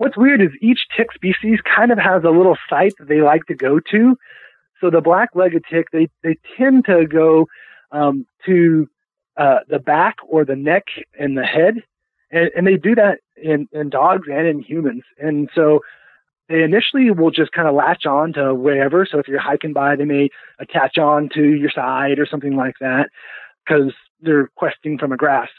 What's 0.00 0.16
weird 0.16 0.40
is 0.40 0.48
each 0.62 0.86
tick 0.96 1.12
species 1.12 1.58
kind 1.60 1.92
of 1.92 1.98
has 1.98 2.24
a 2.24 2.30
little 2.30 2.56
site 2.70 2.94
that 2.98 3.08
they 3.08 3.20
like 3.20 3.44
to 3.48 3.54
go 3.54 3.80
to. 3.90 4.16
So 4.80 4.88
the 4.88 5.02
black-legged 5.02 5.64
tick, 5.70 5.88
they, 5.92 6.08
they 6.22 6.38
tend 6.56 6.86
to 6.86 7.06
go 7.06 7.46
um, 7.92 8.24
to 8.46 8.88
uh, 9.36 9.58
the 9.68 9.78
back 9.78 10.16
or 10.26 10.46
the 10.46 10.56
neck 10.56 10.84
and 11.18 11.36
the 11.36 11.44
head, 11.44 11.82
and, 12.30 12.50
and 12.56 12.66
they 12.66 12.78
do 12.78 12.94
that 12.94 13.18
in, 13.36 13.68
in 13.72 13.90
dogs 13.90 14.26
and 14.26 14.46
in 14.46 14.60
humans. 14.60 15.02
And 15.18 15.50
so 15.54 15.80
they 16.48 16.62
initially 16.62 17.10
will 17.10 17.30
just 17.30 17.52
kind 17.52 17.68
of 17.68 17.74
latch 17.74 18.06
on 18.06 18.32
to 18.32 18.54
wherever. 18.54 19.04
So 19.04 19.18
if 19.18 19.28
you're 19.28 19.38
hiking 19.38 19.74
by, 19.74 19.96
they 19.96 20.06
may 20.06 20.30
attach 20.58 20.96
on 20.96 21.28
to 21.34 21.44
your 21.44 21.70
side 21.70 22.18
or 22.18 22.24
something 22.24 22.56
like 22.56 22.76
that 22.80 23.10
because 23.66 23.92
they're 24.22 24.48
questing 24.56 24.96
from 24.96 25.12
a 25.12 25.18
grass. 25.18 25.50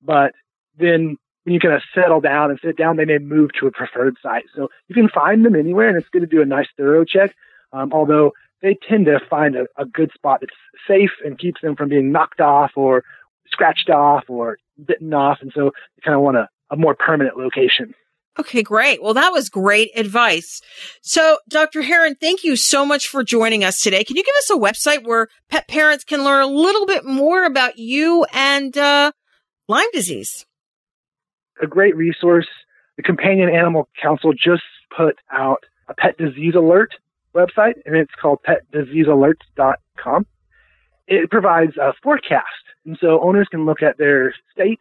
But 0.00 0.34
then 0.78 1.16
when 1.44 1.54
you 1.54 1.60
kind 1.60 1.74
of 1.74 1.82
settle 1.94 2.20
down 2.20 2.50
and 2.50 2.60
sit 2.62 2.76
down, 2.76 2.96
they 2.96 3.04
may 3.04 3.18
move 3.18 3.50
to 3.58 3.66
a 3.66 3.70
preferred 3.70 4.16
site. 4.22 4.44
So 4.54 4.68
you 4.88 4.94
can 4.94 5.08
find 5.08 5.44
them 5.44 5.56
anywhere, 5.56 5.88
and 5.88 5.96
it's 5.96 6.08
good 6.08 6.20
to 6.20 6.26
do 6.26 6.42
a 6.42 6.46
nice 6.46 6.68
thorough 6.76 7.04
check. 7.04 7.34
Um, 7.72 7.92
although 7.92 8.32
they 8.60 8.78
tend 8.88 9.06
to 9.06 9.18
find 9.28 9.56
a, 9.56 9.66
a 9.76 9.84
good 9.84 10.12
spot 10.12 10.40
that's 10.40 10.52
safe 10.86 11.10
and 11.24 11.38
keeps 11.38 11.60
them 11.60 11.74
from 11.74 11.88
being 11.88 12.12
knocked 12.12 12.40
off 12.40 12.72
or 12.76 13.02
scratched 13.46 13.90
off 13.90 14.24
or 14.28 14.58
bitten 14.84 15.12
off, 15.12 15.38
and 15.40 15.52
so 15.54 15.66
you 15.66 16.02
kind 16.04 16.14
of 16.14 16.22
want 16.22 16.36
a, 16.36 16.48
a 16.70 16.76
more 16.76 16.94
permanent 16.94 17.36
location. 17.36 17.94
Okay, 18.38 18.62
great. 18.62 19.02
Well, 19.02 19.12
that 19.12 19.30
was 19.30 19.50
great 19.50 19.90
advice. 19.94 20.62
So, 21.02 21.38
Dr. 21.48 21.82
Herrin, 21.82 22.16
thank 22.18 22.44
you 22.44 22.56
so 22.56 22.86
much 22.86 23.08
for 23.08 23.22
joining 23.22 23.62
us 23.62 23.80
today. 23.80 24.04
Can 24.04 24.16
you 24.16 24.24
give 24.24 24.34
us 24.38 24.50
a 24.50 24.54
website 24.54 25.06
where 25.06 25.28
pet 25.50 25.68
parents 25.68 26.02
can 26.02 26.24
learn 26.24 26.42
a 26.42 26.46
little 26.46 26.86
bit 26.86 27.04
more 27.04 27.44
about 27.44 27.78
you 27.78 28.24
and 28.32 28.76
uh, 28.78 29.12
Lyme 29.68 29.90
disease? 29.92 30.46
A 31.62 31.66
great 31.66 31.96
resource. 31.96 32.48
The 32.96 33.02
Companion 33.02 33.48
Animal 33.48 33.88
Council 34.00 34.32
just 34.32 34.62
put 34.94 35.16
out 35.32 35.64
a 35.88 35.94
pet 35.94 36.16
disease 36.18 36.54
alert 36.54 36.94
website, 37.34 37.74
and 37.86 37.96
it's 37.96 38.12
called 38.20 38.40
petdiseasealerts.com. 38.46 40.26
It 41.08 41.30
provides 41.30 41.76
a 41.76 41.92
forecast, 42.02 42.46
and 42.86 42.96
so 43.00 43.20
owners 43.20 43.48
can 43.50 43.64
look 43.64 43.82
at 43.82 43.98
their 43.98 44.34
state, 44.52 44.80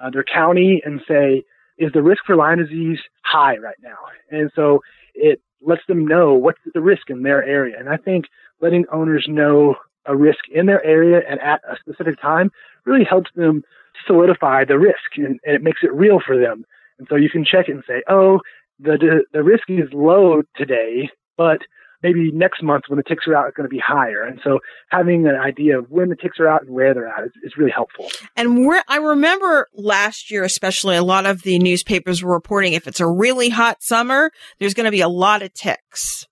uh, 0.00 0.10
their 0.10 0.24
county, 0.24 0.82
and 0.84 1.00
say, 1.06 1.44
is 1.78 1.92
the 1.92 2.02
risk 2.02 2.24
for 2.26 2.36
Lyme 2.36 2.58
disease 2.58 3.00
high 3.22 3.56
right 3.58 3.76
now? 3.82 3.96
And 4.30 4.50
so 4.54 4.80
it 5.14 5.40
lets 5.60 5.82
them 5.88 6.06
know 6.06 6.34
what's 6.34 6.60
the 6.72 6.80
risk 6.80 7.10
in 7.10 7.22
their 7.22 7.42
area. 7.42 7.76
And 7.78 7.88
I 7.88 7.96
think 7.96 8.26
letting 8.60 8.84
owners 8.92 9.26
know 9.28 9.76
a 10.06 10.14
risk 10.16 10.40
in 10.52 10.66
their 10.66 10.84
area 10.84 11.22
and 11.28 11.40
at 11.40 11.62
a 11.68 11.76
specific 11.78 12.20
time 12.20 12.50
really 12.84 13.04
helps 13.04 13.30
them 13.34 13.62
solidify 14.06 14.64
the 14.64 14.78
risk 14.78 15.16
and, 15.16 15.38
and, 15.44 15.54
it 15.54 15.62
makes 15.62 15.80
it 15.82 15.92
real 15.92 16.20
for 16.24 16.38
them. 16.38 16.64
And 16.98 17.06
so 17.08 17.16
you 17.16 17.30
can 17.30 17.44
check 17.44 17.68
it 17.68 17.72
and 17.72 17.84
say, 17.86 18.02
oh, 18.08 18.40
the, 18.78 18.96
the, 18.98 19.24
the 19.32 19.42
risk 19.42 19.64
is 19.68 19.88
low 19.92 20.42
today, 20.56 21.10
but 21.36 21.60
maybe 22.02 22.30
next 22.32 22.62
month 22.62 22.84
when 22.88 22.98
the 22.98 23.02
ticks 23.02 23.26
are 23.26 23.34
out 23.34 23.48
it's 23.48 23.56
going 23.56 23.68
to 23.68 23.74
be 23.74 23.82
higher. 23.84 24.22
And 24.22 24.38
so 24.44 24.60
having 24.90 25.26
an 25.26 25.36
idea 25.36 25.78
of 25.78 25.90
when 25.90 26.10
the 26.10 26.16
ticks 26.16 26.38
are 26.38 26.46
out 26.46 26.62
and 26.62 26.70
where 26.70 26.92
they're 26.92 27.08
at 27.08 27.24
is, 27.24 27.32
is 27.42 27.56
really 27.56 27.70
helpful. 27.70 28.08
And 28.36 28.70
I 28.88 28.98
remember 28.98 29.68
last 29.74 30.30
year, 30.30 30.44
especially 30.44 30.96
a 30.96 31.02
lot 31.02 31.26
of 31.26 31.42
the 31.42 31.58
newspapers 31.58 32.22
were 32.22 32.32
reporting 32.32 32.74
if 32.74 32.86
it's 32.86 33.00
a 33.00 33.08
really 33.08 33.48
hot 33.48 33.82
summer, 33.82 34.30
there's 34.58 34.74
going 34.74 34.84
to 34.84 34.90
be 34.90 35.00
a 35.00 35.08
lot 35.08 35.42
of 35.42 35.52
ticks. 35.54 36.26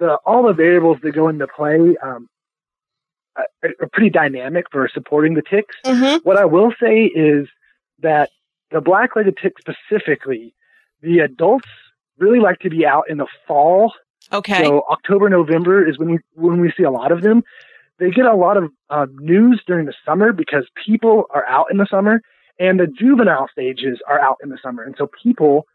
The, 0.00 0.16
all 0.26 0.46
the 0.46 0.52
variables 0.52 0.98
that 1.02 1.12
go 1.12 1.28
into 1.28 1.46
play 1.46 1.96
um, 2.02 2.28
are, 3.38 3.70
are 3.80 3.88
pretty 3.92 4.10
dynamic 4.10 4.66
for 4.70 4.88
supporting 4.92 5.34
the 5.34 5.42
ticks. 5.42 5.76
Mm-hmm. 5.84 6.18
What 6.28 6.36
I 6.36 6.44
will 6.44 6.72
say 6.82 7.04
is 7.04 7.48
that 8.00 8.30
the 8.70 8.80
black-legged 8.80 9.38
tick 9.40 9.54
specifically, 9.58 10.54
the 11.00 11.20
adults 11.20 11.68
really 12.18 12.40
like 12.40 12.58
to 12.60 12.70
be 12.70 12.84
out 12.84 13.04
in 13.08 13.18
the 13.18 13.26
fall. 13.46 13.92
Okay. 14.32 14.64
So 14.64 14.82
October, 14.90 15.28
November 15.28 15.88
is 15.88 15.98
when 15.98 16.10
we 16.10 16.18
when 16.34 16.60
we 16.60 16.72
see 16.76 16.82
a 16.82 16.90
lot 16.90 17.12
of 17.12 17.22
them. 17.22 17.42
They 17.98 18.10
get 18.10 18.26
a 18.26 18.34
lot 18.34 18.56
of 18.56 18.70
uh, 18.90 19.06
news 19.14 19.62
during 19.66 19.86
the 19.86 19.94
summer 20.04 20.32
because 20.32 20.68
people 20.86 21.24
are 21.30 21.44
out 21.48 21.66
in 21.70 21.78
the 21.78 21.86
summer, 21.90 22.20
and 22.60 22.78
the 22.78 22.86
juvenile 22.86 23.48
stages 23.50 23.98
are 24.08 24.20
out 24.20 24.36
in 24.42 24.50
the 24.50 24.58
summer, 24.62 24.84
and 24.84 24.94
so 24.96 25.08
people 25.20 25.66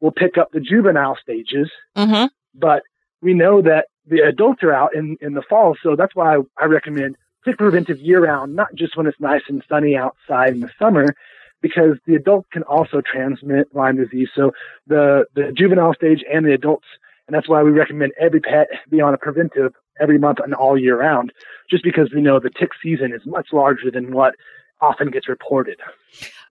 will 0.00 0.10
pick 0.10 0.36
up 0.36 0.50
the 0.52 0.60
juvenile 0.60 1.16
stages. 1.22 1.70
Mm-hmm. 1.96 2.26
But 2.54 2.82
we 3.22 3.32
know 3.32 3.62
that 3.62 3.86
the 4.06 4.20
adults 4.20 4.62
are 4.62 4.72
out 4.72 4.94
in 4.94 5.16
in 5.20 5.34
the 5.34 5.42
fall, 5.42 5.76
so 5.82 5.96
that's 5.96 6.14
why 6.14 6.36
I 6.58 6.64
recommend 6.64 7.16
tick 7.44 7.58
preventive 7.58 7.98
year 7.98 8.24
round, 8.24 8.54
not 8.54 8.74
just 8.74 8.96
when 8.96 9.06
it's 9.06 9.20
nice 9.20 9.42
and 9.48 9.62
sunny 9.68 9.96
outside 9.96 10.52
in 10.52 10.60
the 10.60 10.70
summer, 10.78 11.14
because 11.62 11.96
the 12.06 12.14
adult 12.14 12.46
can 12.50 12.62
also 12.64 13.00
transmit 13.00 13.74
Lyme 13.74 13.96
disease. 13.96 14.28
So 14.34 14.52
the, 14.86 15.26
the 15.34 15.52
juvenile 15.56 15.94
stage 15.94 16.24
and 16.32 16.44
the 16.44 16.52
adults, 16.52 16.86
and 17.26 17.34
that's 17.34 17.48
why 17.48 17.62
we 17.62 17.70
recommend 17.70 18.12
every 18.20 18.40
pet 18.40 18.68
be 18.90 19.00
on 19.00 19.14
a 19.14 19.18
preventive 19.18 19.72
every 20.00 20.18
month 20.18 20.38
and 20.42 20.54
all 20.54 20.78
year 20.78 20.98
round, 20.98 21.32
just 21.68 21.84
because 21.84 22.10
we 22.14 22.22
know 22.22 22.40
the 22.40 22.50
tick 22.50 22.70
season 22.82 23.12
is 23.12 23.22
much 23.26 23.48
larger 23.52 23.90
than 23.90 24.12
what 24.12 24.34
often 24.80 25.10
gets 25.10 25.28
reported. 25.28 25.78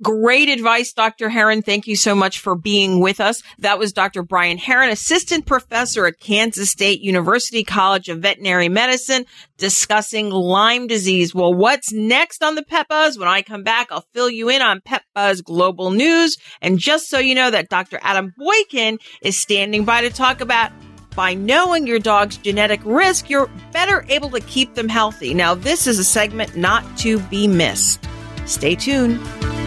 Great 0.02 0.48
advice, 0.48 0.94
Dr. 0.94 1.30
Herrin. 1.30 1.64
Thank 1.64 1.86
you 1.86 1.98
so 1.98 2.16
much 2.16 2.40
for 2.40 2.56
being 2.56 3.02
with 3.02 3.20
us. 3.20 3.44
That 3.58 3.78
was 3.78 3.92
Dr. 3.92 4.24
Brian 4.24 4.58
Herrin, 4.58 4.90
assistant 4.90 5.46
professor 5.46 6.06
at 6.06 6.20
Kansas 6.22 6.70
State 6.70 7.02
University 7.02 7.66
College 7.66 8.08
of 8.08 8.20
Veterinary 8.20 8.70
Medicine, 8.70 9.26
discussing 9.58 10.30
Lyme 10.30 10.88
disease. 10.88 11.36
Well, 11.36 11.54
what's 11.54 11.92
next 11.92 12.42
on 12.42 12.56
the 12.56 12.64
Pet 12.64 12.88
Buzz? 12.88 13.20
When 13.20 13.28
I 13.28 13.42
come 13.42 13.64
back, 13.64 13.92
I'll 13.92 14.08
fill 14.14 14.30
you 14.30 14.48
in 14.48 14.62
on 14.62 14.80
Pet 14.80 15.04
Buzz 15.14 15.42
Global 15.42 15.92
News. 15.92 16.38
And 16.62 16.80
just 16.80 17.10
so 17.10 17.20
you 17.20 17.36
know 17.36 17.52
that 17.52 17.68
Dr. 17.68 18.00
Adam 18.02 18.34
Boyko 18.40 18.98
is 19.22 19.38
standing 19.38 19.84
by 19.84 20.02
to 20.02 20.10
talk 20.10 20.40
about 20.40 20.72
by 21.14 21.34
knowing 21.34 21.86
your 21.86 22.00
dog's 22.00 22.38
genetic 22.38 22.80
risk, 22.86 23.30
you're 23.30 23.50
better 23.74 24.06
able 24.08 24.30
to 24.30 24.40
keep 24.42 24.76
them 24.76 24.88
healthy. 24.88 25.34
Now, 25.34 25.54
this 25.56 25.88
is 25.88 26.00
a 26.00 26.04
segment 26.06 26.56
not 26.56 26.86
to 27.00 27.20
be 27.20 27.46
missed. 27.46 28.08
Stay 28.50 28.76
tuned. 28.76 29.59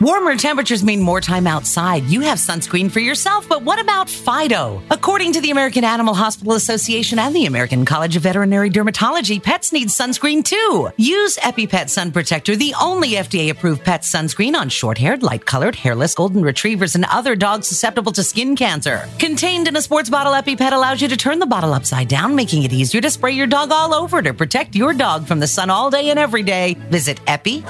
Warmer 0.00 0.36
temperatures 0.36 0.84
mean 0.84 1.00
more 1.00 1.20
time 1.20 1.48
outside. 1.48 2.04
You 2.04 2.20
have 2.20 2.38
sunscreen 2.38 2.88
for 2.88 3.00
yourself, 3.00 3.48
but 3.48 3.62
what 3.62 3.80
about 3.80 4.08
Fido? 4.08 4.80
According 4.92 5.32
to 5.32 5.40
the 5.40 5.50
American 5.50 5.82
Animal 5.82 6.14
Hospital 6.14 6.52
Association 6.52 7.18
and 7.18 7.34
the 7.34 7.46
American 7.46 7.84
College 7.84 8.14
of 8.14 8.22
Veterinary 8.22 8.70
Dermatology, 8.70 9.42
pets 9.42 9.72
need 9.72 9.88
sunscreen 9.88 10.44
too. 10.44 10.90
Use 10.96 11.36
EpiPet 11.38 11.88
Sun 11.88 12.12
Protector, 12.12 12.54
the 12.54 12.76
only 12.80 13.14
FDA 13.14 13.50
approved 13.50 13.82
pet 13.82 14.02
sunscreen 14.02 14.54
on 14.54 14.68
short 14.68 14.98
haired, 14.98 15.24
light 15.24 15.44
colored, 15.44 15.74
hairless 15.74 16.14
golden 16.14 16.42
retrievers 16.42 16.94
and 16.94 17.04
other 17.06 17.34
dogs 17.34 17.66
susceptible 17.66 18.12
to 18.12 18.22
skin 18.22 18.54
cancer. 18.54 19.08
Contained 19.18 19.66
in 19.66 19.74
a 19.74 19.82
sports 19.82 20.08
bottle, 20.08 20.32
EpiPet 20.32 20.70
allows 20.70 21.02
you 21.02 21.08
to 21.08 21.16
turn 21.16 21.40
the 21.40 21.46
bottle 21.46 21.74
upside 21.74 22.06
down, 22.06 22.36
making 22.36 22.62
it 22.62 22.72
easier 22.72 23.00
to 23.00 23.10
spray 23.10 23.32
your 23.32 23.48
dog 23.48 23.72
all 23.72 23.92
over 23.92 24.22
to 24.22 24.32
protect 24.32 24.76
your 24.76 24.94
dog 24.94 25.26
from 25.26 25.40
the 25.40 25.48
sun 25.48 25.70
all 25.70 25.90
day 25.90 26.10
and 26.10 26.20
every 26.20 26.44
day. 26.44 26.74
Visit 26.88 27.18
epi-pet.com. 27.26 27.68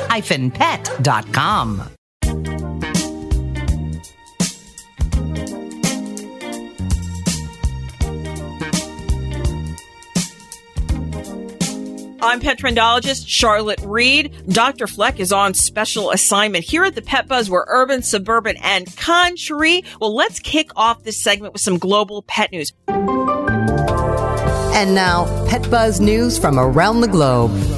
I'm 12.28 12.40
pet 12.40 12.58
trendologist 12.58 13.24
Charlotte 13.26 13.80
Reed. 13.82 14.34
Dr. 14.48 14.86
Fleck 14.86 15.18
is 15.18 15.32
on 15.32 15.54
special 15.54 16.10
assignment 16.10 16.62
here 16.62 16.84
at 16.84 16.94
the 16.94 17.00
Pet 17.00 17.26
Buzz. 17.26 17.48
We're 17.48 17.64
urban, 17.66 18.02
suburban, 18.02 18.58
and 18.58 18.94
country. 18.96 19.82
Well, 19.98 20.14
let's 20.14 20.38
kick 20.38 20.68
off 20.76 21.04
this 21.04 21.18
segment 21.18 21.54
with 21.54 21.62
some 21.62 21.78
global 21.78 22.20
pet 22.22 22.52
news. 22.52 22.74
And 22.88 24.94
now, 24.94 25.46
Pet 25.48 25.70
Buzz 25.70 26.00
news 26.00 26.38
from 26.38 26.58
around 26.58 27.00
the 27.00 27.08
globe. 27.08 27.77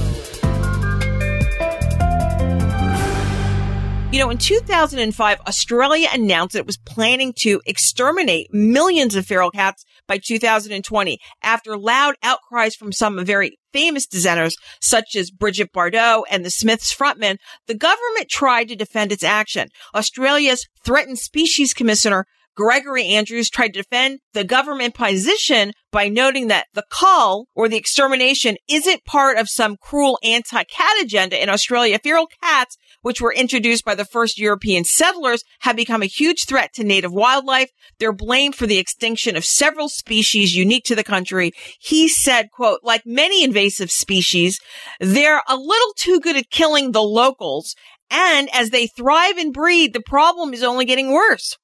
You 4.12 4.18
know, 4.18 4.30
in 4.30 4.38
2005, 4.38 5.40
Australia 5.46 6.08
announced 6.12 6.54
that 6.54 6.60
it 6.60 6.66
was 6.66 6.78
planning 6.78 7.32
to 7.42 7.62
exterminate 7.64 8.52
millions 8.52 9.14
of 9.14 9.24
feral 9.24 9.52
cats 9.52 9.84
by 10.08 10.18
2020 10.18 11.20
after 11.44 11.78
loud 11.78 12.16
outcries 12.20 12.74
from 12.74 12.90
some 12.90 13.24
very 13.24 13.60
famous 13.72 14.08
designers 14.08 14.56
such 14.80 15.14
as 15.14 15.30
Brigitte 15.30 15.72
Bardot 15.72 16.24
and 16.28 16.44
the 16.44 16.50
Smiths 16.50 16.92
frontman. 16.92 17.36
The 17.68 17.76
government 17.76 18.28
tried 18.28 18.66
to 18.70 18.74
defend 18.74 19.12
its 19.12 19.22
action. 19.22 19.68
Australia's 19.94 20.66
threatened 20.84 21.20
species 21.20 21.72
commissioner 21.72 22.26
Gregory 22.56 23.06
Andrews 23.06 23.48
tried 23.48 23.72
to 23.74 23.82
defend 23.82 24.20
the 24.34 24.44
government 24.44 24.94
position 24.94 25.72
by 25.92 26.08
noting 26.08 26.48
that 26.48 26.66
the 26.74 26.84
cull 26.90 27.46
or 27.54 27.68
the 27.68 27.76
extermination 27.76 28.56
isn't 28.68 29.04
part 29.04 29.38
of 29.38 29.48
some 29.48 29.76
cruel 29.80 30.18
anti-cat 30.22 31.02
agenda 31.02 31.40
in 31.42 31.48
Australia. 31.48 31.98
Feral 31.98 32.28
cats, 32.42 32.76
which 33.02 33.20
were 33.20 33.32
introduced 33.32 33.84
by 33.84 33.94
the 33.94 34.04
first 34.04 34.38
European 34.38 34.84
settlers, 34.84 35.42
have 35.60 35.76
become 35.76 36.02
a 36.02 36.06
huge 36.06 36.44
threat 36.44 36.72
to 36.74 36.84
native 36.84 37.12
wildlife. 37.12 37.70
They're 37.98 38.12
blamed 38.12 38.54
for 38.56 38.66
the 38.66 38.78
extinction 38.78 39.36
of 39.36 39.44
several 39.44 39.88
species 39.88 40.54
unique 40.54 40.84
to 40.84 40.94
the 40.94 41.04
country. 41.04 41.52
He 41.80 42.08
said, 42.08 42.50
quote, 42.52 42.80
like 42.82 43.02
many 43.04 43.42
invasive 43.42 43.90
species, 43.90 44.60
they're 45.00 45.42
a 45.48 45.56
little 45.56 45.94
too 45.96 46.20
good 46.20 46.36
at 46.36 46.50
killing 46.50 46.92
the 46.92 47.02
locals. 47.02 47.74
And 48.10 48.48
as 48.52 48.70
they 48.70 48.86
thrive 48.86 49.38
and 49.38 49.52
breed, 49.52 49.92
the 49.92 50.02
problem 50.04 50.52
is 50.52 50.62
only 50.62 50.84
getting 50.84 51.12
worse. 51.12 51.56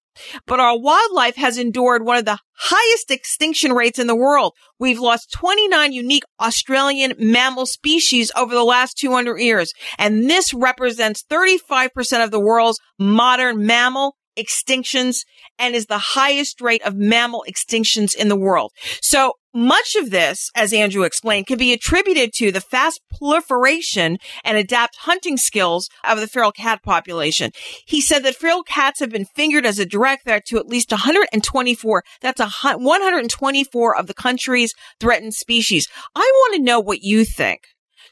But 0.47 0.61
our 0.61 0.79
wildlife 0.79 1.37
has 1.37 1.59
endured 1.59 2.05
one 2.05 2.19
of 2.19 2.25
the 2.25 2.39
highest 2.59 3.11
extinction 3.11 3.73
rates 3.73 3.99
in 3.99 4.07
the 4.07 4.17
world. 4.17 4.55
We've 4.79 4.99
lost 4.99 5.33
29 5.33 5.93
unique 5.93 6.25
Australian 6.41 7.15
mammal 7.19 7.67
species 7.67 8.31
over 8.37 8.55
the 8.55 8.65
last 8.65 8.97
200 8.99 9.39
years. 9.39 9.73
And 9.99 10.29
this 10.29 10.55
represents 10.55 11.25
35% 11.31 12.25
of 12.25 12.31
the 12.31 12.41
world's 12.41 12.79
modern 12.99 13.67
mammal 13.67 14.17
extinctions 14.37 15.25
and 15.59 15.75
is 15.75 15.87
the 15.87 15.99
highest 15.99 16.61
rate 16.61 16.83
of 16.83 16.95
mammal 16.95 17.45
extinctions 17.49 18.15
in 18.15 18.29
the 18.29 18.37
world. 18.37 18.73
So 19.01 19.35
much 19.57 19.97
of 19.97 20.11
this, 20.11 20.51
as 20.55 20.73
Andrew 20.73 21.03
explained, 21.03 21.47
can 21.47 21.57
be 21.57 21.73
attributed 21.73 22.33
to 22.35 22.53
the 22.53 22.61
fast 22.61 23.01
proliferation 23.17 24.19
and 24.45 24.59
adapt 24.59 24.97
hunting 25.01 25.39
skills 25.39 25.89
of 26.05 26.21
the 26.21 26.27
feral 26.27 26.53
cat 26.53 26.83
population. 26.83 27.51
He 27.87 28.01
said 28.01 28.23
that 28.25 28.37
feral 28.37 28.63
cats 28.63 29.01
have 29.01 29.11
been 29.11 29.25
fingered 29.25 29.65
as 29.65 29.79
a 29.79 29.87
direct 29.87 30.25
threat 30.25 30.45
to 30.47 30.59
at 30.59 30.67
least 30.67 30.91
124. 30.91 32.05
That's 32.21 32.41
a 32.41 32.51
124 32.77 33.97
of 33.97 34.07
the 34.07 34.15
country's 34.15 34.75
threatened 35.01 35.35
species. 35.35 35.89
I 36.15 36.31
want 36.35 36.57
to 36.57 36.63
know 36.63 36.79
what 36.79 37.03
you 37.03 37.25
think. 37.25 37.63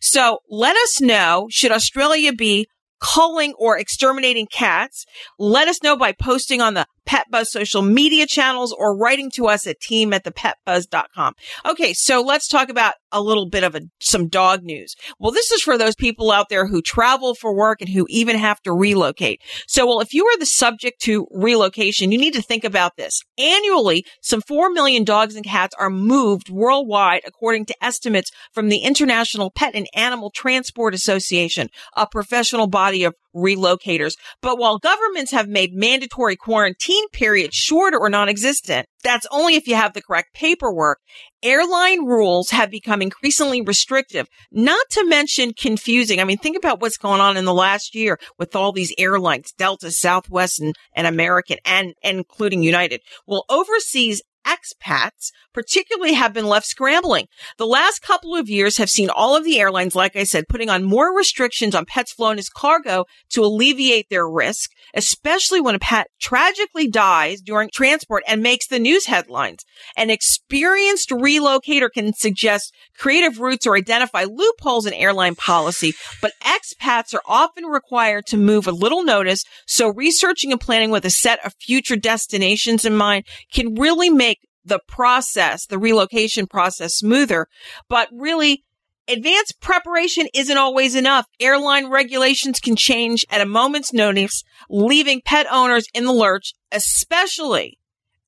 So 0.01 0.39
let 0.49 0.77
us 0.77 1.01
know, 1.01 1.49
should 1.51 1.73
Australia 1.73 2.33
be 2.33 2.67
culling 3.05 3.53
or 3.59 3.79
exterminating 3.79 4.47
cats. 4.47 5.05
Let 5.39 5.69
us 5.69 5.83
know 5.83 5.97
by 5.97 6.13
posting 6.13 6.61
on 6.61 6.75
the 6.75 6.87
Pet 7.07 7.27
Buzz 7.31 7.51
social 7.51 7.83
media 7.83 8.27
channels 8.27 8.73
or 8.73 8.97
writing 8.97 9.31
to 9.33 9.47
us 9.47 9.67
at 9.67 9.81
team 9.81 10.13
at 10.13 10.25
the 10.25 10.33
thepetbuzz.com. 10.33 11.35
Okay, 11.67 11.93
so 11.93 12.23
let's 12.23 12.49
talk 12.49 12.69
about 12.69 12.95
a 13.13 13.21
little 13.21 13.49
bit 13.49 13.65
of 13.65 13.75
a, 13.75 13.83
some 14.01 14.29
dog 14.29 14.63
news. 14.63 14.95
Well, 15.19 15.33
this 15.33 15.51
is 15.51 15.63
for 15.63 15.79
those 15.79 15.95
people 15.95 16.31
out 16.31 16.49
there 16.49 16.67
who 16.67 16.83
travel 16.83 17.35
for 17.35 17.55
work 17.55 17.81
and 17.81 17.89
who 17.89 18.07
even 18.09 18.37
have 18.37 18.61
to 18.63 18.73
relocate. 18.73 19.41
So, 19.67 19.87
well, 19.87 20.01
if 20.01 20.13
you 20.13 20.27
are 20.27 20.39
the 20.39 20.47
subject 20.47 21.01
to 21.03 21.27
relocation, 21.31 22.13
you 22.13 22.19
need 22.19 22.35
to 22.35 22.43
think 22.43 22.65
about 22.65 22.97
this. 22.97 23.21
Annually, 23.39 24.05
some 24.21 24.41
4 24.41 24.71
million 24.71 25.05
dogs 25.05 25.37
and 25.37 25.45
cats 25.45 25.75
are 25.79 25.91
moved 25.91 26.51
worldwide, 26.51 27.23
according 27.27 27.67
to 27.67 27.85
estimates 27.85 28.31
from 28.53 28.69
the 28.69 28.79
International 28.79 29.51
Pet 29.51 29.75
and 29.75 29.87
Animal 29.95 30.31
Transport 30.31 30.95
Association, 30.95 31.69
a 31.97 32.07
professional 32.07 32.67
body 32.67 33.05
of 33.05 33.15
relocators. 33.35 34.15
But 34.41 34.59
while 34.59 34.79
governments 34.79 35.33
have 35.33 35.49
made 35.49 35.75
mandatory 35.75 36.37
quarantine 36.37 37.09
periods 37.11 37.57
shorter 37.57 37.99
or 37.99 38.09
non-existent, 38.09 38.87
that's 39.03 39.27
only 39.31 39.55
if 39.55 39.67
you 39.69 39.75
have 39.75 39.93
the 39.93 40.03
correct 40.03 40.35
paperwork. 40.35 40.99
Airline 41.43 42.07
rules 42.07 42.51
have 42.51 42.71
become 42.71 43.03
increasingly 43.03 43.61
restrictive, 43.61 44.27
not 44.51 44.87
to 44.91 45.07
mention 45.07 45.53
confusing. 45.53 46.21
I 46.21 46.25
mean, 46.25 46.39
think 46.39 46.57
about 46.57 46.81
what's 46.81 46.97
going 46.97 47.21
on 47.21 47.37
in 47.37 47.45
the 47.45 47.53
last 47.53 47.95
year 47.95 48.19
with 48.39 48.57
all 48.57 48.73
these 48.73 48.95
airlines, 48.97 49.53
Delta, 49.59 49.91
Southwest, 49.91 50.61
and, 50.61 50.75
and 50.97 51.07
American, 51.07 51.59
and, 51.67 51.93
and 52.03 52.19
including 52.19 52.63
United. 52.63 53.03
Well, 53.27 53.45
overseas 53.51 54.23
expats 54.47 55.31
particularly 55.53 56.15
have 56.15 56.33
been 56.33 56.47
left 56.47 56.67
scrambling. 56.67 57.27
The 57.59 57.67
last 57.67 58.01
couple 58.01 58.37
of 58.37 58.49
years 58.49 58.77
have 58.77 58.91
seen 58.91 59.09
all 59.09 59.37
of 59.37 59.45
the 59.45 59.61
airlines, 59.61 59.95
like 59.95 60.17
I 60.17 60.25
said, 60.25 60.45
putting 60.49 60.69
on 60.69 60.85
more 60.85 61.17
restrictions 61.17 61.75
on 61.75 61.87
pets 61.87 62.13
flown 62.13 62.39
as 62.39 62.49
cargo 62.49 63.05
to 63.31 63.43
alleviate 63.43 64.09
their 64.11 64.29
risk, 64.29 64.71
especially 64.95 65.61
when 65.61 65.75
a 65.75 65.79
pet 65.79 66.09
tragically 66.21 66.89
dies 66.89 67.41
during 67.41 67.71
transport 67.73 68.25
and 68.27 68.43
makes 68.43 68.67
the 68.67 68.79
news 68.79 69.07
headlines. 69.07 69.65
An 69.97 70.11
experienced 70.11 71.11
relocator 71.11 71.89
can 71.93 72.13
suggest 72.13 72.75
creative 72.99 73.39
routes 73.39 73.67
or 73.67 73.77
identify 73.77 74.25
loopholes 74.25 74.87
in 74.87 74.93
airline 74.93 75.35
policy, 75.35 75.95
but 76.21 76.33
expats 76.43 77.15
are 77.15 77.23
often 77.27 77.65
required 77.65 78.27
to 78.27 78.37
move 78.37 78.67
a 78.67 78.73
little 78.73 79.05
notice. 79.05 79.45
So 79.67 79.89
researching 79.89 80.53
and 80.53 80.61
planning 80.61 80.91
with 80.91 81.05
a 81.05 81.11
set 81.11 81.45
of 81.45 81.55
future 81.61 81.97
destinations 81.97 82.85
in 82.85 82.97
mind 82.97 83.25
can 83.53 83.75
really 83.75 84.11
make 84.11 84.34
the 84.65 84.81
process, 84.87 85.67
the 85.67 85.79
relocation 85.79 86.47
process 86.47 86.97
smoother. 86.97 87.47
But 87.89 88.09
really, 88.13 88.65
advanced 89.09 89.61
preparation 89.61 90.29
isn't 90.35 90.57
always 90.57 90.95
enough. 90.95 91.27
Airline 91.41 91.91
regulations 91.91 92.61
can 92.61 92.77
change 92.77 93.25
at 93.31 93.41
a 93.41 93.47
moment's 93.47 93.93
notice, 93.93 94.43
leaving 94.69 95.23
pet 95.25 95.47
owners 95.51 95.87
in 95.95 96.05
the 96.05 96.13
lurch, 96.13 96.55
especially 96.73 97.79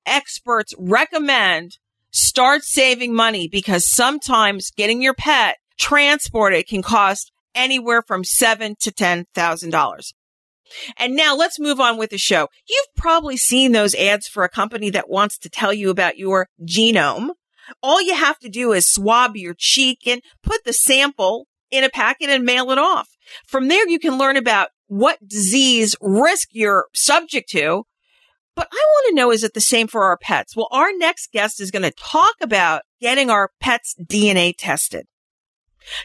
experts 0.04 0.72
recommend 0.78 1.78
start 2.12 2.62
saving 2.64 3.14
money 3.14 3.48
because 3.48 3.90
sometimes 3.90 4.70
getting 4.70 5.02
your 5.02 5.14
pet 5.14 5.58
transported 5.78 6.66
can 6.66 6.82
cost 6.82 7.32
anywhere 7.54 8.02
from 8.02 8.24
seven 8.24 8.76
to 8.80 8.90
ten 8.90 9.26
thousand 9.34 9.70
dollars. 9.70 10.14
And 10.96 11.16
now 11.16 11.36
let's 11.36 11.60
move 11.60 11.80
on 11.80 11.96
with 11.96 12.10
the 12.10 12.18
show. 12.18 12.48
You've 12.68 12.94
probably 12.96 13.36
seen 13.36 13.72
those 13.72 13.94
ads 13.94 14.26
for 14.26 14.44
a 14.44 14.48
company 14.48 14.90
that 14.90 15.08
wants 15.08 15.38
to 15.38 15.50
tell 15.50 15.72
you 15.72 15.90
about 15.90 16.18
your 16.18 16.48
genome. 16.62 17.30
All 17.82 18.00
you 18.00 18.14
have 18.14 18.38
to 18.40 18.48
do 18.48 18.72
is 18.72 18.90
swab 18.90 19.36
your 19.36 19.54
cheek 19.56 20.00
and 20.06 20.22
put 20.42 20.64
the 20.64 20.72
sample 20.72 21.46
in 21.70 21.84
a 21.84 21.90
packet 21.90 22.30
and 22.30 22.44
mail 22.44 22.70
it 22.70 22.78
off. 22.78 23.08
From 23.46 23.68
there, 23.68 23.88
you 23.88 23.98
can 23.98 24.18
learn 24.18 24.36
about 24.36 24.68
what 24.86 25.26
disease 25.26 25.96
risk 26.00 26.48
you're 26.52 26.86
subject 26.94 27.50
to. 27.50 27.84
But 28.54 28.68
I 28.72 28.76
want 28.76 29.08
to 29.08 29.14
know, 29.14 29.30
is 29.30 29.44
it 29.44 29.52
the 29.52 29.60
same 29.60 29.86
for 29.86 30.04
our 30.04 30.16
pets? 30.16 30.56
Well, 30.56 30.68
our 30.70 30.88
next 30.96 31.30
guest 31.30 31.60
is 31.60 31.70
going 31.70 31.82
to 31.82 31.90
talk 31.90 32.34
about 32.40 32.82
getting 33.00 33.28
our 33.28 33.50
pets 33.60 33.94
DNA 34.02 34.54
tested. 34.56 35.06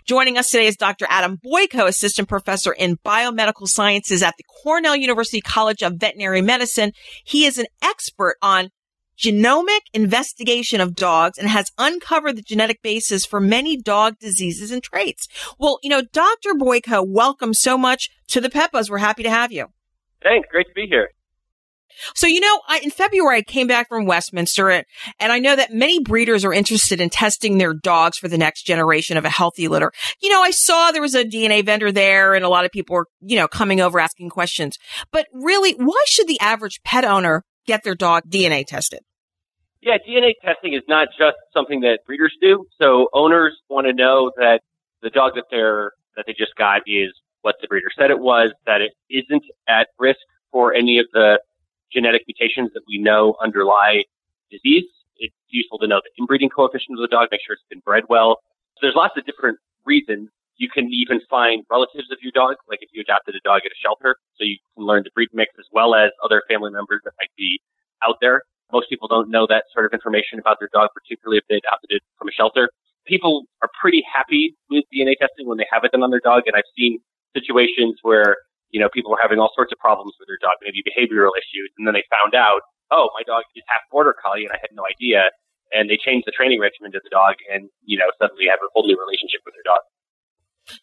Joining 0.05 0.37
us 0.37 0.49
today 0.49 0.67
is 0.67 0.75
Dr. 0.75 1.05
Adam 1.09 1.37
Boyko, 1.37 1.87
assistant 1.87 2.29
professor 2.29 2.71
in 2.71 2.97
biomedical 2.97 3.67
sciences 3.67 4.23
at 4.23 4.35
the 4.37 4.43
Cornell 4.63 4.95
University 4.95 5.41
College 5.41 5.81
of 5.83 5.93
Veterinary 5.95 6.41
Medicine. 6.41 6.91
He 7.23 7.45
is 7.45 7.57
an 7.57 7.67
expert 7.81 8.37
on 8.41 8.69
genomic 9.17 9.81
investigation 9.93 10.81
of 10.81 10.95
dogs 10.95 11.37
and 11.37 11.47
has 11.47 11.71
uncovered 11.77 12.35
the 12.35 12.41
genetic 12.41 12.81
basis 12.81 13.25
for 13.25 13.39
many 13.39 13.77
dog 13.77 14.17
diseases 14.19 14.71
and 14.71 14.81
traits. 14.81 15.27
Well, 15.59 15.79
you 15.83 15.89
know, 15.89 16.01
Dr. 16.01 16.53
Boyko, 16.53 17.05
welcome 17.07 17.53
so 17.53 17.77
much 17.77 18.09
to 18.29 18.41
the 18.41 18.69
Buzz. 18.71 18.89
We're 18.89 18.97
happy 18.97 19.23
to 19.23 19.29
have 19.29 19.51
you. 19.51 19.67
Thanks. 20.23 20.47
Great 20.51 20.67
to 20.67 20.73
be 20.73 20.87
here. 20.87 21.09
So, 22.15 22.27
you 22.27 22.39
know, 22.39 22.61
I, 22.67 22.79
in 22.79 22.91
February, 22.91 23.37
I 23.37 23.41
came 23.41 23.67
back 23.67 23.89
from 23.89 24.05
Westminster 24.05 24.69
and, 24.69 24.85
and 25.19 25.31
I 25.31 25.39
know 25.39 25.55
that 25.55 25.73
many 25.73 25.99
breeders 25.99 26.45
are 26.45 26.53
interested 26.53 27.01
in 27.01 27.09
testing 27.09 27.57
their 27.57 27.73
dogs 27.73 28.17
for 28.17 28.27
the 28.27 28.37
next 28.37 28.63
generation 28.63 29.17
of 29.17 29.25
a 29.25 29.29
healthy 29.29 29.67
litter. 29.67 29.91
You 30.21 30.29
know, 30.29 30.41
I 30.41 30.51
saw 30.51 30.91
there 30.91 31.01
was 31.01 31.15
a 31.15 31.25
DNA 31.25 31.65
vendor 31.65 31.91
there 31.91 32.33
and 32.33 32.45
a 32.45 32.49
lot 32.49 32.65
of 32.65 32.71
people 32.71 32.95
were, 32.95 33.07
you 33.21 33.37
know, 33.37 33.47
coming 33.47 33.81
over 33.81 33.99
asking 33.99 34.29
questions. 34.29 34.77
But 35.11 35.27
really, 35.33 35.73
why 35.73 36.03
should 36.07 36.27
the 36.27 36.39
average 36.39 36.81
pet 36.83 37.05
owner 37.05 37.43
get 37.65 37.83
their 37.83 37.95
dog 37.95 38.23
DNA 38.29 38.65
tested? 38.65 38.99
Yeah, 39.81 39.97
DNA 39.97 40.33
testing 40.43 40.73
is 40.73 40.83
not 40.87 41.07
just 41.17 41.37
something 41.53 41.81
that 41.81 41.99
breeders 42.05 42.35
do. 42.39 42.65
So 42.79 43.07
owners 43.13 43.57
want 43.67 43.87
to 43.87 43.93
know 43.93 44.31
that 44.37 44.61
the 45.01 45.09
dog 45.09 45.33
that 45.35 45.45
they're, 45.49 45.91
that 46.15 46.25
they 46.27 46.33
just 46.33 46.55
got 46.55 46.81
is 46.85 47.11
what 47.41 47.55
the 47.61 47.67
breeder 47.67 47.89
said 47.97 48.11
it 48.11 48.19
was, 48.19 48.51
that 48.65 48.81
it 48.81 48.91
isn't 49.09 49.43
at 49.67 49.87
risk 49.97 50.19
for 50.51 50.73
any 50.73 50.99
of 50.99 51.07
the 51.13 51.39
genetic 51.93 52.23
mutations 52.27 52.71
that 52.73 52.83
we 52.87 52.97
know 52.97 53.35
underlie 53.43 54.03
disease. 54.49 54.85
It's 55.17 55.35
useful 55.49 55.77
to 55.79 55.87
know 55.87 56.01
the 56.03 56.11
inbreeding 56.21 56.49
coefficient 56.49 56.97
of 56.97 57.01
the 57.01 57.07
dog, 57.07 57.29
make 57.31 57.41
sure 57.45 57.53
it's 57.53 57.63
been 57.69 57.81
bred 57.85 58.03
well. 58.09 58.39
So 58.75 58.87
there's 58.87 58.95
lots 58.95 59.15
of 59.17 59.25
different 59.25 59.59
reasons. 59.85 60.29
You 60.57 60.69
can 60.69 60.89
even 60.91 61.21
find 61.29 61.63
relatives 61.69 62.11
of 62.11 62.17
your 62.21 62.31
dog, 62.33 62.55
like 62.69 62.79
if 62.81 62.89
you 62.93 63.01
adopted 63.01 63.35
a 63.35 63.41
dog 63.43 63.61
at 63.65 63.71
a 63.71 63.79
shelter, 63.81 64.15
so 64.37 64.43
you 64.43 64.57
can 64.75 64.85
learn 64.85 65.03
the 65.03 65.11
breed 65.13 65.29
mix 65.33 65.51
as 65.59 65.65
well 65.71 65.95
as 65.95 66.11
other 66.23 66.43
family 66.49 66.71
members 66.71 67.01
that 67.03 67.13
might 67.19 67.31
be 67.37 67.59
out 68.03 68.17
there. 68.21 68.41
Most 68.71 68.89
people 68.89 69.07
don't 69.07 69.29
know 69.29 69.45
that 69.47 69.65
sort 69.73 69.85
of 69.85 69.93
information 69.93 70.39
about 70.39 70.57
their 70.59 70.69
dog, 70.73 70.89
particularly 70.93 71.37
if 71.37 71.43
they 71.49 71.55
adopted 71.55 71.91
it 71.91 72.01
from 72.17 72.29
a 72.29 72.31
shelter. 72.31 72.69
People 73.05 73.43
are 73.61 73.69
pretty 73.81 74.03
happy 74.05 74.55
with 74.69 74.85
DNA 74.93 75.17
testing 75.17 75.47
when 75.47 75.57
they 75.57 75.65
have 75.71 75.83
it 75.83 75.91
done 75.91 76.03
on 76.03 76.11
their 76.11 76.21
dog, 76.23 76.43
and 76.45 76.55
I've 76.55 76.69
seen 76.77 76.99
situations 77.33 77.97
where 78.01 78.37
you 78.71 78.79
know, 78.79 78.89
people 78.89 79.11
were 79.11 79.21
having 79.21 79.39
all 79.39 79.51
sorts 79.55 79.71
of 79.71 79.79
problems 79.79 80.15
with 80.19 80.27
their 80.27 80.39
dog, 80.39 80.55
maybe 80.63 80.79
behavioral 80.83 81.35
issues. 81.35 81.69
And 81.77 81.85
then 81.85 81.93
they 81.93 82.07
found 82.07 82.33
out, 82.33 82.63
oh, 82.89 83.11
my 83.13 83.23
dog 83.27 83.43
is 83.55 83.63
half 83.67 83.83
border 83.91 84.15
collie 84.15 84.47
and 84.47 84.51
I 84.51 84.59
had 84.59 84.71
no 84.73 84.83
idea. 84.87 85.31
And 85.71 85.87
they 85.87 85.99
changed 85.99 86.27
the 86.27 86.35
training 86.35 86.59
regimen 86.59 86.91
to 86.91 86.99
the 87.03 87.11
dog 87.11 87.35
and, 87.51 87.69
you 87.83 87.99
know, 87.99 88.07
suddenly 88.19 88.47
have 88.49 88.59
a 88.59 88.67
whole 88.73 88.87
new 88.87 88.97
relationship 88.99 89.43
with 89.45 89.55
their 89.55 89.67
dog. 89.67 89.83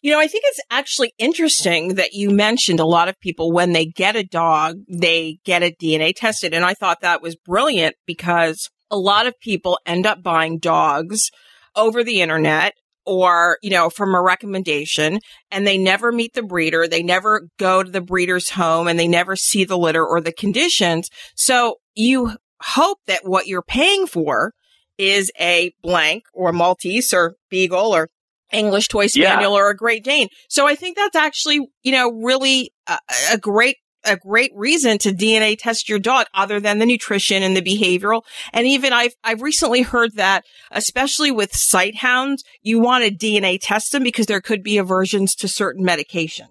You 0.01 0.11
know, 0.11 0.19
I 0.19 0.27
think 0.27 0.43
it's 0.47 0.61
actually 0.69 1.13
interesting 1.17 1.95
that 1.95 2.13
you 2.13 2.29
mentioned 2.29 2.79
a 2.79 2.85
lot 2.85 3.07
of 3.07 3.19
people 3.19 3.51
when 3.51 3.71
they 3.71 3.85
get 3.85 4.15
a 4.15 4.23
dog, 4.23 4.77
they 4.89 5.39
get 5.45 5.63
it 5.63 5.79
DNA 5.79 6.13
tested. 6.15 6.53
And 6.53 6.65
I 6.65 6.73
thought 6.73 7.01
that 7.01 7.21
was 7.21 7.35
brilliant 7.35 7.95
because 8.05 8.69
a 8.91 8.97
lot 8.97 9.25
of 9.25 9.39
people 9.39 9.79
end 9.85 10.05
up 10.05 10.21
buying 10.21 10.59
dogs 10.59 11.31
over 11.75 12.03
the 12.03 12.21
internet 12.21 12.73
or, 13.05 13.57
you 13.61 13.69
know, 13.69 13.89
from 13.89 14.13
a 14.13 14.21
recommendation 14.21 15.19
and 15.51 15.65
they 15.65 15.77
never 15.77 16.11
meet 16.11 16.33
the 16.33 16.43
breeder. 16.43 16.87
They 16.87 17.03
never 17.03 17.47
go 17.57 17.83
to 17.83 17.89
the 17.89 18.01
breeder's 18.01 18.51
home 18.51 18.87
and 18.87 18.99
they 18.99 19.07
never 19.07 19.35
see 19.35 19.63
the 19.63 19.77
litter 19.77 20.05
or 20.05 20.21
the 20.21 20.31
conditions. 20.31 21.09
So 21.35 21.77
you 21.95 22.37
hope 22.61 22.99
that 23.07 23.25
what 23.25 23.47
you're 23.47 23.61
paying 23.61 24.05
for 24.05 24.53
is 24.97 25.31
a 25.39 25.73
blank 25.81 26.23
or 26.33 26.51
Maltese 26.51 27.13
or 27.13 27.35
Beagle 27.49 27.95
or 27.95 28.09
English 28.51 28.87
Toy 28.87 29.07
Spaniel 29.07 29.53
yeah. 29.53 29.57
or 29.57 29.69
a 29.69 29.75
Great 29.75 30.03
Dane. 30.03 30.27
So 30.49 30.67
I 30.67 30.75
think 30.75 30.97
that's 30.97 31.15
actually, 31.15 31.67
you 31.83 31.91
know, 31.91 32.11
really 32.11 32.73
a, 32.87 32.97
a 33.31 33.37
great 33.37 33.77
a 34.05 34.17
great 34.17 34.51
reason 34.55 34.97
to 34.99 35.11
DNA 35.11 35.57
test 35.57 35.89
your 35.89 35.99
dog 35.99 36.27
other 36.33 36.59
than 36.59 36.79
the 36.79 36.85
nutrition 36.85 37.43
and 37.43 37.55
the 37.55 37.61
behavioral. 37.61 38.21
And 38.53 38.65
even 38.67 38.93
I've, 38.93 39.13
I've 39.23 39.41
recently 39.41 39.81
heard 39.81 40.15
that, 40.15 40.45
especially 40.71 41.31
with 41.31 41.55
sight 41.55 41.97
hounds, 41.97 42.43
you 42.61 42.79
want 42.79 43.03
to 43.03 43.11
DNA 43.11 43.59
test 43.61 43.91
them 43.91 44.03
because 44.03 44.25
there 44.27 44.41
could 44.41 44.63
be 44.63 44.77
aversions 44.77 45.35
to 45.35 45.47
certain 45.47 45.83
medication. 45.83 46.47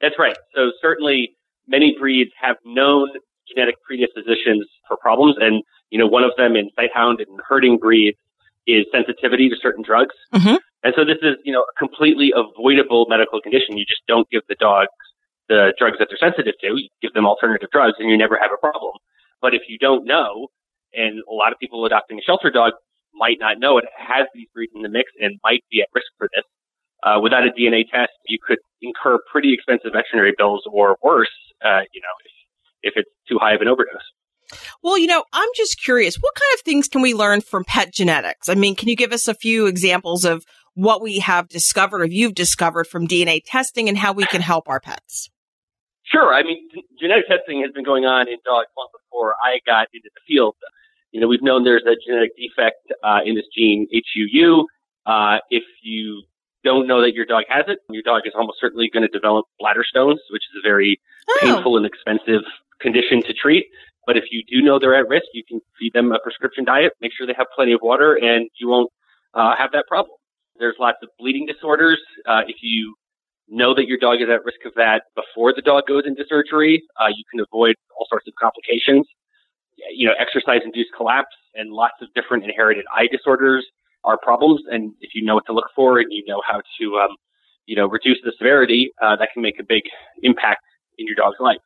That's 0.00 0.16
right. 0.18 0.36
So 0.54 0.70
certainly 0.80 1.36
many 1.66 1.96
breeds 1.98 2.30
have 2.40 2.56
known 2.64 3.08
genetic 3.48 3.76
predispositions 3.82 4.66
for 4.86 4.96
problems. 4.96 5.36
And, 5.40 5.62
you 5.90 5.98
know, 5.98 6.06
one 6.06 6.24
of 6.24 6.32
them 6.36 6.56
in 6.56 6.70
sight 6.76 6.90
hound 6.94 7.20
and 7.20 7.38
herding 7.46 7.78
breeds 7.78 8.18
is 8.66 8.84
sensitivity 8.92 9.48
to 9.48 9.56
certain 9.60 9.82
drugs. 9.82 10.14
Mm-hmm. 10.34 10.56
And 10.84 10.94
so 10.96 11.04
this 11.04 11.18
is, 11.22 11.36
you 11.44 11.52
know, 11.52 11.60
a 11.60 11.78
completely 11.78 12.32
avoidable 12.34 13.06
medical 13.08 13.40
condition. 13.40 13.76
You 13.76 13.84
just 13.84 14.02
don't 14.06 14.28
give 14.30 14.42
the 14.48 14.56
dog 14.60 14.86
the 15.48 15.72
drugs 15.78 15.96
that 15.98 16.08
they're 16.10 16.20
sensitive 16.20 16.54
to, 16.60 16.76
you 16.76 16.88
give 17.00 17.12
them 17.14 17.26
alternative 17.26 17.68
drugs 17.72 17.94
and 17.98 18.10
you 18.10 18.16
never 18.16 18.38
have 18.40 18.50
a 18.52 18.60
problem. 18.60 18.92
But 19.40 19.54
if 19.54 19.62
you 19.68 19.78
don't 19.78 20.04
know, 20.04 20.48
and 20.92 21.20
a 21.28 21.34
lot 21.34 21.52
of 21.52 21.58
people 21.58 21.84
adopting 21.84 22.18
a 22.18 22.22
shelter 22.22 22.50
dog 22.50 22.72
might 23.14 23.38
not 23.40 23.58
know 23.58 23.78
it 23.78 23.84
has 23.96 24.26
these 24.34 24.46
breeds 24.54 24.72
in 24.74 24.82
the 24.82 24.88
mix 24.88 25.10
and 25.20 25.38
might 25.42 25.64
be 25.70 25.80
at 25.80 25.88
risk 25.94 26.06
for 26.18 26.28
this. 26.34 26.44
Uh, 27.02 27.20
without 27.22 27.44
a 27.46 27.50
DNA 27.50 27.84
test, 27.90 28.12
you 28.26 28.38
could 28.44 28.58
incur 28.82 29.18
pretty 29.30 29.54
expensive 29.54 29.92
veterinary 29.92 30.34
bills 30.36 30.62
or 30.70 30.96
worse, 31.02 31.30
uh, 31.64 31.80
you 31.92 32.00
know, 32.00 32.14
if, 32.82 32.92
if 32.92 32.92
it's 32.96 33.10
too 33.28 33.38
high 33.40 33.54
of 33.54 33.60
an 33.60 33.68
overdose. 33.68 34.02
Well, 34.82 34.98
you 34.98 35.06
know, 35.06 35.24
I'm 35.32 35.48
just 35.56 35.80
curious, 35.80 36.16
what 36.16 36.34
kind 36.34 36.50
of 36.54 36.60
things 36.60 36.88
can 36.88 37.02
we 37.02 37.14
learn 37.14 37.40
from 37.40 37.64
pet 37.64 37.92
genetics? 37.92 38.48
I 38.48 38.54
mean, 38.54 38.74
can 38.74 38.88
you 38.88 38.96
give 38.96 39.12
us 39.12 39.28
a 39.28 39.34
few 39.34 39.66
examples 39.66 40.24
of 40.24 40.44
what 40.74 41.02
we 41.02 41.18
have 41.18 41.48
discovered 41.48 42.00
or 42.00 42.06
you've 42.06 42.34
discovered 42.34 42.86
from 42.86 43.06
DNA 43.06 43.42
testing 43.44 43.88
and 43.88 43.98
how 43.98 44.12
we 44.12 44.24
can 44.24 44.40
help 44.40 44.68
our 44.68 44.80
pets? 44.80 45.28
Sure. 46.10 46.32
I 46.32 46.42
mean, 46.42 46.68
genetic 46.98 47.28
testing 47.28 47.62
has 47.62 47.72
been 47.72 47.84
going 47.84 48.04
on 48.04 48.28
in 48.28 48.38
dogs 48.44 48.68
long 48.76 48.88
before 48.92 49.34
I 49.44 49.60
got 49.66 49.88
into 49.92 50.08
the 50.12 50.20
field. 50.26 50.56
You 51.12 51.20
know, 51.20 51.28
we've 51.28 51.42
known 51.42 51.64
there's 51.64 51.84
a 51.86 51.96
genetic 52.06 52.32
defect 52.36 52.92
uh, 53.02 53.20
in 53.24 53.34
this 53.34 53.46
gene 53.54 53.86
HUU. 53.92 54.66
Uh, 55.06 55.38
if 55.50 55.64
you 55.82 56.22
don't 56.64 56.86
know 56.86 57.00
that 57.02 57.14
your 57.14 57.24
dog 57.24 57.44
has 57.48 57.64
it, 57.68 57.78
your 57.90 58.02
dog 58.02 58.22
is 58.26 58.32
almost 58.36 58.58
certainly 58.60 58.90
going 58.92 59.02
to 59.02 59.08
develop 59.08 59.46
bladder 59.58 59.84
stones, 59.86 60.20
which 60.30 60.42
is 60.52 60.60
a 60.62 60.66
very 60.66 61.00
oh. 61.28 61.38
painful 61.40 61.76
and 61.76 61.86
expensive 61.86 62.42
condition 62.80 63.22
to 63.22 63.32
treat. 63.32 63.66
But 64.06 64.16
if 64.16 64.24
you 64.30 64.42
do 64.48 64.64
know 64.64 64.78
they're 64.78 64.96
at 64.96 65.08
risk, 65.08 65.26
you 65.34 65.44
can 65.46 65.60
feed 65.78 65.92
them 65.92 66.12
a 66.12 66.18
prescription 66.18 66.64
diet, 66.64 66.92
make 67.00 67.12
sure 67.16 67.26
they 67.26 67.36
have 67.36 67.48
plenty 67.54 67.72
of 67.72 67.80
water, 67.82 68.14
and 68.14 68.48
you 68.58 68.68
won't 68.68 68.90
uh, 69.34 69.54
have 69.56 69.72
that 69.72 69.86
problem. 69.86 70.16
There's 70.58 70.76
lots 70.80 70.98
of 71.02 71.10
bleeding 71.18 71.46
disorders. 71.46 72.00
Uh, 72.26 72.40
if 72.46 72.56
you 72.62 72.94
know 73.48 73.74
that 73.74 73.86
your 73.86 73.98
dog 73.98 74.20
is 74.20 74.28
at 74.28 74.44
risk 74.44 74.60
of 74.66 74.74
that 74.74 75.02
before 75.14 75.52
the 75.54 75.62
dog 75.62 75.84
goes 75.86 76.04
into 76.06 76.24
surgery. 76.28 76.82
Uh, 77.00 77.08
you 77.08 77.24
can 77.30 77.40
avoid 77.40 77.74
all 77.96 78.06
sorts 78.10 78.26
of 78.28 78.34
complications. 78.40 79.06
you 79.90 80.06
know, 80.06 80.14
exercise-induced 80.18 80.90
collapse 80.96 81.36
and 81.54 81.70
lots 81.72 81.94
of 82.00 82.08
different 82.14 82.44
inherited 82.44 82.84
eye 82.94 83.08
disorders 83.10 83.66
are 84.04 84.18
problems. 84.18 84.60
And 84.70 84.92
if 85.00 85.10
you 85.14 85.24
know 85.24 85.34
what 85.34 85.46
to 85.46 85.52
look 85.52 85.68
for 85.74 85.98
and 85.98 86.08
you 86.10 86.24
know 86.26 86.42
how 86.46 86.60
to, 86.80 86.96
um, 86.96 87.16
you 87.66 87.76
know, 87.76 87.86
reduce 87.86 88.18
the 88.24 88.32
severity, 88.38 88.90
uh, 89.02 89.16
that 89.16 89.28
can 89.32 89.42
make 89.42 89.58
a 89.60 89.64
big 89.64 89.82
impact 90.22 90.62
in 90.98 91.06
your 91.06 91.16
dog's 91.16 91.38
life. 91.40 91.58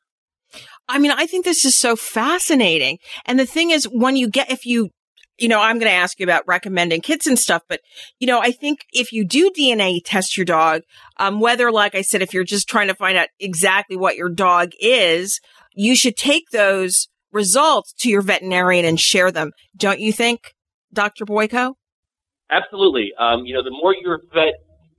I 0.89 0.99
mean, 0.99 1.13
I 1.13 1.27
think 1.27 1.45
this 1.45 1.65
is 1.65 1.77
so 1.77 1.97
fascinating. 1.97 2.99
And 3.25 3.39
the 3.39 3.47
thing 3.47 3.71
is, 3.71 3.85
when 3.85 4.17
you 4.17 4.29
get, 4.29 4.51
if 4.51 4.67
you, 4.67 4.91
you 5.39 5.49
know, 5.49 5.61
I'm 5.61 5.79
going 5.79 5.91
to 5.91 5.97
ask 5.97 6.19
you 6.21 6.25
about 6.25 6.47
recommending 6.47 7.01
kits 7.01 7.27
and 7.27 7.39
stuff, 7.39 7.63
but, 7.69 7.81
you 8.19 8.27
know, 8.27 8.41
I 8.41 8.53
think 8.53 8.81
if 8.93 9.13
you 9.13 9.25
do 9.25 9.51
DNA 9.51 10.01
test 10.05 10.37
your 10.37 10.45
dog, 10.45 10.83
um, 11.19 11.41
whether, 11.41 11.71
like 11.73 11.95
I 11.95 12.03
said, 12.03 12.23
if 12.23 12.35
you're 12.35 12.45
just 12.45 12.69
trying 12.69 12.89
to 12.89 12.95
find 12.95 13.17
out 13.17 13.29
exactly 13.41 13.97
what 13.97 14.17
your 14.17 14.29
dog 14.29 14.71
is, 14.81 15.41
you 15.75 15.97
should 15.97 16.17
take 16.17 16.51
those 16.51 17.09
results 17.33 17.95
to 18.01 18.11
your 18.11 18.23
veterinarian 18.23 18.85
and 18.85 19.01
share 19.01 19.33
them. 19.33 19.53
Don't 19.77 20.01
you 20.01 20.13
think, 20.13 20.55
Dr. 20.93 21.25
Boyko? 21.25 21.75
Absolutely. 22.51 23.13
Um, 23.19 23.47
you 23.47 23.55
know, 23.55 23.63
the 23.63 23.71
more 23.71 23.95
your 23.95 24.21
vet 24.35 24.55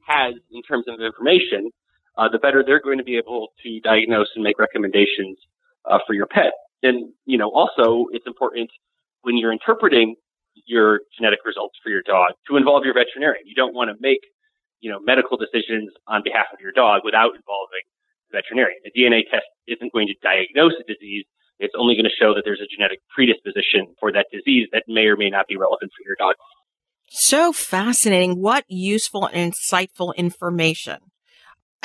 has 0.08 0.34
in 0.52 0.64
terms 0.64 0.86
of 0.88 1.00
information, 1.00 1.70
uh, 2.18 2.28
the 2.30 2.40
better 2.40 2.64
they're 2.66 2.82
going 2.82 2.98
to 2.98 3.04
be 3.04 3.18
able 3.18 3.50
to 3.64 3.80
diagnose 3.82 4.28
and 4.36 4.44
make 4.44 4.58
recommendations 4.60 5.38
uh, 5.90 6.00
for 6.06 6.14
your 6.14 6.26
pet. 6.26 6.54
And, 6.82 7.14
you 7.26 7.38
know, 7.38 7.50
also 7.50 8.08
it's 8.12 8.26
important 8.28 8.70
when 9.22 9.38
you're 9.38 9.52
interpreting 9.54 10.16
your 10.66 11.02
genetic 11.18 11.40
results 11.46 11.76
for 11.84 11.90
your 11.90 12.02
dog 12.02 12.34
to 12.50 12.58
involve 12.58 12.86
your 12.86 12.94
veterinarian. 12.94 13.46
You 13.46 13.56
don't 13.56 13.74
want 13.74 13.90
to 13.90 13.98
make, 14.00 14.22
you 14.80 14.92
know, 14.92 15.00
medical 15.00 15.38
decisions 15.38 15.92
on 16.08 16.22
behalf 16.24 16.48
of 16.54 16.60
your 16.60 16.72
dog 16.72 17.02
without 17.04 17.36
involving 17.36 17.84
the 18.32 18.42
veterinarian. 18.42 18.80
A 18.86 18.92
DNA 18.92 19.26
test 19.30 19.48
isn't 19.68 19.94
going 19.94 20.08
to 20.08 20.16
diagnose 20.22 20.74
a 20.80 20.86
disease. 20.86 21.26
It's 21.60 21.74
only 21.78 21.96
going 21.96 22.10
to 22.10 22.18
show 22.18 22.34
that 22.34 22.44
there's 22.44 22.62
a 22.62 22.70
genetic 22.70 23.00
predisposition 23.14 23.94
for 24.00 24.12
that 24.12 24.28
disease 24.32 24.68
that 24.74 24.84
may 24.88 25.06
or 25.06 25.16
may 25.16 25.30
not 25.30 25.48
be 25.48 25.56
relevant 25.56 25.92
for 25.96 26.04
your 26.06 26.18
dog. 26.18 26.36
So 27.10 27.54
fascinating. 27.54 28.42
What 28.42 28.66
useful 28.68 29.28
and 29.28 29.54
insightful 29.54 30.16
information. 30.16 31.13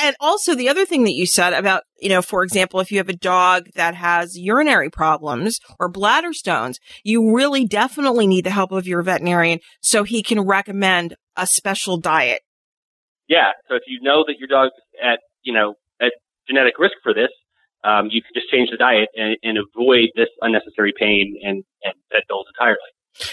And 0.01 0.15
also 0.21 0.55
the 0.55 0.69
other 0.69 0.87
thing 0.87 1.05
that 1.05 1.15
you 1.15 1.27
said 1.27 1.53
about, 1.53 1.83
you 2.01 2.09
know, 2.09 2.23
for 2.23 2.45
example, 2.45 2.79
if 2.79 2.93
you 2.93 2.99
have 2.99 3.09
a 3.09 3.17
dog 3.17 3.69
that 3.75 3.97
has 3.97 4.39
urinary 4.39 4.91
problems 4.91 5.59
or 5.81 5.89
bladder 5.89 6.33
stones, 6.33 6.79
you 7.03 7.35
really 7.35 7.67
definitely 7.67 8.29
need 8.29 8.45
the 8.45 8.51
help 8.51 8.71
of 8.71 8.87
your 8.87 9.03
veterinarian 9.03 9.59
so 9.83 10.05
he 10.05 10.23
can 10.23 10.41
recommend 10.41 11.17
a 11.37 11.47
special 11.47 11.99
diet. 11.99 12.43
Yeah. 13.29 13.51
So 13.69 13.75
if 13.75 13.83
you 13.89 13.99
know 14.01 14.25
that 14.27 14.37
your 14.39 14.49
dog's 14.49 14.75
at, 15.03 15.19
you 15.43 15.53
know, 15.53 15.75
at 16.01 16.13
genetic 16.47 16.79
risk 16.79 16.95
for 17.03 17.13
this, 17.13 17.31
um, 17.85 18.09
you 18.11 18.23
can 18.23 18.31
just 18.35 18.49
change 18.51 18.71
the 18.71 18.77
diet 18.77 19.09
and, 19.17 19.37
and 19.43 19.59
avoid 19.59 20.11
this 20.15 20.29
unnecessary 20.41 20.93
pain 20.99 21.37
and, 21.43 21.65
and 21.83 21.95
pet 22.13 22.23
bills 22.29 22.47
entirely. 22.55 22.79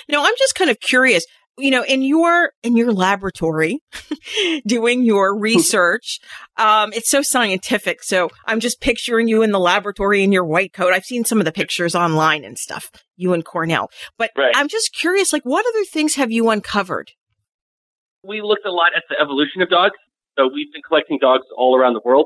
Now, 0.09 0.23
I'm 0.25 0.33
just 0.37 0.55
kind 0.55 0.69
of 0.69 0.79
curious 0.79 1.25
you 1.57 1.71
know, 1.71 1.83
in 1.83 2.01
your, 2.01 2.51
in 2.63 2.75
your 2.75 2.91
laboratory 2.91 3.79
doing 4.67 5.03
your 5.03 5.37
research, 5.37 6.19
um, 6.57 6.91
it's 6.93 7.09
so 7.09 7.21
scientific. 7.21 8.03
So 8.03 8.29
I'm 8.45 8.59
just 8.59 8.81
picturing 8.81 9.27
you 9.27 9.41
in 9.41 9.51
the 9.51 9.59
laboratory 9.59 10.23
in 10.23 10.31
your 10.31 10.45
white 10.45 10.73
coat. 10.73 10.93
I've 10.93 11.05
seen 11.05 11.23
some 11.23 11.39
of 11.39 11.45
the 11.45 11.51
pictures 11.51 11.95
online 11.95 12.43
and 12.43 12.57
stuff, 12.57 12.91
you 13.15 13.33
and 13.33 13.45
Cornell, 13.45 13.89
but 14.17 14.31
right. 14.37 14.53
I'm 14.55 14.67
just 14.67 14.93
curious, 14.93 15.31
like 15.31 15.43
what 15.43 15.65
other 15.65 15.85
things 15.85 16.15
have 16.15 16.31
you 16.31 16.49
uncovered? 16.49 17.11
We 18.23 18.41
looked 18.41 18.65
a 18.65 18.71
lot 18.71 18.91
at 18.95 19.03
the 19.09 19.15
evolution 19.21 19.61
of 19.61 19.69
dogs. 19.69 19.95
So 20.37 20.49
we've 20.53 20.71
been 20.73 20.81
collecting 20.85 21.17
dogs 21.19 21.45
all 21.55 21.77
around 21.77 21.93
the 21.93 22.01
world, 22.03 22.25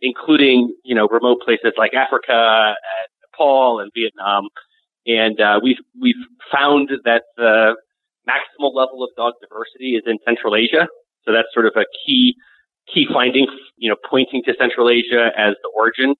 including, 0.00 0.74
you 0.84 0.94
know, 0.94 1.06
remote 1.08 1.40
places 1.44 1.72
like 1.76 1.92
Africa 1.92 2.32
and 2.32 3.30
Nepal 3.32 3.80
and 3.80 3.90
Vietnam. 3.94 4.48
And, 5.06 5.40
uh, 5.40 5.60
we've, 5.62 5.76
we've 6.00 6.14
found 6.52 6.90
that 7.04 7.22
the, 7.36 7.74
maximal 8.28 8.74
level 8.74 9.02
of 9.02 9.10
dog 9.16 9.34
diversity 9.40 9.96
is 9.96 10.02
in 10.06 10.18
Central 10.24 10.56
Asia. 10.56 10.86
So 11.24 11.32
that's 11.32 11.48
sort 11.52 11.66
of 11.66 11.72
a 11.76 11.84
key 12.04 12.34
key 12.92 13.06
finding, 13.12 13.46
you 13.76 13.88
know, 13.88 13.96
pointing 14.08 14.42
to 14.44 14.54
Central 14.58 14.90
Asia 14.90 15.30
as 15.36 15.54
the 15.62 15.70
origin 15.76 16.14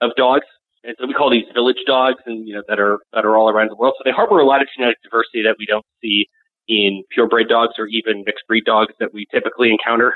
of 0.00 0.10
dogs. 0.16 0.46
And 0.82 0.96
so 0.98 1.06
we 1.06 1.14
call 1.14 1.30
these 1.30 1.44
village 1.54 1.78
dogs 1.86 2.18
and, 2.26 2.48
you 2.48 2.54
know, 2.54 2.62
that 2.68 2.80
are, 2.80 2.98
that 3.12 3.24
are 3.24 3.36
all 3.36 3.50
around 3.50 3.70
the 3.70 3.76
world. 3.76 3.94
So 3.98 4.02
they 4.04 4.10
harbor 4.10 4.40
a 4.40 4.46
lot 4.46 4.62
of 4.62 4.68
genetic 4.74 4.96
diversity 5.02 5.42
that 5.44 5.56
we 5.58 5.66
don't 5.66 5.84
see 6.02 6.26
in 6.68 7.04
purebred 7.14 7.48
dogs 7.48 7.74
or 7.78 7.86
even 7.86 8.24
mixed 8.24 8.46
breed 8.48 8.64
dogs 8.64 8.94
that 8.98 9.12
we 9.12 9.26
typically 9.30 9.70
encounter, 9.70 10.14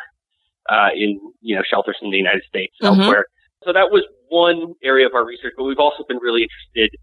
uh, 0.71 0.89
in, 0.97 1.21
you 1.43 1.55
know, 1.55 1.63
shelters 1.69 1.97
in 2.01 2.11
the 2.11 2.17
United 2.17 2.43
States 2.49 2.75
mm-hmm. 2.83 2.99
elsewhere. 2.99 3.27
So 3.63 3.73
that 3.73 3.91
was 3.91 4.05
one 4.29 4.75
area 4.83 5.07
of 5.07 5.15
our 5.15 5.25
research, 5.25 5.53
but 5.57 5.65
we've 5.65 5.79
also 5.79 6.05
been 6.09 6.19
really 6.19 6.43
interested 6.43 6.99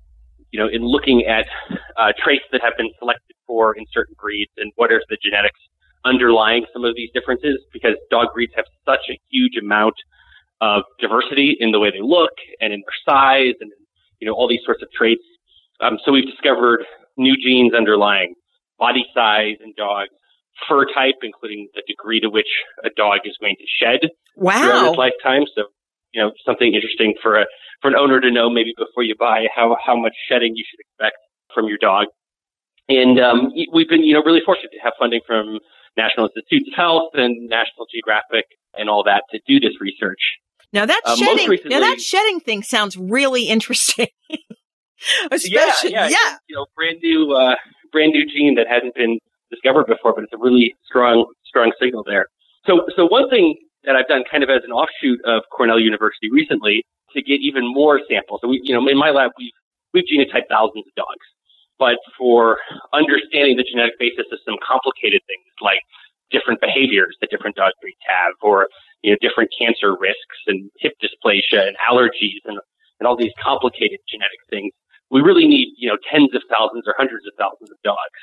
you 0.51 0.59
know, 0.59 0.67
in 0.71 0.83
looking 0.83 1.25
at 1.25 1.45
uh, 1.97 2.11
traits 2.23 2.43
that 2.51 2.61
have 2.61 2.73
been 2.77 2.89
selected 2.99 3.35
for 3.47 3.75
in 3.75 3.85
certain 3.91 4.15
breeds 4.19 4.51
and 4.57 4.71
what 4.75 4.91
are 4.91 5.01
the 5.09 5.17
genetics 5.23 5.59
underlying 6.03 6.65
some 6.73 6.83
of 6.83 6.95
these 6.95 7.09
differences 7.13 7.59
because 7.71 7.93
dog 8.09 8.27
breeds 8.33 8.53
have 8.55 8.65
such 8.85 9.05
a 9.09 9.19
huge 9.29 9.53
amount 9.61 9.93
of 10.59 10.83
diversity 10.99 11.55
in 11.59 11.71
the 11.71 11.79
way 11.79 11.89
they 11.91 12.01
look 12.01 12.31
and 12.59 12.73
in 12.73 12.81
their 12.81 12.99
size 13.05 13.55
and, 13.61 13.71
you 14.19 14.27
know, 14.27 14.33
all 14.33 14.47
these 14.47 14.61
sorts 14.65 14.81
of 14.81 14.89
traits. 14.91 15.23
Um, 15.79 15.97
so 16.05 16.11
we've 16.11 16.25
discovered 16.25 16.85
new 17.17 17.35
genes 17.35 17.73
underlying 17.73 18.35
body 18.77 19.05
size 19.13 19.57
in 19.63 19.73
dogs, 19.77 20.09
fur 20.67 20.85
type, 20.85 21.15
including 21.23 21.67
the 21.73 21.83
degree 21.87 22.19
to 22.19 22.29
which 22.29 22.49
a 22.83 22.89
dog 22.95 23.19
is 23.25 23.35
going 23.39 23.55
to 23.57 23.65
shed 23.79 24.09
wow. 24.35 24.61
throughout 24.61 24.89
its 24.89 24.97
lifetime. 24.97 25.43
So, 25.55 25.63
you 26.13 26.21
know, 26.21 26.31
something 26.45 26.73
interesting 26.73 27.15
for 27.21 27.39
a 27.39 27.45
for 27.81 27.89
an 27.89 27.95
owner 27.95 28.21
to 28.21 28.31
know 28.31 28.49
maybe 28.49 28.73
before 28.77 29.03
you 29.03 29.15
buy 29.17 29.45
how, 29.53 29.75
how 29.83 29.99
much 29.99 30.13
shedding 30.29 30.53
you 30.55 30.63
should 30.69 30.79
expect 30.79 31.17
from 31.53 31.67
your 31.67 31.77
dog. 31.79 32.07
And 32.87 33.19
um, 33.19 33.51
we've 33.73 33.89
been, 33.89 34.03
you 34.03 34.13
know, 34.13 34.21
really 34.23 34.41
fortunate 34.45 34.71
to 34.73 34.79
have 34.83 34.93
funding 34.99 35.21
from 35.25 35.59
National 35.97 36.27
Institutes 36.27 36.69
of 36.71 36.77
Health 36.77 37.09
and 37.13 37.49
National 37.49 37.87
Geographic 37.91 38.45
and 38.77 38.89
all 38.89 39.03
that 39.05 39.23
to 39.31 39.39
do 39.47 39.59
this 39.59 39.79
research. 39.81 40.19
Now 40.73 40.85
that 40.85 41.01
uh, 41.03 41.15
shedding, 41.15 41.49
recently, 41.49 41.75
now 41.75 41.81
that 41.81 41.99
shedding 41.99 42.39
thing 42.39 42.63
sounds 42.63 42.95
really 42.97 43.43
interesting. 43.47 44.07
Especially, 45.31 45.91
yeah, 45.91 46.07
yeah, 46.07 46.07
yeah, 46.09 46.37
you 46.47 46.55
know, 46.55 46.67
brand 46.75 46.99
new, 47.01 47.33
uh, 47.33 47.55
brand 47.91 48.11
new 48.11 48.23
gene 48.25 48.55
that 48.55 48.67
hadn't 48.69 48.93
been 48.93 49.17
discovered 49.49 49.87
before, 49.87 50.13
but 50.13 50.23
it's 50.23 50.33
a 50.33 50.37
really 50.37 50.75
strong, 50.85 51.25
strong 51.43 51.71
signal 51.81 52.03
there. 52.05 52.27
So, 52.67 52.83
so 52.95 53.07
one 53.07 53.27
thing 53.29 53.55
that 53.83 53.95
I've 53.95 54.07
done 54.07 54.23
kind 54.29 54.43
of 54.43 54.49
as 54.49 54.61
an 54.63 54.71
offshoot 54.71 55.19
of 55.25 55.43
Cornell 55.51 55.79
University 55.79 56.29
recently 56.31 56.83
to 57.13 57.21
get 57.21 57.41
even 57.41 57.63
more 57.65 57.99
samples. 58.09 58.39
So 58.41 58.47
we, 58.47 58.61
you 58.63 58.73
know, 58.73 58.87
in 58.87 58.97
my 58.97 59.09
lab, 59.09 59.31
we've, 59.37 59.51
we've 59.93 60.05
genotyped 60.05 60.47
thousands 60.49 60.85
of 60.87 60.93
dogs. 60.95 61.25
But 61.79 61.97
for 62.17 62.57
understanding 62.93 63.57
the 63.57 63.65
genetic 63.65 63.97
basis 63.97 64.25
of 64.31 64.39
some 64.45 64.55
complicated 64.61 65.21
things 65.25 65.49
like 65.61 65.81
different 66.29 66.61
behaviors 66.61 67.17
that 67.19 67.29
different 67.31 67.55
dog 67.55 67.73
breeds 67.81 67.99
have, 68.05 68.33
or, 68.41 68.69
you 69.01 69.11
know, 69.11 69.17
different 69.19 69.49
cancer 69.57 69.97
risks 69.97 70.39
and 70.45 70.69
hip 70.79 70.93
dysplasia 71.01 71.67
and 71.67 71.75
allergies 71.81 72.39
and, 72.45 72.59
and 72.99 73.07
all 73.07 73.17
these 73.17 73.33
complicated 73.41 73.99
genetic 74.07 74.37
things, 74.49 74.71
we 75.09 75.21
really 75.21 75.47
need, 75.47 75.73
you 75.75 75.89
know, 75.89 75.97
tens 76.09 76.29
of 76.35 76.41
thousands 76.49 76.83
or 76.85 76.93
hundreds 76.97 77.25
of 77.25 77.33
thousands 77.37 77.71
of 77.71 77.77
dogs. 77.83 78.21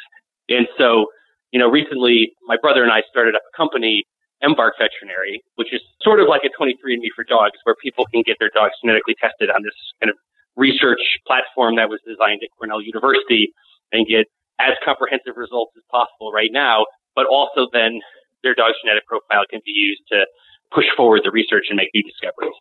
And 0.49 0.67
so, 0.79 1.07
you 1.51 1.59
know, 1.59 1.69
recently 1.69 2.33
my 2.47 2.57
brother 2.63 2.83
and 2.83 2.93
I 2.93 3.03
started 3.11 3.35
up 3.35 3.43
a 3.43 3.57
company 3.57 4.05
Embark 4.43 4.75
Veterinary, 4.79 5.43
which 5.57 5.75
is 5.75 5.83
sort 6.01 6.21
of 6.21 6.29
like 6.29 6.43
a 6.47 6.53
23andMe 6.55 7.11
for 7.15 7.25
dogs, 7.25 7.59
where 7.65 7.75
people 7.83 8.07
can 8.13 8.23
get 8.23 8.37
their 8.39 8.51
dogs 8.55 8.75
genetically 8.83 9.15
tested 9.19 9.51
on 9.51 9.63
this 9.63 9.75
kind 10.01 10.11
of 10.11 10.17
research 10.55 11.03
platform 11.27 11.77
that 11.77 11.89
was 11.89 11.99
designed 12.07 12.43
at 12.43 12.51
Cornell 12.59 12.83
University 12.83 13.51
and 13.91 14.07
get 14.07 14.27
as 14.59 14.75
comprehensive 14.85 15.39
results 15.39 15.73
as 15.79 15.83
possible 15.91 16.31
right 16.31 16.51
now, 16.51 16.87
but 17.15 17.27
also 17.27 17.67
then 17.73 18.03
their 18.43 18.55
dog's 18.55 18.79
genetic 18.83 19.07
profile 19.07 19.47
can 19.51 19.63
be 19.65 19.75
used 19.75 20.03
to 20.11 20.27
push 20.75 20.87
forward 20.97 21.23
the 21.25 21.31
research 21.31 21.67
and 21.71 21.77
make 21.77 21.91
new 21.95 22.03
discoveries. 22.03 22.55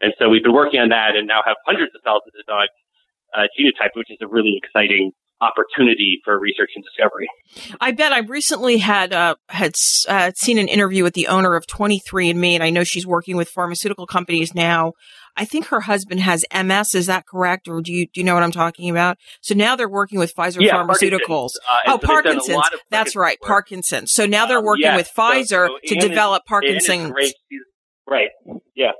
And 0.00 0.12
so 0.18 0.28
we've 0.28 0.42
been 0.42 0.54
working 0.54 0.78
on 0.78 0.90
that 0.90 1.16
and 1.16 1.26
now 1.26 1.40
have 1.46 1.56
hundreds 1.64 1.94
of 1.94 2.02
thousands 2.04 2.36
of 2.38 2.44
dogs 2.46 2.74
uh, 3.34 3.48
genotyped, 3.56 3.96
which 3.96 4.10
is 4.10 4.18
a 4.20 4.28
really 4.28 4.58
exciting 4.60 5.12
opportunity 5.40 6.20
for 6.24 6.38
research 6.38 6.70
and 6.74 6.84
discovery. 6.84 7.28
I 7.80 7.92
bet 7.92 8.12
I 8.12 8.20
recently 8.20 8.78
had 8.78 9.12
uh, 9.12 9.36
had 9.48 9.74
uh, 10.08 10.32
seen 10.34 10.58
an 10.58 10.68
interview 10.68 11.02
with 11.02 11.14
the 11.14 11.28
owner 11.28 11.54
of 11.54 11.66
23andMe, 11.66 12.54
and 12.54 12.62
I 12.62 12.70
know 12.70 12.84
she's 12.84 13.06
working 13.06 13.36
with 13.36 13.48
pharmaceutical 13.48 14.06
companies 14.06 14.54
now. 14.54 14.92
I 15.36 15.44
think 15.44 15.66
her 15.66 15.80
husband 15.80 16.20
has 16.20 16.44
MS. 16.52 16.94
Is 16.94 17.06
that 17.06 17.26
correct, 17.26 17.68
or 17.68 17.82
do 17.82 17.92
you 17.92 18.06
do 18.06 18.20
you 18.20 18.24
know 18.24 18.34
what 18.34 18.42
I'm 18.42 18.52
talking 18.52 18.88
about? 18.88 19.18
So 19.42 19.54
now 19.54 19.76
they're 19.76 19.88
working 19.88 20.18
with 20.18 20.34
Pfizer 20.34 20.60
yeah, 20.60 20.74
Pharmaceuticals. 20.74 21.50
Uh, 21.68 21.76
oh, 21.86 21.98
so 22.00 22.06
Parkinson's. 22.06 22.64
That's 22.90 23.14
right, 23.14 23.38
work. 23.40 23.48
Parkinson's. 23.48 24.12
So 24.12 24.26
now 24.26 24.46
they're 24.46 24.58
um, 24.58 24.64
working 24.64 24.94
with 24.94 25.10
Pfizer 25.14 25.68
so, 25.68 25.78
so 25.84 25.94
to 25.94 26.08
develop 26.08 26.42
is, 26.44 26.48
Parkinson's. 26.48 27.12
Right. 28.08 28.30
Yeah. 28.74 28.92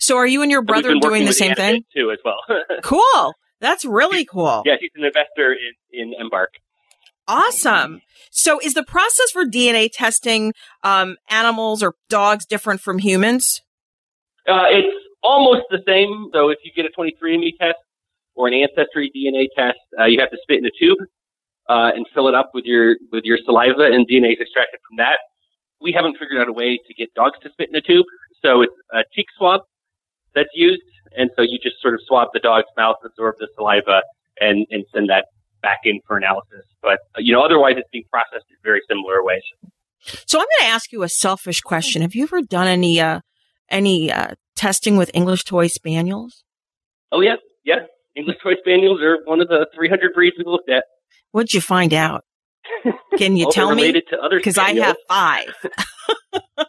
So 0.00 0.16
are 0.16 0.26
you 0.26 0.42
and 0.42 0.50
your 0.50 0.62
brother 0.62 0.94
doing 1.00 1.24
the 1.24 1.32
same 1.32 1.54
thing 1.54 1.84
too, 1.94 2.10
as 2.10 2.18
well? 2.24 2.38
cool. 2.82 3.34
That's 3.64 3.84
really 3.86 4.26
cool. 4.26 4.62
Yeah, 4.66 4.74
he's 4.78 4.90
an 4.94 5.04
investor 5.04 5.54
in, 5.54 6.12
in 6.12 6.14
Embark. 6.20 6.50
Awesome. 7.26 8.02
So 8.30 8.60
is 8.60 8.74
the 8.74 8.84
process 8.84 9.30
for 9.32 9.46
DNA 9.46 9.88
testing 9.90 10.52
um, 10.82 11.16
animals 11.30 11.82
or 11.82 11.94
dogs 12.10 12.44
different 12.44 12.82
from 12.82 12.98
humans? 12.98 13.62
Uh, 14.46 14.68
it's 14.68 14.94
almost 15.22 15.62
the 15.70 15.78
same. 15.86 16.28
So 16.34 16.50
if 16.50 16.58
you 16.62 16.72
get 16.76 16.84
a 16.84 16.90
23andMe 17.00 17.56
test, 17.58 17.78
or 18.34 18.48
an 18.48 18.54
ancestry 18.54 19.10
DNA 19.14 19.46
test, 19.56 19.78
uh, 19.98 20.04
you 20.04 20.20
have 20.20 20.30
to 20.30 20.38
spit 20.42 20.58
in 20.58 20.66
a 20.66 20.74
tube 20.78 20.98
uh, 21.68 21.90
and 21.94 22.06
fill 22.14 22.28
it 22.28 22.34
up 22.34 22.50
with 22.52 22.64
your 22.64 22.96
with 23.12 23.24
your 23.24 23.38
saliva, 23.44 23.84
and 23.84 24.06
DNA 24.08 24.32
is 24.32 24.40
extracted 24.40 24.80
from 24.88 24.98
that. 24.98 25.18
We 25.80 25.92
haven't 25.92 26.18
figured 26.18 26.40
out 26.40 26.48
a 26.48 26.52
way 26.52 26.78
to 26.86 26.94
get 26.94 27.14
dogs 27.14 27.38
to 27.42 27.50
spit 27.50 27.68
in 27.68 27.76
a 27.76 27.80
tube, 27.80 28.06
so 28.42 28.62
it's 28.62 28.74
a 28.92 29.04
cheek 29.14 29.26
swab 29.38 29.62
that's 30.34 30.50
used, 30.54 30.82
and 31.16 31.30
so 31.36 31.42
you 31.42 31.58
just 31.62 31.80
sort 31.80 31.94
of 31.94 32.00
swab 32.06 32.28
the 32.32 32.40
dog's 32.40 32.68
mouth, 32.76 32.96
absorb 33.04 33.36
the 33.38 33.48
saliva, 33.54 34.02
and 34.40 34.66
and 34.70 34.84
send 34.94 35.08
that 35.10 35.26
back 35.62 35.78
in 35.84 36.00
for 36.06 36.16
analysis. 36.16 36.64
But 36.82 36.98
you 37.18 37.32
know, 37.32 37.42
otherwise, 37.42 37.74
it's 37.76 37.88
being 37.92 38.04
processed 38.10 38.46
in 38.50 38.56
very 38.62 38.80
similar 38.88 39.22
ways. 39.24 39.42
So 40.26 40.38
I'm 40.38 40.44
going 40.60 40.68
to 40.68 40.74
ask 40.74 40.92
you 40.92 41.02
a 41.02 41.08
selfish 41.08 41.60
question. 41.62 42.02
Have 42.02 42.14
you 42.14 42.24
ever 42.24 42.42
done 42.42 42.66
any 42.66 43.00
uh, 43.00 43.20
any 43.70 44.12
uh, 44.12 44.34
testing 44.56 44.96
with 44.96 45.10
English 45.14 45.44
toy 45.44 45.66
spaniels? 45.68 46.44
Oh 47.10 47.20
yeah, 47.20 47.36
yeah. 47.64 47.86
English 48.16 48.36
toy 48.42 48.54
spaniels 48.60 49.00
are 49.00 49.18
one 49.24 49.40
of 49.40 49.48
the 49.48 49.66
300 49.74 50.12
breeds 50.14 50.36
we 50.38 50.44
looked 50.46 50.70
at. 50.70 50.84
What'd 51.32 51.52
you 51.52 51.60
find 51.60 51.92
out? 51.92 52.22
Can 53.16 53.36
you 53.36 53.44
Well, 53.46 53.52
tell 53.52 53.74
me? 53.74 53.82
related 53.82 54.04
to 54.10 54.18
other 54.20 54.36
Because 54.36 54.56
I 54.58 54.74
have 54.74 54.96
five. 55.08 55.52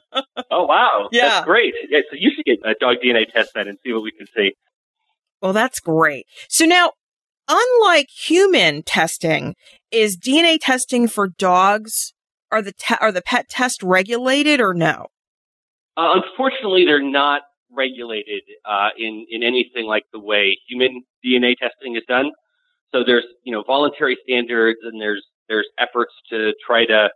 Oh 0.52 0.66
wow, 0.66 1.10
Yeah. 1.12 1.30
that's 1.30 1.46
great. 1.46 1.74
Yeah, 1.90 2.00
so 2.10 2.16
you 2.20 2.32
should 2.36 2.46
get 2.46 2.60
a 2.64 2.76
dog 2.80 2.98
DNA 3.04 3.32
test 3.32 3.52
then 3.56 3.68
and 3.68 3.78
see 3.84 3.94
what 3.94 4.04
we 4.04 4.12
can 4.12 4.28
see. 4.36 4.54
Well, 5.42 5.54
that's 5.54 5.80
great. 5.80 6.26
So 6.50 6.66
now, 6.66 6.92
unlike 7.48 8.08
human 8.10 8.84
testing, 8.84 9.56
is 9.92 10.18
DNA 10.18 10.58
testing 10.60 11.08
for 11.08 11.28
dogs 11.28 12.14
are 12.52 12.62
the 12.62 12.74
te- 12.74 12.96
are 13.02 13.12
the 13.12 13.22
pet 13.22 13.50
test 13.50 13.84
regulated 13.84 14.60
or 14.60 14.74
no? 14.74 15.08
Uh, 15.98 16.20
unfortunately, 16.22 16.86
they're 16.86 17.02
not 17.02 17.42
regulated 17.72 18.44
uh, 18.66 18.90
in 18.98 19.26
in 19.30 19.44
anything 19.44 19.86
like 19.86 20.04
the 20.14 20.20
way 20.20 20.58
human 20.68 21.04
DNA 21.26 21.56
testing 21.58 21.96
is 21.96 22.04
done. 22.08 22.32
So 22.94 23.04
there's 23.06 23.26
you 23.44 23.52
know 23.52 23.64
voluntary 23.66 24.18
standards 24.28 24.80
and 24.84 25.02
there's 25.02 25.26
there's 25.50 25.68
efforts 25.80 26.14
to 26.30 26.54
try 26.66 26.86
to 26.86 27.10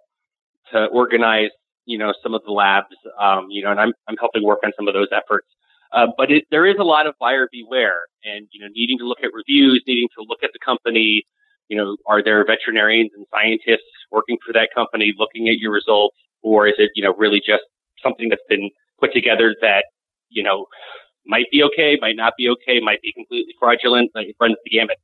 to 0.74 0.86
organize 0.88 1.50
you 1.90 1.98
know 1.98 2.14
some 2.22 2.34
of 2.34 2.42
the 2.46 2.52
labs. 2.52 2.96
Um, 3.20 3.48
you 3.50 3.64
know, 3.64 3.72
and 3.72 3.80
I'm 3.80 3.94
I'm 4.08 4.16
helping 4.18 4.44
work 4.44 4.60
on 4.64 4.72
some 4.78 4.88
of 4.88 4.94
those 4.94 5.10
efforts. 5.12 5.48
Uh, 5.92 6.06
but 6.16 6.30
it, 6.30 6.46
there 6.52 6.68
is 6.68 6.76
a 6.80 6.84
lot 6.84 7.08
of 7.08 7.16
buyer 7.20 7.50
beware, 7.52 8.06
and 8.24 8.48
you 8.52 8.62
know, 8.62 8.68
needing 8.74 9.00
to 9.00 9.06
look 9.06 9.18
at 9.24 9.32
reviews, 9.34 9.84
needing 9.88 10.08
to 10.16 10.24
look 10.28 10.44
at 10.44 10.52
the 10.54 10.60
company. 10.64 11.24
You 11.68 11.78
know, 11.78 11.98
are 12.06 12.24
there 12.24 12.46
veterinarians 12.46 13.12
and 13.16 13.26
scientists 13.34 13.90
working 14.12 14.38
for 14.46 14.54
that 14.54 14.70
company 14.74 15.14
looking 15.18 15.50
at 15.50 15.58
your 15.58 15.72
results, 15.72 16.16
or 16.44 16.68
is 16.68 16.76
it 16.78 16.92
you 16.96 17.04
know 17.04 17.14
really 17.18 17.40
just 17.40 17.64
something 18.04 18.30
that's 18.30 18.46
been 18.48 18.70
put 19.00 19.12
together 19.14 19.56
that 19.62 19.86
you 20.30 20.44
know 20.44 20.68
might 21.26 21.46
be 21.52 21.64
okay, 21.64 21.98
might 22.00 22.16
not 22.16 22.34
be 22.38 22.48
okay, 22.50 22.80
might 22.80 23.02
be 23.02 23.12
completely 23.12 23.54
fraudulent. 23.60 24.12
Like 24.14 24.28
it 24.28 24.36
runs 24.40 24.58
the 24.64 24.70
gamut. 24.70 24.98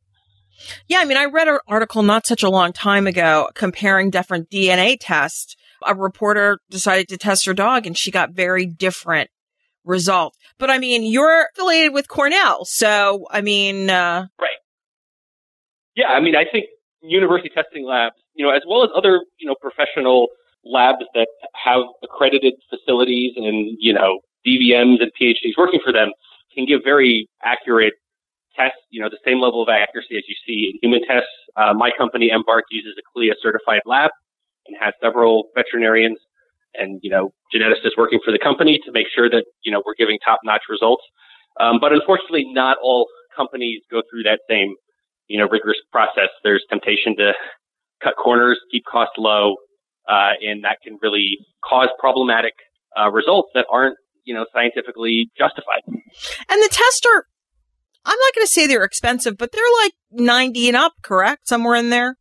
Yeah, 0.88 1.00
I 1.00 1.06
mean, 1.06 1.18
I 1.18 1.26
read 1.26 1.48
an 1.48 1.60
article 1.68 2.04
not 2.04 2.26
such 2.26 2.44
a 2.44 2.50
long 2.50 2.72
time 2.72 3.08
ago 3.08 3.50
comparing 3.56 4.10
different 4.10 4.50
DNA 4.50 4.98
tests. 5.00 5.56
A 5.86 5.96
reporter 5.96 6.60
decided 6.70 7.08
to 7.10 7.18
test 7.18 7.46
her 7.46 7.54
dog 7.54 7.86
and 7.86 7.98
she 7.98 8.12
got 8.12 8.32
very 8.32 8.66
different 8.66 9.30
results. 9.84 10.38
But 10.58 10.70
I 10.70 10.78
mean, 10.78 11.04
you're 11.04 11.48
affiliated 11.54 11.94
with 11.94 12.08
Cornell. 12.08 12.66
So, 12.66 13.26
I 13.30 13.42
mean, 13.42 13.90
uh, 13.90 14.28
Right. 14.40 14.50
Yeah, 15.96 16.08
I 16.08 16.20
mean, 16.20 16.36
I 16.36 16.44
think 16.52 16.66
university 17.02 17.50
testing 17.50 17.86
labs, 17.86 18.16
you 18.34 18.46
know, 18.46 18.52
as 18.52 18.64
well 18.68 18.84
as 18.84 18.90
other, 18.96 19.22
you 19.38 19.48
know, 19.48 19.56
professional 19.62 20.28
labs 20.66 21.06
that 21.14 21.28
have 21.54 21.84
accredited 22.04 22.54
facilities 22.70 23.34
and, 23.38 23.78
you 23.80 23.94
know, 23.94 24.20
DVMs 24.46 25.02
and 25.02 25.12
PhDs 25.20 25.54
working 25.58 25.80
for 25.84 25.94
them 25.94 26.12
can 26.54 26.66
give 26.66 26.82
very 26.84 27.30
accurate 27.44 27.94
tests, 28.56 28.80
you 28.90 29.02
know, 29.02 29.10
the 29.10 29.20
same 29.26 29.40
level 29.40 29.62
of 29.62 29.70
accuracy 29.70 30.18
as 30.18 30.24
you 30.28 30.36
see 30.46 30.72
in 30.74 30.80
human 30.82 31.06
tests. 31.08 31.30
Uh, 31.56 31.74
my 31.74 31.92
company, 31.98 32.30
Embark, 32.32 32.66
uses 32.72 32.94
a 32.98 33.04
CLIA 33.14 33.34
certified 33.42 33.82
lab 33.86 34.12
and 34.68 34.76
has 34.80 34.93
several 35.01 35.49
veterinarians 35.55 36.18
and, 36.74 36.99
you 37.03 37.09
know, 37.09 37.34
geneticists 37.53 37.97
working 37.97 38.20
for 38.24 38.32
the 38.32 38.39
company 38.39 38.80
to 38.86 38.91
make 38.91 39.07
sure 39.16 39.30
that, 39.30 39.45
you 39.63 39.72
know, 39.72 39.82
we're 39.86 39.95
giving 39.97 40.18
top 40.24 40.39
notch 40.43 40.63
results. 40.70 41.03
Um, 41.59 41.78
but 41.80 41.93
unfortunately, 41.93 42.45
not 42.51 42.78
all 42.84 43.07
companies 43.36 43.82
go 43.89 44.01
through 44.09 44.24
that 44.24 44.39
same, 44.49 44.76
you 45.28 45.39
know, 45.39 45.47
rigorous 45.49 45.78
process. 45.91 46.30
There's 46.43 46.63
temptation 46.70 47.16
to 47.18 47.32
cut 48.03 48.13
corners, 48.22 48.59
keep 48.72 48.84
costs 48.86 49.16
low, 49.18 49.55
uh, 50.07 50.36
and 50.41 50.63
that 50.63 50.78
can 50.84 50.97
really 51.01 51.38
cause 51.63 51.89
problematic 51.99 52.53
uh, 52.99 53.09
results 53.11 53.49
that 53.53 53.66
aren't, 53.72 53.97
you 54.24 54.34
know, 54.34 54.45
scientifically 54.53 55.30
justified. 55.38 55.82
and 55.88 56.61
the 56.61 56.70
tests 56.72 57.05
are, 57.05 57.26
I'm 58.05 58.18
not 58.18 58.36
going 58.36 58.45
to 58.45 58.51
say 58.51 58.68
they're 58.68 58.84
expensive, 58.84 59.38
but 59.38 59.51
they're 59.51 59.63
like 59.84 59.93
90 60.11 60.68
and 60.70 60.78
up, 60.78 60.93
correct? 61.01 61.47
Somewhere 61.47 61.76
in 61.76 61.89
there. 61.89 62.18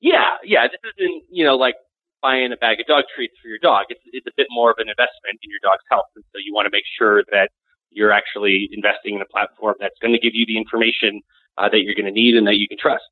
Yeah, 0.00 0.40
yeah. 0.44 0.66
This 0.68 0.80
isn't, 0.96 1.24
you 1.30 1.44
know, 1.44 1.56
like 1.56 1.76
buying 2.22 2.52
a 2.52 2.56
bag 2.56 2.80
of 2.80 2.86
dog 2.86 3.04
treats 3.14 3.34
for 3.42 3.48
your 3.48 3.58
dog. 3.58 3.86
It's 3.88 4.00
it's 4.12 4.26
a 4.26 4.34
bit 4.36 4.46
more 4.50 4.70
of 4.70 4.78
an 4.78 4.88
investment 4.88 5.40
in 5.42 5.50
your 5.50 5.60
dog's 5.62 5.84
health, 5.90 6.08
and 6.16 6.24
so 6.32 6.38
you 6.44 6.54
want 6.54 6.66
to 6.66 6.70
make 6.72 6.84
sure 6.98 7.24
that 7.32 7.50
you're 7.90 8.12
actually 8.12 8.68
investing 8.72 9.16
in 9.16 9.20
a 9.20 9.26
platform 9.26 9.74
that's 9.80 9.98
going 10.00 10.12
to 10.14 10.20
give 10.20 10.34
you 10.34 10.46
the 10.46 10.56
information 10.56 11.20
uh, 11.58 11.68
that 11.68 11.82
you're 11.82 11.94
going 11.94 12.06
to 12.06 12.12
need 12.12 12.36
and 12.36 12.46
that 12.46 12.56
you 12.56 12.68
can 12.68 12.78
trust. 12.78 13.04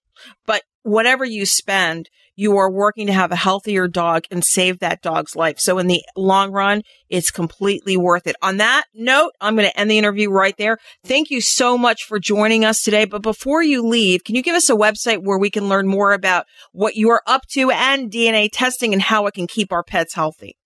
But 0.46 0.62
whatever 0.82 1.24
you 1.24 1.46
spend, 1.46 2.08
you 2.38 2.56
are 2.56 2.70
working 2.70 3.08
to 3.08 3.12
have 3.12 3.32
a 3.32 3.36
healthier 3.36 3.88
dog 3.88 4.24
and 4.30 4.44
save 4.44 4.78
that 4.78 5.02
dog's 5.02 5.34
life. 5.34 5.58
So 5.58 5.78
in 5.78 5.88
the 5.88 6.02
long 6.16 6.52
run, 6.52 6.82
it's 7.08 7.32
completely 7.32 7.96
worth 7.96 8.28
it. 8.28 8.36
On 8.42 8.58
that 8.58 8.84
note, 8.94 9.32
I'm 9.40 9.56
going 9.56 9.68
to 9.68 9.76
end 9.78 9.90
the 9.90 9.98
interview 9.98 10.30
right 10.30 10.54
there. 10.56 10.78
Thank 11.04 11.30
you 11.30 11.40
so 11.40 11.76
much 11.76 12.04
for 12.04 12.20
joining 12.20 12.64
us 12.64 12.82
today. 12.82 13.06
But 13.06 13.22
before 13.22 13.64
you 13.64 13.84
leave, 13.84 14.22
can 14.22 14.36
you 14.36 14.42
give 14.42 14.54
us 14.54 14.70
a 14.70 14.74
website 14.74 15.24
where 15.24 15.38
we 15.38 15.50
can 15.50 15.68
learn 15.68 15.88
more 15.88 16.12
about 16.12 16.46
what 16.70 16.94
you're 16.94 17.22
up 17.26 17.42
to 17.54 17.72
and 17.72 18.08
DNA 18.08 18.48
testing 18.52 18.92
and 18.92 19.02
how 19.02 19.26
it 19.26 19.34
can 19.34 19.48
keep 19.48 19.72
our 19.72 19.82
pets 19.82 20.14
healthy? 20.14 20.56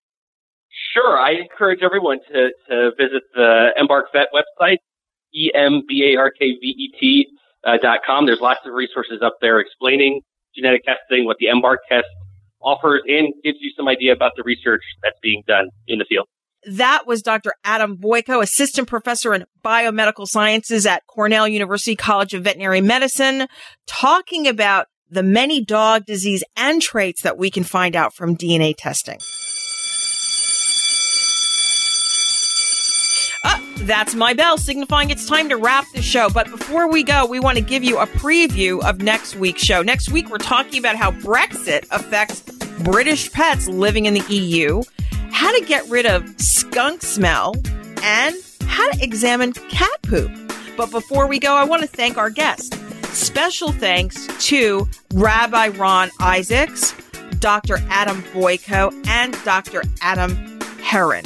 Sure, 0.93 1.17
I 1.17 1.31
encourage 1.41 1.79
everyone 1.81 2.19
to 2.31 2.49
to 2.69 2.91
visit 2.97 3.23
the 3.33 3.69
Embark 3.77 4.11
Vet 4.13 4.27
website, 4.31 4.77
e 5.33 5.49
uh, 7.65 7.77
dot 7.81 7.99
com. 8.05 8.25
There's 8.25 8.41
lots 8.41 8.59
of 8.65 8.73
resources 8.73 9.21
up 9.23 9.37
there 9.41 9.59
explaining 9.59 10.21
genetic 10.55 10.83
testing, 10.83 11.25
what 11.25 11.37
the 11.39 11.47
Embark 11.47 11.79
test 11.89 12.07
offers, 12.61 13.01
and 13.07 13.33
gives 13.43 13.57
you 13.59 13.71
some 13.75 13.87
idea 13.87 14.13
about 14.13 14.33
the 14.35 14.43
research 14.43 14.83
that's 15.01 15.17
being 15.21 15.43
done 15.47 15.69
in 15.87 15.99
the 15.99 16.05
field. 16.05 16.27
That 16.65 17.05
was 17.05 17.21
Dr. 17.21 17.53
Adam 17.65 17.97
Boyko, 17.97 18.41
assistant 18.41 18.87
professor 18.87 19.33
in 19.33 19.45
biomedical 19.65 20.25
sciences 20.25 20.85
at 20.85 21.05
Cornell 21.07 21.47
University 21.47 21.95
College 21.95 22.33
of 22.33 22.43
Veterinary 22.43 22.79
Medicine, 22.79 23.47
talking 23.85 24.47
about 24.47 24.87
the 25.09 25.23
many 25.23 25.63
dog 25.63 26.05
disease 26.05 26.43
and 26.55 26.81
traits 26.81 27.21
that 27.23 27.37
we 27.37 27.51
can 27.51 27.63
find 27.63 27.95
out 27.95 28.13
from 28.15 28.37
DNA 28.37 28.73
testing. 28.77 29.19
Uh, 33.43 33.59
that's 33.81 34.15
my 34.15 34.33
bell 34.33 34.57
signifying 34.57 35.09
it's 35.09 35.27
time 35.27 35.49
to 35.49 35.57
wrap 35.57 35.85
the 35.93 36.01
show. 36.01 36.29
But 36.29 36.49
before 36.49 36.89
we 36.89 37.03
go, 37.03 37.25
we 37.25 37.39
want 37.39 37.57
to 37.57 37.63
give 37.63 37.83
you 37.83 37.99
a 37.99 38.07
preview 38.07 38.81
of 38.83 39.01
next 39.01 39.35
week's 39.35 39.61
show. 39.61 39.81
Next 39.81 40.09
week, 40.09 40.29
we're 40.29 40.37
talking 40.37 40.79
about 40.79 40.95
how 40.95 41.11
Brexit 41.11 41.85
affects 41.91 42.41
British 42.83 43.31
pets 43.31 43.67
living 43.67 44.05
in 44.05 44.13
the 44.13 44.33
EU, 44.33 44.81
how 45.31 45.51
to 45.57 45.65
get 45.65 45.87
rid 45.89 46.05
of 46.05 46.27
skunk 46.39 47.01
smell, 47.01 47.55
and 48.01 48.35
how 48.65 48.89
to 48.91 49.03
examine 49.03 49.53
cat 49.53 50.01
poop. 50.03 50.31
But 50.75 50.89
before 50.91 51.27
we 51.27 51.39
go, 51.39 51.53
I 51.53 51.63
want 51.63 51.81
to 51.81 51.87
thank 51.87 52.17
our 52.17 52.29
guests. 52.29 52.75
Special 53.09 53.71
thanks 53.71 54.27
to 54.47 54.87
Rabbi 55.13 55.67
Ron 55.69 56.09
Isaacs, 56.19 56.95
Dr. 57.39 57.77
Adam 57.89 58.23
Boyko, 58.33 58.91
and 59.07 59.37
Dr. 59.43 59.83
Adam 60.01 60.31
Herrin. 60.79 61.25